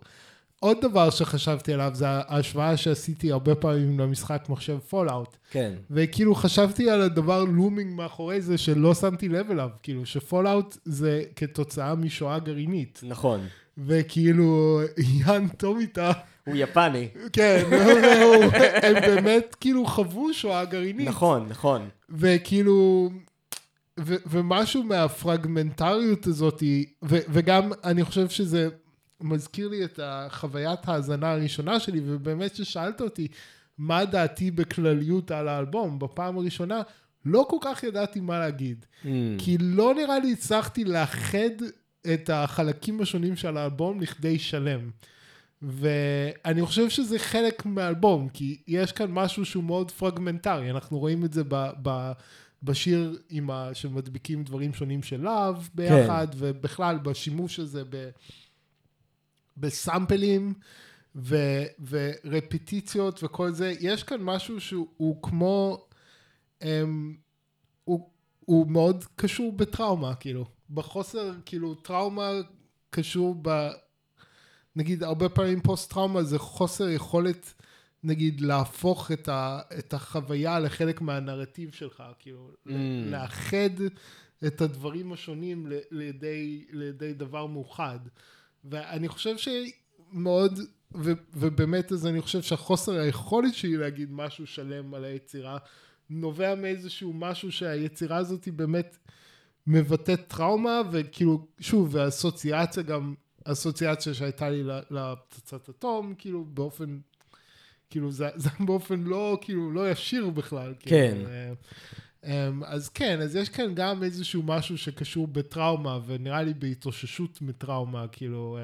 עוד 0.60 0.76
דבר 0.80 1.10
שחשבתי 1.10 1.72
עליו 1.72 1.90
זה 1.94 2.06
ההשוואה 2.08 2.76
שעשיתי 2.76 3.32
הרבה 3.32 3.54
פעמים 3.54 4.00
למשחק 4.00 4.46
מחשב 4.48 4.78
Fallout. 4.78 5.36
כן. 5.50 5.72
וכאילו 5.90 6.34
חשבתי 6.34 6.90
על 6.90 7.02
הדבר 7.02 7.44
looming 7.44 7.94
מאחורי 7.94 8.40
זה 8.40 8.58
שלא 8.58 8.94
שמתי 8.94 9.28
לב 9.28 9.50
אליו, 9.50 9.68
כאילו 9.82 10.06
ש 10.06 10.22
Fallout 10.22 10.76
זה 10.84 11.22
כתוצאה 11.36 11.94
משואה 11.94 12.38
גרעינית. 12.38 13.00
נכון. 13.02 13.40
וכאילו, 13.78 14.80
יאן 15.26 15.48
טומיטה, 15.48 16.12
הוא 16.46 16.54
יפני. 16.56 17.08
כן, 17.32 17.64
הם 18.82 18.94
באמת 18.94 19.56
כאילו 19.60 19.86
חוו 19.86 20.32
שואה 20.32 20.64
גרעינית. 20.64 21.08
נכון, 21.08 21.46
נכון. 21.48 21.88
וכאילו, 22.10 23.10
ו, 24.00 24.14
ומשהו 24.26 24.82
מהפרגמנטריות 24.82 26.26
הזאת, 26.26 26.62
ו, 27.04 27.18
וגם 27.28 27.72
אני 27.84 28.04
חושב 28.04 28.28
שזה 28.28 28.68
מזכיר 29.20 29.68
לי 29.68 29.84
את 29.84 30.00
החוויית 30.02 30.88
ההאזנה 30.88 31.32
הראשונה 31.32 31.80
שלי, 31.80 32.00
ובאמת 32.04 32.56
ששאלת 32.56 33.00
אותי 33.00 33.28
מה 33.78 34.04
דעתי 34.04 34.50
בכלליות 34.50 35.30
על 35.30 35.48
האלבום, 35.48 35.98
בפעם 35.98 36.38
הראשונה 36.38 36.82
לא 37.24 37.46
כל 37.50 37.56
כך 37.60 37.82
ידעתי 37.82 38.20
מה 38.20 38.38
להגיד. 38.38 38.86
Mm. 39.02 39.06
כי 39.38 39.58
לא 39.60 39.94
נראה 39.94 40.18
לי 40.18 40.32
הצלחתי 40.32 40.84
לאחד 40.84 41.50
את 42.14 42.30
החלקים 42.30 43.00
השונים 43.00 43.36
של 43.36 43.56
האלבום 43.56 44.00
לכדי 44.00 44.38
שלם. 44.38 44.90
ואני 45.62 46.62
חושב 46.62 46.90
שזה 46.90 47.18
חלק 47.18 47.66
מהאלבום, 47.66 48.28
כי 48.28 48.62
יש 48.66 48.92
כאן 48.92 49.10
משהו 49.10 49.44
שהוא 49.44 49.64
מאוד 49.64 49.90
פרגמנטרי, 49.90 50.70
אנחנו 50.70 50.98
רואים 50.98 51.24
את 51.24 51.32
זה 51.32 51.42
ב, 51.48 51.70
ב, 51.82 52.12
בשיר 52.62 53.18
עם 53.30 53.50
ה, 53.50 53.70
שמדביקים 53.72 54.44
דברים 54.44 54.74
שונים 54.74 55.02
של 55.02 55.22
להב 55.22 55.56
ביחד, 55.74 56.26
כן. 56.30 56.36
ובכלל 56.38 56.98
בשימוש 56.98 57.58
הזה 57.58 57.82
ב, 57.90 58.08
בסאמפלים 59.56 60.54
ו, 61.16 61.36
ורפיטיציות 61.88 63.24
וכל 63.24 63.52
זה, 63.52 63.72
יש 63.80 64.02
כאן 64.02 64.20
משהו 64.20 64.60
שהוא 64.60 64.88
הוא 64.96 65.22
כמו, 65.22 65.86
הם, 66.60 67.16
הוא, 67.84 68.10
הוא 68.40 68.66
מאוד 68.66 69.04
קשור 69.16 69.52
בטראומה, 69.52 70.14
כאילו, 70.14 70.46
בחוסר, 70.70 71.34
כאילו, 71.44 71.74
טראומה 71.74 72.30
קשור 72.90 73.36
ב... 73.42 73.68
נגיד, 74.76 75.02
הרבה 75.02 75.28
פעמים 75.28 75.60
פוסט-טראומה 75.60 76.22
זה 76.22 76.38
חוסר 76.38 76.88
יכולת, 76.88 77.54
נגיד, 78.04 78.40
להפוך 78.40 79.12
את, 79.12 79.28
ה, 79.28 79.60
את 79.78 79.94
החוויה 79.94 80.60
לחלק 80.60 81.00
מהנרטיב 81.00 81.72
שלך, 81.72 82.02
כאילו, 82.18 82.50
mm. 82.66 82.70
לאחד 83.06 83.70
את 84.46 84.60
הדברים 84.60 85.12
השונים 85.12 85.66
לידי, 85.90 86.64
לידי 86.70 87.14
דבר 87.14 87.46
מאוחד. 87.46 87.98
ואני 88.70 89.08
חושב 89.08 89.34
שמאוד, 89.36 90.60
ו, 90.94 91.12
ובאמת, 91.34 91.92
אז 91.92 92.06
אני 92.06 92.20
חושב 92.20 92.42
שהחוסר 92.42 92.92
היכולת 92.92 93.54
שלי 93.54 93.76
להגיד 93.76 94.12
משהו 94.12 94.46
שלם 94.46 94.94
על 94.94 95.04
היצירה, 95.04 95.58
נובע 96.10 96.54
מאיזשהו 96.54 97.12
משהו 97.12 97.52
שהיצירה 97.52 98.16
הזאת 98.16 98.44
היא 98.44 98.52
באמת 98.52 98.96
מבטאת 99.66 100.20
טראומה, 100.28 100.82
וכאילו, 100.92 101.46
שוב, 101.60 101.94
והאסוציאציה 101.94 102.82
גם, 102.82 103.14
אסוציאציה 103.44 104.14
שהייתה 104.14 104.50
לי 104.50 104.62
לפצצת 104.90 105.68
אטום, 105.68 106.14
כאילו, 106.18 106.44
באופן, 106.44 106.98
כאילו, 107.90 108.10
זה, 108.10 108.28
זה 108.36 108.50
באופן 108.66 109.00
לא, 109.00 109.38
כאילו, 109.40 109.72
לא 109.72 109.90
ישיר 109.90 110.30
בכלל. 110.30 110.74
כן. 110.78 111.14
כאילו, 111.14 111.28
אז 112.64 112.88
כן, 112.88 113.20
אז 113.20 113.36
יש 113.36 113.48
כאן 113.48 113.74
גם 113.74 114.02
איזשהו 114.02 114.42
משהו 114.42 114.78
שקשור 114.78 115.26
בטראומה, 115.26 115.98
ונראה 116.06 116.42
לי 116.42 116.54
בהתאוששות 116.54 117.42
מטראומה, 117.42 118.06
כאילו, 118.12 118.58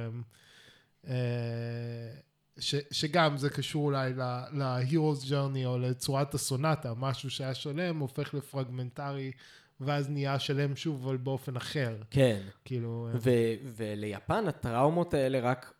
ש, 2.58 2.74
שגם 2.90 3.36
זה 3.36 3.50
קשור 3.50 3.84
אולי 3.84 4.12
ל-Hero's 4.52 5.28
Journey 5.28 5.66
או 5.66 5.78
לצורת 5.78 6.34
הסונטה, 6.34 6.92
משהו 6.96 7.30
שהיה 7.30 7.54
שלם 7.54 7.98
הופך 7.98 8.34
לפרגמנטרי, 8.34 9.32
ואז 9.80 10.10
נהיה 10.10 10.38
שלם 10.38 10.76
שוב, 10.76 11.06
אבל 11.06 11.16
באופן 11.16 11.56
אחר. 11.56 11.96
כן. 12.10 12.40
כאילו... 12.64 13.08
ו- 13.14 13.54
וליפן 13.76 14.48
הטראומות 14.48 15.14
האלה 15.14 15.40
רק 15.40 15.72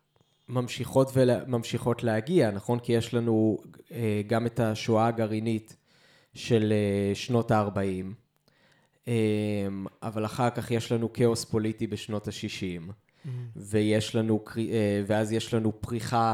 ממשיכות 0.49 1.11
וממשיכות 1.13 2.03
להגיע, 2.03 2.51
נכון? 2.51 2.79
כי 2.79 2.93
יש 2.93 3.13
לנו 3.13 3.57
אה, 3.91 4.21
גם 4.27 4.45
את 4.45 4.59
השואה 4.59 5.07
הגרעינית 5.07 5.75
של 6.33 6.73
אה, 6.73 7.15
שנות 7.15 7.51
ה-40, 7.51 7.77
אה, 9.07 9.13
אבל 10.03 10.25
אחר 10.25 10.49
כך 10.49 10.71
יש 10.71 10.91
לנו 10.91 11.13
כאוס 11.13 11.45
פוליטי 11.45 11.87
בשנות 11.87 12.27
ה-60, 12.27 12.89
mm-hmm. 12.89 13.29
ויש 13.55 14.15
לנו, 14.15 14.43
אה, 14.57 15.03
ואז 15.07 15.31
יש 15.31 15.53
לנו 15.53 15.81
פריחה 15.81 16.33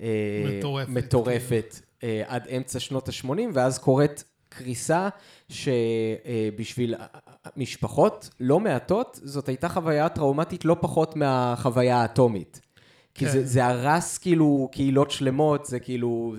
אה, 0.00 0.44
מטורפת, 0.58 0.88
מטורפת 0.88 1.80
אה, 2.02 2.22
עד 2.26 2.48
אמצע 2.56 2.80
שנות 2.80 3.08
ה-80, 3.08 3.28
ואז 3.52 3.78
קורית 3.78 4.24
קריסה 4.48 5.08
שבשביל 5.48 6.94
משפחות 7.56 8.30
לא 8.40 8.60
מעטות, 8.60 9.20
זאת 9.22 9.48
הייתה 9.48 9.68
חוויה 9.68 10.08
טראומטית 10.08 10.64
לא 10.64 10.76
פחות 10.80 11.16
מהחוויה 11.16 11.96
האטומית. 11.96 12.60
כי 13.14 13.24
כן. 13.24 13.32
זה, 13.32 13.46
זה 13.46 13.66
הרס 13.66 14.18
כאילו 14.18 14.68
קהילות 14.72 15.10
שלמות, 15.10 15.66
זה 15.66 15.80
כאילו, 15.80 16.34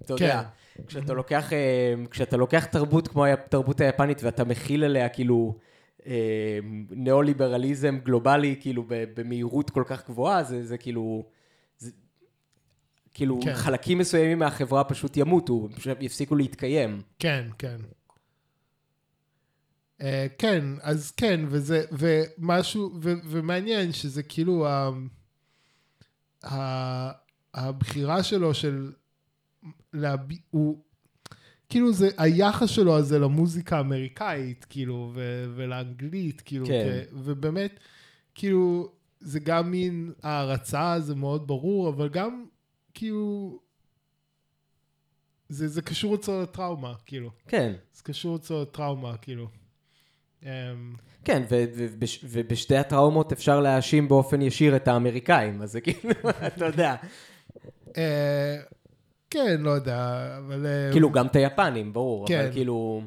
אתה 0.00 0.16
כן. 0.16 0.24
יודע, 0.24 0.42
כשאתה 0.86 1.12
לוקח, 1.12 1.52
אה, 1.52 1.94
כשאתה 2.10 2.36
לוקח 2.36 2.64
תרבות 2.64 3.08
כמו 3.08 3.26
התרבות 3.26 3.80
היפנית 3.80 4.22
ואתה 4.22 4.44
מכיל 4.44 4.84
עליה 4.84 5.08
כאילו 5.08 5.58
אה, 6.06 6.58
ניאו-ליברליזם 6.90 7.98
גלובלי, 8.04 8.56
כאילו 8.60 8.84
במהירות 8.88 9.70
כל 9.70 9.82
כך 9.86 10.08
גבוהה, 10.08 10.42
זה, 10.42 10.66
זה 10.66 10.78
כאילו... 10.78 11.24
זה, 11.78 11.90
כאילו, 13.14 13.40
כן. 13.44 13.54
חלקים 13.54 13.98
מסוימים 13.98 14.38
מהחברה 14.38 14.84
פשוט 14.84 15.16
ימותו, 15.16 15.68
פשוט 15.76 16.02
יפסיקו 16.02 16.36
להתקיים. 16.36 17.02
כן, 17.18 17.48
כן. 17.58 17.76
Uh, 20.00 20.02
כן, 20.38 20.64
אז 20.82 21.10
כן, 21.10 21.40
וזה, 21.48 21.84
ומשהו, 21.92 22.90
ו, 23.02 23.12
ומעניין 23.24 23.92
שזה 23.92 24.22
כאילו 24.22 24.66
ה, 24.66 24.90
ה, 26.44 27.10
הבחירה 27.54 28.22
שלו 28.22 28.54
של, 28.54 28.92
להב... 29.92 30.20
הוא, 30.50 30.78
כאילו 31.68 31.92
זה, 31.92 32.08
היחס 32.18 32.70
שלו 32.70 32.96
הזה 32.96 33.18
למוזיקה 33.18 33.76
האמריקאית, 33.76 34.64
כאילו, 34.70 35.10
ו, 35.14 35.44
ולאנגלית, 35.56 36.40
כאילו, 36.40 36.66
כן. 36.66 37.02
כ, 37.04 37.12
ובאמת, 37.12 37.80
כאילו, 38.34 38.92
זה 39.20 39.40
גם 39.40 39.70
מין 39.70 40.12
הערצה, 40.22 41.00
זה 41.00 41.14
מאוד 41.14 41.46
ברור, 41.46 41.88
אבל 41.88 42.08
גם, 42.08 42.44
כאילו, 42.94 43.58
זה, 45.48 45.68
זה 45.68 45.82
קשור 45.82 46.14
אצלו 46.14 46.42
לטראומה, 46.42 46.94
כאילו. 47.06 47.30
כן. 47.48 47.72
זה 47.94 48.02
קשור 48.02 48.36
אצלו 48.36 48.62
לטראומה, 48.62 49.16
כאילו. 49.16 49.48
Um, 50.42 50.46
כן, 51.24 51.42
ו- 51.50 51.64
ובש- 51.76 52.24
ובשתי 52.24 52.76
הטראומות 52.76 53.32
אפשר 53.32 53.60
להאשים 53.60 54.08
באופן 54.08 54.42
ישיר 54.42 54.76
את 54.76 54.88
האמריקאים, 54.88 55.62
אז 55.62 55.72
זה 55.72 55.80
כאילו, 55.80 56.10
אתה 56.46 56.66
יודע. 56.66 56.96
כן, 59.30 59.56
לא 59.60 59.70
יודע, 59.70 60.28
אבל... 60.46 60.66
Uh, 60.66 60.92
כאילו, 60.92 61.10
גם 61.10 61.26
את 61.26 61.36
היפנים, 61.36 61.92
ברור, 61.92 62.28
כן. 62.28 62.40
אבל 62.44 62.52
כאילו... 62.52 63.02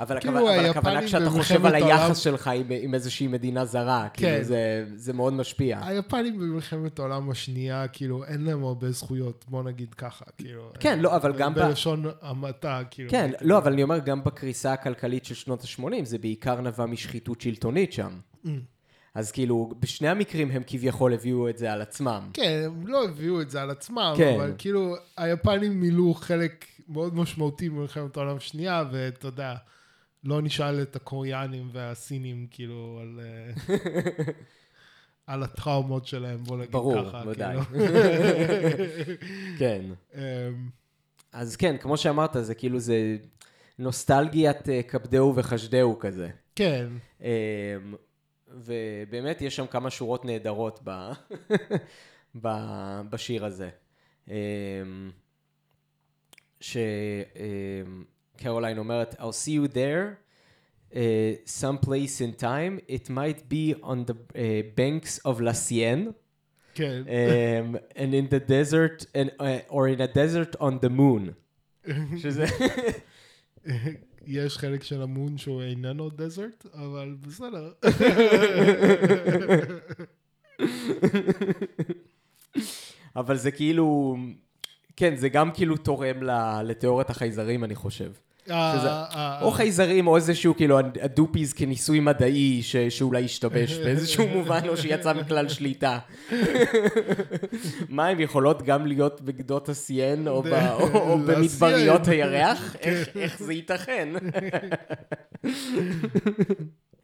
אבל 0.00 0.20
כאילו, 0.20 0.38
הכוונה, 0.38 0.60
אבל 0.60 0.70
הכוונה 0.70 1.02
כשאתה 1.06 1.30
חושב 1.30 1.66
על 1.66 1.74
העולם- 1.74 1.98
היחס 1.98 2.18
שלך 2.18 2.48
עם, 2.48 2.66
עם 2.80 2.94
איזושהי 2.94 3.26
מדינה 3.26 3.64
זרה, 3.64 4.08
כן. 4.12 4.28
כאילו 4.32 4.44
זה, 4.44 4.84
זה 4.94 5.12
מאוד 5.12 5.32
משפיע. 5.32 5.78
היפנים 5.82 6.38
במלחמת 6.38 6.98
העולם 6.98 7.30
השנייה, 7.30 7.88
כאילו, 7.88 8.24
אין 8.24 8.44
להם 8.44 8.64
הרבה 8.64 8.90
זכויות, 8.90 9.44
בוא 9.48 9.62
נגיד 9.62 9.94
ככה, 9.94 10.24
כאילו. 10.38 10.62
כן, 10.80 10.96
אה, 10.96 11.02
לא, 11.02 11.16
אבל 11.16 11.32
גם 11.32 11.54
ב- 11.54 11.58
בלשון 11.58 12.04
המעטה, 12.22 12.80
כאילו. 12.90 13.10
כן, 13.10 13.30
לא, 13.40 13.58
אבל 13.58 13.72
אני 13.72 13.82
אומר, 13.82 13.98
גם 13.98 14.24
בקריסה 14.24 14.72
הכלכלית 14.72 15.24
של 15.24 15.34
שנות 15.34 15.62
ה-80, 15.62 16.04
זה 16.04 16.18
בעיקר 16.18 16.60
נבע 16.60 16.86
משחיתות 16.86 17.40
שלטונית 17.40 17.92
שם. 17.92 18.10
Mm. 18.44 18.48
אז 19.14 19.32
כאילו, 19.32 19.70
בשני 19.80 20.08
המקרים 20.08 20.50
הם 20.50 20.62
כביכול 20.66 21.14
הביאו 21.14 21.48
את 21.48 21.58
זה 21.58 21.72
על 21.72 21.82
עצמם. 21.82 22.30
כן, 22.32 22.62
הם 22.66 22.86
לא 22.86 23.04
הביאו 23.04 23.40
את 23.40 23.50
זה 23.50 23.62
על 23.62 23.70
עצמם, 23.70 24.14
כן. 24.16 24.34
אבל 24.34 24.52
כאילו, 24.58 24.94
היפנים 25.16 25.80
מילאו 25.80 26.14
חלק 26.14 26.66
מאוד 26.88 27.14
משמעותי 27.14 27.68
במלחמת 27.68 28.16
העולם 28.16 28.36
השנייה, 28.36 28.84
ואתה 28.92 29.26
יודע, 29.26 29.54
לא 30.24 30.42
נשאל 30.42 30.82
את 30.82 30.96
הקוריאנים 30.96 31.68
והסינים, 31.72 32.46
כאילו, 32.50 32.98
על... 33.02 33.20
אה, 33.22 33.74
על 35.26 35.42
הטראומות 35.42 36.06
שלהם, 36.06 36.44
בוא 36.44 36.56
נגיד 36.56 36.72
ברור, 36.72 37.04
ככה. 37.04 37.22
ודאי. 37.26 37.56
כאילו. 37.60 37.84
כן. 39.58 39.82
אמ, 40.14 40.20
אז 41.32 41.56
כן, 41.56 41.76
כמו 41.76 41.96
שאמרת, 41.96 42.36
זה 42.40 42.54
כאילו 42.54 42.78
זה 42.78 43.16
נוסטלגיית 43.78 44.68
אה, 44.68 44.82
כבדהו 44.82 45.36
וחשדהו 45.36 45.98
כזה. 45.98 46.28
כן, 46.56 46.86
אמ, 47.20 47.26
ובאמת 48.54 49.42
יש 49.42 49.56
שם 49.56 49.66
כמה 49.66 49.90
שורות 49.90 50.24
נהדרות 50.24 50.80
ב... 50.84 51.10
ב... 52.42 52.48
בשיר 53.10 53.44
הזה. 53.44 53.70
שקרוליין 56.60 58.78
אומרת, 58.78 59.14
I'll 59.14 59.32
see 59.32 59.54
you 59.54 59.68
there. 59.68 60.18
Uh, 60.92 61.36
someplace 61.46 62.20
in 62.20 62.32
time, 62.32 62.80
it 62.88 63.08
might 63.08 63.48
be 63.48 63.76
on 63.82 64.06
the 64.06 64.14
uh, 64.14 64.62
banks 64.74 65.20
of 65.24 65.40
La 65.40 65.52
Sienne, 65.52 66.12
כן. 66.74 67.04
um, 67.06 67.78
and 67.94 68.12
in 68.12 68.26
the 68.28 68.40
desert, 68.40 69.06
and, 69.14 69.30
uh, 69.38 69.60
or 69.68 69.86
in 69.86 70.00
a 70.00 70.08
desert 70.08 70.56
on 70.60 70.80
the 70.80 70.88
moon. 70.88 71.36
שזה... 72.16 72.46
יש 74.32 74.58
חלק 74.58 74.82
של 74.82 75.02
המון 75.02 75.38
שהוא 75.38 75.62
איננו 75.62 76.10
דזרט, 76.10 76.66
אבל 76.74 77.16
בסדר. 77.20 77.72
אבל 83.16 83.36
זה 83.36 83.50
כאילו, 83.50 84.16
כן, 84.96 85.16
זה 85.16 85.28
גם 85.28 85.50
כאילו 85.52 85.76
תורם 85.76 86.22
לתיאוריית 86.64 87.10
החייזרים, 87.10 87.64
אני 87.64 87.74
חושב. 87.74 88.12
אה, 88.50 89.04
אה, 89.14 89.42
או 89.42 89.50
חייזרים, 89.50 90.06
או 90.06 90.16
איזשהו, 90.16 90.56
כאילו, 90.56 90.78
הדופיז 90.78 91.52
כניסוי 91.52 92.00
מדעי 92.00 92.62
שאולי 92.88 93.24
השתבש 93.24 93.72
באיזשהו 93.84 94.28
מובן, 94.28 94.60
או 94.68 94.76
שיצא 94.76 95.12
מכלל 95.12 95.48
שליטה. 95.48 95.98
מה, 97.88 98.08
הן 98.08 98.20
יכולות 98.20 98.62
גם 98.62 98.86
להיות 98.86 99.20
בגדות 99.20 99.68
הסיין, 99.68 100.28
או. 100.28 100.42
במדבריות 101.26 102.08
הירח? 102.08 102.76
איך- 103.14 103.38
זה 103.38 103.52
ייתכן? 103.52 104.08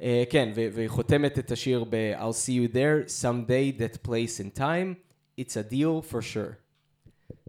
אה, 0.02 0.24
כן, 0.30 0.48
והיא 0.54 0.88
חותמת 0.88 1.38
את 1.38 1.50
השיר 1.52 1.84
ב- 1.90 2.12
I'll 2.18 2.34
see 2.46 2.70
you 2.70 2.74
there, 2.74 3.10
someday 3.22 3.80
that 3.80 4.08
place 4.08 4.40
in 4.40 4.58
time, 4.58 4.94
it's 5.40 5.52
a 5.56 5.72
deal 5.72 6.12
for 6.12 6.20
sure. 6.20 6.52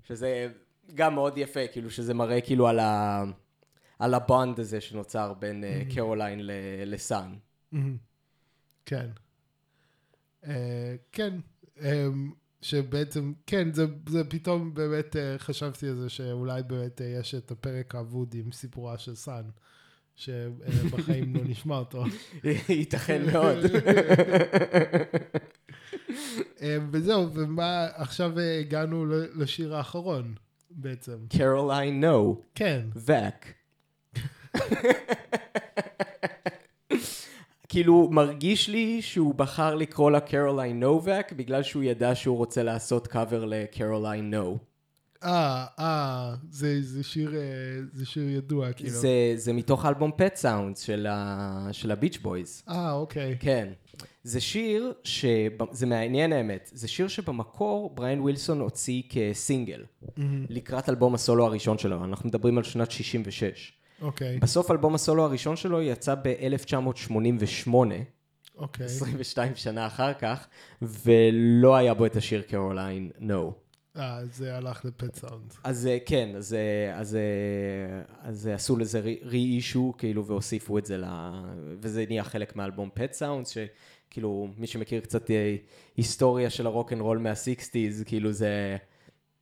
שזה 0.08 0.48
גם 0.96 1.16
מאוד 1.16 1.38
יפה, 1.38 1.60
כאילו, 1.72 1.90
שזה 1.90 2.14
מראה 2.14 2.42
כאילו 2.42 2.68
על 2.68 2.80
ה... 2.80 3.24
על 4.00 4.14
הבונד 4.14 4.60
הזה 4.60 4.82
שנוצר 4.82 5.34
בין 5.34 5.64
אה, 5.64 5.82
קרוליין 5.96 6.40
ל- 6.48 6.52
לסאן. 6.86 7.34
כן. 8.86 9.10
אה, 10.48 10.96
כן. 11.12 11.34
אמ, 11.82 12.32
שבעצם, 12.62 13.34
כן, 13.48 13.74
זה, 13.74 13.86
זה 14.10 14.24
פתאום 14.24 14.74
באמת 14.74 15.16
אה, 15.16 15.36
חשבתי 15.38 15.88
על 15.88 15.96
זה 15.96 16.10
שאולי 16.10 16.64
באמת 16.64 17.02
אה, 17.02 17.06
יש 17.20 17.36
את 17.36 17.52
הפרק 17.52 17.96
האבוד 17.96 18.34
עם 18.34 18.52
סיפורה 18.52 18.98
של 18.98 19.16
סאן, 19.16 19.44
שבחיים 20.16 21.36
לא 21.36 21.42
נשמע 21.44 21.78
אותו. 21.78 22.04
ייתכן 22.70 23.26
מאוד. 23.34 23.58
אה, 26.62 26.78
וזהו, 26.92 27.34
ומה, 27.34 27.88
עכשיו 27.94 28.40
הגענו 28.40 29.06
לשיר 29.36 29.76
האחרון 29.76 30.36
בעצם. 30.72 31.18
קרוליין 31.38 32.02
נו, 32.06 32.42
כן, 32.56 32.82
וק. 32.96 33.57
כאילו, 37.70 38.10
מרגיש 38.12 38.70
לי 38.70 39.02
שהוא 39.02 39.36
בחר 39.36 39.76
לקרוא 39.76 40.12
לה 40.12 40.20
קרוליין 40.20 40.80
נובק 40.80 41.34
בגלל 41.36 41.64
שהוא 41.64 41.84
ידע 41.84 42.16
שהוא 42.16 42.38
רוצה 42.38 42.64
לעשות 42.64 43.08
קאבר 43.08 43.46
ל 43.46 43.55
Caroline 43.55 44.32
No. 44.32 44.58
אה, 45.24 45.66
אה, 45.80 46.34
זה, 46.50 46.82
זה 46.82 47.04
שיר, 47.04 47.36
אה, 47.36 47.42
זה 47.94 48.06
שיר 48.06 48.30
ידוע, 48.30 48.74
כאילו. 48.74 48.90
זה, 48.90 49.34
זה 49.36 49.54
מתוך 49.54 49.86
אלבום 49.86 50.12
Pet 50.18 50.36
Sounds 50.36 50.82
של, 50.82 51.08
ה, 51.10 51.70
של 51.72 51.92
ה 51.92 51.96
Beach 51.96 52.18
Boys. 52.18 52.64
אה, 52.70 52.92
אוקיי. 52.92 53.38
כן. 53.40 53.68
זה 54.24 54.42
שיר, 54.42 54.94
ש... 55.04 55.26
זה 55.72 55.86
מעניין 55.86 56.34
האמת, 56.34 56.70
זה 56.74 56.88
שיר 56.88 57.08
שבמקור 57.08 57.90
בריאן 57.96 58.20
ווילסון 58.20 58.60
הוציא 58.60 59.02
כסינגל, 59.10 59.84
לקראת 60.50 60.90
אלבום 60.90 61.16
הסולו 61.16 61.46
הראשון 61.46 61.78
שלו, 61.78 62.04
אנחנו 62.04 62.30
מדברים 62.30 62.58
על 62.58 62.64
שנת 62.64 62.92
66. 62.92 63.74
אוקיי, 64.02 64.40
בסוף 64.40 64.72
אלבום 64.72 64.96
הסולו 64.96 65.24
הראשון 65.24 65.56
שלו 65.56 65.82
יצא 65.82 66.16
ב-1988, 66.16 67.70
אוקיי. 68.58 68.86
22 68.86 69.56
שנה 69.56 69.88
אחר 69.88 70.14
כך, 70.14 70.48
ולא 70.82 71.76
היה 71.76 71.94
בו 71.94 72.06
את 72.06 72.16
השיר 72.16 72.42
קרוליין 72.42 73.12
נו. 73.20 73.54
אה, 73.98 74.20
זה 74.26 74.58
הלך 74.58 74.86
לפט 74.86 75.16
סאונד. 75.16 75.54
אז 75.64 75.88
אה, 75.88 75.98
כן, 76.06 76.36
אז, 76.36 76.54
אה, 76.54 77.00
אז, 77.00 77.16
אה, 77.16 78.02
אז 78.30 78.48
עשו 78.48 78.78
לזה 78.78 79.00
reissue, 79.22 79.94
כאילו, 79.98 80.26
והוסיפו 80.26 80.78
את 80.78 80.86
זה 80.86 80.98
ל... 80.98 81.06
וזה 81.82 82.06
נהיה 82.08 82.24
חלק 82.24 82.56
מהאלבום 82.56 82.90
Pet 82.94 83.14
Sounds, 83.14 83.50
שכאילו, 83.50 84.48
מי 84.58 84.68
שמכיר 84.68 85.02
קצת 85.02 85.32
היסטוריה 85.98 86.50
של 86.50 86.66
הרוק 86.66 86.94
אנד 86.94 87.02
רול 87.02 87.18
מה-60's, 87.18 88.06
כאילו 88.06 88.32
זה 88.32 88.78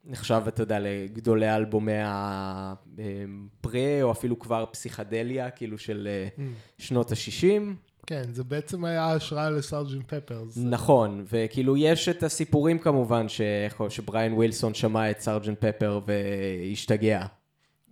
נחשב, 0.05 0.41
אתה 0.47 0.63
יודע, 0.63 0.79
לגדולי 0.79 1.55
אלבומי 1.55 1.91
הפרה, 2.05 4.01
או 4.01 4.11
אפילו 4.11 4.39
כבר 4.39 4.65
פסיכדליה, 4.71 5.49
כאילו, 5.49 5.77
של 5.77 6.07
אה, 6.11 6.45
שנות 6.77 7.11
ה-60. 7.11 7.61
כן, 8.07 8.23
זה 8.31 8.43
בעצם 8.43 8.85
היה 8.85 9.11
השראה 9.11 9.49
ל 9.49 9.57
Sergeant 9.57 10.13
Pepper's. 10.13 10.57
נכון, 10.57 11.25
וכאילו 11.31 11.77
יש 11.77 12.09
את 12.09 12.23
הסיפורים 12.23 12.79
כמובן, 12.79 13.29
ש... 13.29 13.41
שבריאן 13.89 14.33
ווילסון 14.33 14.73
שמע 14.73 15.11
את 15.11 15.19
Sergeant 15.19 15.65
Pepper 15.65 15.99
והשתגע. 16.07 17.25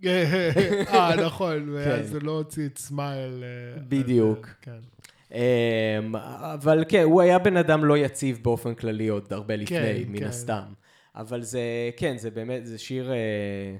אה, 0.04 1.16
נכון, 1.26 1.68
ואז 1.72 2.08
זה 2.08 2.20
לא 2.20 2.32
הוציא 2.32 2.66
את 2.66 2.78
Smile. 2.78 3.44
אה, 3.44 3.82
בדיוק. 3.88 4.46
אה, 4.46 4.52
כן. 4.62 4.78
אמ, 5.32 6.16
אבל 6.16 6.84
כן, 6.88 7.02
הוא 7.02 7.20
היה 7.20 7.38
בן 7.38 7.56
אדם 7.56 7.84
לא 7.84 7.98
יציב 7.98 8.40
באופן 8.42 8.74
כללי 8.74 9.08
עוד 9.08 9.26
הרבה 9.30 9.56
לפני, 9.56 9.76
כן, 9.78 10.12
מן 10.12 10.18
כן. 10.18 10.26
הסתם. 10.26 10.62
אבל 11.14 11.42
זה, 11.42 11.90
כן, 11.96 12.18
זה 12.18 12.30
באמת, 12.30 12.66
זה 12.66 12.78
שיר, 12.78 13.12
אה, 13.12 13.76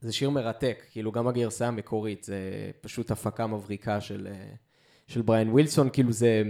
זה 0.00 0.12
שיר 0.12 0.30
מרתק, 0.30 0.84
כאילו 0.90 1.12
גם 1.12 1.28
הגרסה 1.28 1.68
המקורית, 1.68 2.24
זה 2.24 2.70
פשוט 2.80 3.10
הפקה 3.10 3.46
מבריקה 3.46 4.00
של, 4.00 4.28
אה, 4.30 4.54
של 5.08 5.22
בריאן 5.22 5.48
ווילסון, 5.48 5.90
כאילו 5.92 6.12
זה, 6.12 6.42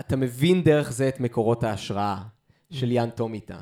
אתה 0.00 0.16
מבין 0.16 0.62
דרך 0.62 0.92
זה 0.92 1.08
את 1.08 1.20
מקורות 1.20 1.64
ההשראה 1.64 2.22
של 2.70 2.92
יאן 2.92 3.10
טומיטה, 3.10 3.60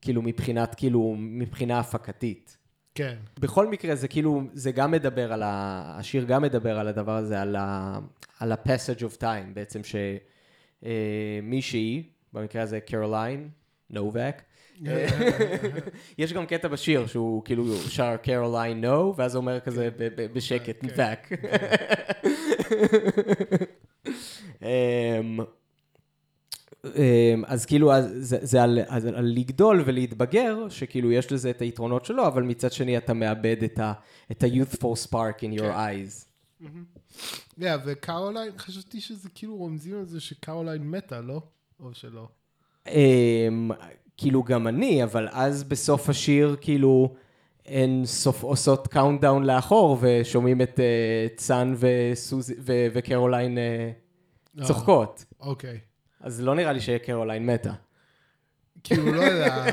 כאילו 0.00 0.22
מבחינת, 0.22 0.74
כאילו, 0.74 1.14
מבחינה 1.18 1.78
הפקתית. 1.78 2.56
כן. 2.94 3.16
בכל 3.40 3.68
מקרה, 3.68 3.94
זה 3.94 4.08
כאילו, 4.08 4.42
זה 4.52 4.72
גם 4.72 4.90
מדבר 4.90 5.32
על 5.32 5.42
ה... 5.42 5.82
השיר 5.98 6.24
גם 6.24 6.42
מדבר 6.42 6.78
על 6.78 6.88
הדבר 6.88 7.16
הזה, 7.16 7.42
על 7.42 7.56
ה... 7.56 7.98
על 8.40 8.52
ה-passage 8.52 9.00
of 9.00 9.20
time, 9.20 9.54
בעצם 9.54 9.80
שמישהי, 10.82 12.02
במקרה 12.32 12.62
הזה 12.62 12.80
קרוליין, 12.80 13.48
נובק, 13.90 14.42
יש 16.18 16.32
גם 16.32 16.46
קטע 16.46 16.68
בשיר 16.68 17.06
שהוא 17.06 17.44
כאילו 17.44 17.76
שר 17.76 18.16
Caroline 18.22 18.80
No, 18.84 19.14
ואז 19.16 19.34
הוא 19.34 19.40
אומר 19.40 19.60
כזה 19.60 19.88
ב- 19.98 20.26
בשקט, 20.32 20.76
כן. 20.80 20.88
back. 20.88 21.34
אמ, 24.62 25.38
אמ, 26.84 26.90
אז 27.46 27.66
כאילו, 27.66 27.90
זה, 28.06 28.38
זה 28.42 28.62
על, 28.62 28.78
לגדול 29.22 29.82
ולהתבגר, 29.86 30.68
שכאילו 30.68 31.12
יש 31.12 31.32
לזה 31.32 31.50
את 31.50 31.62
היתרונות 31.62 32.04
שלו, 32.04 32.26
אבל 32.26 32.42
מצד 32.42 32.72
שני 32.72 32.98
אתה 32.98 33.14
מאבד 33.14 33.62
את 33.64 33.78
ה- 33.78 33.92
את 34.30 34.42
ה-youthful 34.42 35.06
spark 35.08 35.40
in 35.40 35.58
your 35.58 35.62
כן. 35.62 35.72
eyes. 35.74 36.26
Yeah, 37.60 37.64
וקרוליין, 37.84 38.52
חשבתי 38.58 39.00
שזה 39.00 39.28
כאילו 39.34 39.56
רומזים 39.56 39.98
על 39.98 40.04
זה 40.04 40.20
שקרוליין 40.20 40.90
מתה, 40.90 41.20
לא? 41.20 41.42
או 41.80 41.94
שלא. 41.94 42.28
כאילו 44.20 44.42
גם 44.42 44.68
אני, 44.68 45.04
אבל 45.04 45.28
אז 45.30 45.64
בסוף 45.64 46.08
השיר, 46.08 46.56
כאילו, 46.60 47.14
הן 47.66 48.02
סוף 48.04 48.42
עושות 48.42 48.88
countdown 48.88 49.44
לאחור, 49.44 49.98
ושומעים 50.00 50.62
את 50.62 50.80
אה, 50.80 51.26
צאן 51.36 51.74
וסוזי- 51.78 52.54
ו- 52.60 52.86
וקרוליין 52.92 53.58
אה. 53.58 53.90
צוחקות. 54.66 55.24
אוקיי. 55.40 55.78
אז 56.20 56.40
לא 56.40 56.54
נראה 56.54 56.72
לי 56.72 56.80
שקרוליין 56.80 57.46
מתה. 57.46 57.72
כאילו, 58.84 59.12
לא 59.12 59.22
יודע. 59.22 59.64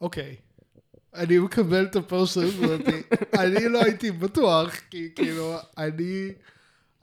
אוקיי. 0.00 0.36
אני 1.14 1.38
מקבל 1.38 1.84
את 1.84 1.96
הפרשנות 1.96 2.54
הזאת. 2.62 2.80
אני 3.42 3.68
לא 3.68 3.82
הייתי 3.82 4.10
בטוח, 4.10 4.76
כי 4.90 5.08
כאילו, 5.14 5.54
אני... 5.78 6.28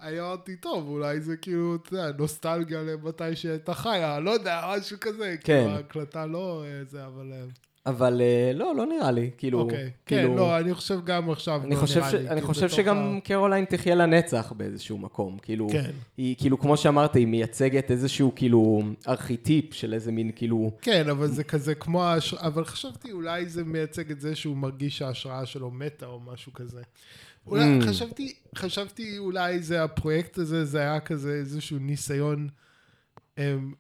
אני 0.02 0.20
אמרתי, 0.20 0.56
טוב, 0.56 0.88
אולי 0.88 1.22
זה 1.22 1.38
כאילו, 1.38 1.76
אתה 1.76 1.93
יודע, 1.95 2.12
נוסטלגיה 2.18 2.82
למתי 2.84 3.36
שהייתה 3.36 3.74
חיה, 3.74 4.20
לא 4.20 4.32
יודע, 4.32 4.62
משהו 4.78 4.98
כזה. 5.02 5.36
כן. 5.43 5.60
כאילו, 5.64 5.76
ההקלטה 5.76 6.26
לא 6.26 6.64
אה, 6.66 6.84
זה, 6.86 7.06
אבל... 7.06 7.32
אה, 7.34 7.43
אבל 7.86 8.22
אה, 8.22 8.52
לא, 8.54 8.76
לא 8.76 8.86
נראה 8.86 9.12
לי. 9.12 9.30
כאילו, 9.38 9.60
אוקיי. 9.60 9.91
כן, 10.06 10.16
כאילו, 10.18 10.36
לא, 10.36 10.58
אני 10.58 10.74
חושב 10.74 11.00
גם 11.06 11.30
עכשיו, 11.30 11.62
אני 11.64 11.76
לא 11.76 11.80
חושב, 11.80 12.00
נראה 12.00 12.12
ש... 12.12 12.14
לי, 12.14 12.30
אני 12.30 12.41
כי 12.41 12.48
חושב 12.48 12.70
שגם 12.70 13.18
ה- 13.18 13.22
קרוליין 13.22 13.66
תחיה 13.66 13.95
לנצח 13.95 14.54
באיזשהו 14.58 14.98
מקום. 14.98 15.38
כאילו, 15.41 15.68
כן. 15.72 15.91
היא, 16.18 16.36
כאילו, 16.39 16.60
כמו 16.60 16.78
שאמרת, 16.78 17.16
היא 17.16 17.28
מייצגת 17.28 17.91
איזשהו, 17.91 18.32
כאילו, 18.36 18.82
ארכיטיפ 19.08 19.74
של 19.74 19.93
איזה 19.93 20.12
מין, 20.12 20.32
כאילו, 20.36 20.72
כן, 20.82 21.10
אבל 21.10 21.28
זה 21.28 21.43
כזה 21.43 21.76
כמו 21.76 22.04
ההשראה, 22.04 22.48
אבל 22.48 22.66
חשבתי 22.66 23.12
אולי 23.12 23.45
זה 23.45 23.64
מייצג 23.64 24.12
את 24.12 24.22
זה 24.22 24.36
שהוא 24.36 24.58
מרגיש 24.58 24.98
שההשראה 24.98 25.45
שלו 25.45 25.72
מתה 25.72 26.06
או 26.06 26.20
משהו 26.20 26.54
כזה. 26.54 26.82
אולי, 27.48 27.80
Mm. 27.80 27.86
חשבתי, 27.88 28.34
חשבתי 28.56 29.18
אולי 29.18 29.60
זה 29.60 29.84
הפרויקט 29.84 30.38
הזה, 30.38 30.66
זה 30.66 30.80
היה 30.80 31.00
כזה 31.00 31.32
איזשהו 31.34 31.78
ניסיון 31.80 32.48
אמ, 33.38 33.74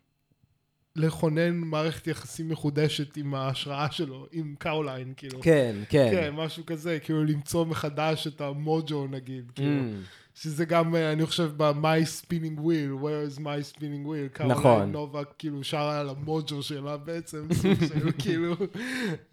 לכונן 0.95 1.55
מערכת 1.57 2.07
יחסים 2.07 2.49
מחודשת 2.49 3.17
עם 3.17 3.33
ההשראה 3.35 3.91
שלו, 3.91 4.27
עם 4.31 4.55
קרוליין, 4.59 5.13
כאילו. 5.17 5.39
כן, 5.41 5.75
כן. 5.89 6.07
כן, 6.11 6.33
משהו 6.35 6.65
כזה, 6.65 6.99
כאילו 7.03 7.23
למצוא 7.25 7.65
מחדש 7.65 8.27
את 8.27 8.41
המוג'ו 8.41 9.07
נגיד, 9.07 9.51
כאילו. 9.55 9.79
Mm. 9.81 10.05
שזה 10.35 10.65
גם, 10.65 10.95
אה, 10.95 11.11
אני 11.13 11.25
חושב, 11.25 11.51
ב-My 11.57 11.83
Spinning 12.21 12.59
Wheel, 12.59 13.03
Where 13.03 13.37
is 13.37 13.39
my 13.39 13.75
Spinning 13.75 14.07
Wheel, 14.07 14.43
נכון. 14.47 14.63
קרוליין 14.63 14.91
נובה 14.91 15.21
כאילו 15.37 15.63
שרה 15.63 15.99
על 15.99 16.09
המוג'ו 16.09 16.63
שלה 16.63 16.97
בעצם, 16.97 17.47
סוג 17.61 17.87
של 17.87 18.11
כאילו, 18.17 18.53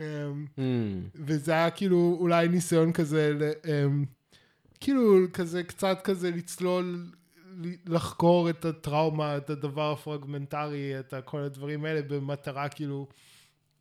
אמ, 0.00 0.46
Mm. 0.56 0.60
וזה 1.14 1.52
היה 1.52 1.70
כאילו 1.70 2.16
אולי 2.20 2.48
ניסיון 2.48 2.92
כזה, 2.92 3.32
אמ, 3.64 4.04
כאילו 4.84 5.26
כזה 5.32 5.62
קצת 5.62 5.98
כזה 6.04 6.30
לצלול, 6.30 7.06
לחקור 7.86 8.50
את 8.50 8.64
הטראומה, 8.64 9.36
את 9.36 9.50
הדבר 9.50 9.92
הפרגמנטרי, 9.92 11.00
את 11.00 11.14
כל 11.24 11.40
הדברים 11.40 11.84
האלה, 11.84 12.02
במטרה 12.02 12.68
כאילו 12.68 13.08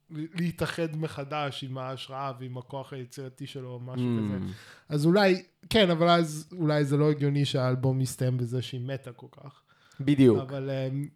להתאחד 0.09 0.97
מחדש 0.97 1.63
עם 1.63 1.77
ההשראה 1.77 2.31
ועם 2.39 2.57
הכוח 2.57 2.93
היצירתי 2.93 3.47
שלו, 3.47 3.69
או 3.69 3.79
משהו 3.79 4.17
Mm. 4.17 4.23
כזה. 4.25 4.37
אז 4.89 5.05
אולי, 5.05 5.43
כן, 5.69 5.89
אבל 5.89 6.09
אז 6.09 6.49
אולי 6.51 6.85
זה 6.85 6.97
לא 6.97 7.11
הגיוני 7.11 7.45
שהאלבום 7.45 8.01
יסתיים 8.01 8.37
בזה 8.37 8.61
שהיא 8.61 8.81
מתה 8.81 9.11
כל 9.11 9.27
כך. 9.31 9.61
בדיוק. 9.99 10.39
אבל 10.39 10.69
אמ, 10.69 11.07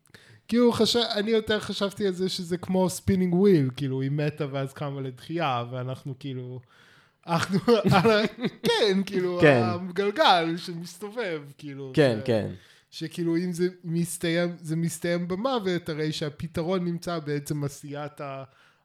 כאילו, 0.48 0.72
חשב, 0.72 1.00
אני 1.16 1.32
יותר 1.32 1.60
חשבתי 1.60 2.08
על 2.08 2.14
זה 2.14 2.30
שזה 2.30 2.58
כמו 2.58 2.90
spinning 2.90 3.34
wheel, 3.34 3.70
כאילו, 3.76 4.02
היא 4.02 4.12
מתה 4.12 4.46
ואז 4.52 4.74
קמה 4.74 5.02
לתחייה, 5.02 5.64
ואנחנו 5.72 6.16
כאילו... 6.20 6.60
אנחנו, 7.28 7.60
על 8.04 8.26
כן, 8.64 9.02
כאילו, 9.06 9.38
כן. 9.42 9.62
הגלגל 9.64 10.58
שמסתובב, 10.58 11.42
כאילו. 11.58 11.92
כן, 11.96 12.20
ש- 12.24 12.28
כן. 12.28 12.52
שכאילו 12.92 13.38
אם 13.38 13.52
זה 13.52 13.68
מסתיים, 13.84 14.56
זה 14.62 14.76
מסתיים 14.76 15.28
במוות, 15.28 15.90
הרי 15.90 16.12
שהפתרון 16.12 16.86
נמצא 16.86 17.20
בעצם 17.20 17.64
עשיית 17.64 18.22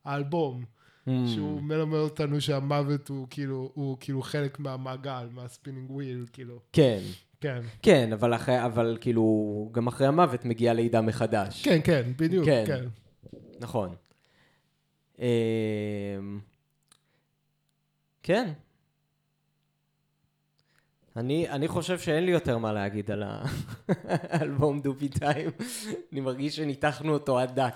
האלבום. 0.05 0.65
Mm. 1.09 1.11
שהוא 1.27 1.63
מלמד 1.63 1.97
אותנו 1.99 2.41
שהמוות 2.41 3.09
הוא 3.09 3.27
כאילו, 3.31 3.71
הוא 3.75 3.97
כאילו 4.01 4.23
חלק 4.23 4.61
מהמעגל, 4.61 5.27
מה 5.33 5.44
spinning 5.44 5.91
wheel, 5.91 6.27
כאילו. 6.33 6.59
כן. 6.73 6.99
כן. 7.41 7.61
כן, 7.83 8.13
אבל 8.13 8.35
אחרי, 8.35 8.65
אבל 8.65 8.99
כאילו, 9.01 9.25
גם 9.73 9.87
אחרי 9.87 10.07
המוות 10.07 10.45
מגיע 10.45 10.73
לידה 10.75 11.01
מחדש. 11.01 11.65
כן, 11.65 11.79
כן, 11.85 12.03
בדיוק, 12.17 12.45
כן. 12.45 12.65
כן. 12.67 12.85
נכון. 13.61 13.95
כן. 18.23 18.53
אני, 21.17 21.51
אני 21.51 21.69
חושב 21.69 21.99
שאין 21.99 22.25
לי 22.25 22.33
יותר 22.33 22.59
מה 22.59 22.73
להגיד 22.73 23.11
על 23.11 23.23
האלבום 24.05 24.81
דופי 24.85 25.09
טיים. 25.09 25.51
אני 26.13 26.21
מרגיש 26.21 26.57
שניתחנו 26.57 27.13
אותו 27.13 27.39
עד 27.39 27.61
דק. 27.61 27.75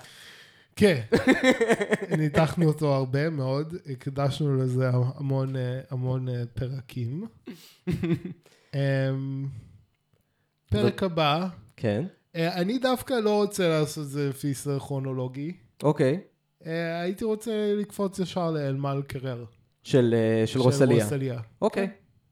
כן, 0.75 1.01
ניתחנו 2.17 2.65
אותו 2.65 2.93
הרבה 2.95 3.29
מאוד, 3.29 3.75
הקדשנו 3.91 4.57
לזה 4.57 4.89
המון, 4.89 5.55
אה, 5.55 5.81
המון 5.89 6.29
אה, 6.29 6.43
פרקים. 6.53 7.27
אמ, 8.73 9.47
פרק 10.69 11.03
הבא, 11.03 11.47
כן. 11.77 12.05
אה, 12.35 12.61
אני 12.61 12.77
דווקא 12.79 13.13
לא 13.13 13.35
רוצה 13.35 13.67
לעשות 13.67 14.03
את 14.03 14.09
זה 14.09 14.29
לפי 14.29 14.53
סדר 14.53 14.79
כרונולוגי. 14.79 15.53
אוקיי. 15.83 16.21
אה, 16.65 17.01
הייתי 17.01 17.25
רוצה 17.25 17.73
לקפוץ 17.77 18.19
ישר 18.19 18.51
לאלמל 18.51 19.01
קרר. 19.07 19.45
של, 19.87 20.15
אה, 20.17 20.47
של 20.47 20.59
רוסליה. 20.59 21.03
רוסליה. 21.03 21.39
אוקיי. 21.61 21.89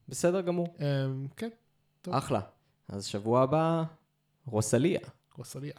בסדר 0.09 0.41
גמור. 0.41 0.75
אמ, 0.79 1.27
כן, 1.37 1.49
טוב. 2.01 2.13
אחלה. 2.13 2.39
אז 2.89 3.05
שבוע 3.05 3.41
הבא, 3.41 3.83
רוסליה. 4.45 4.99
רוסליה. 5.37 5.73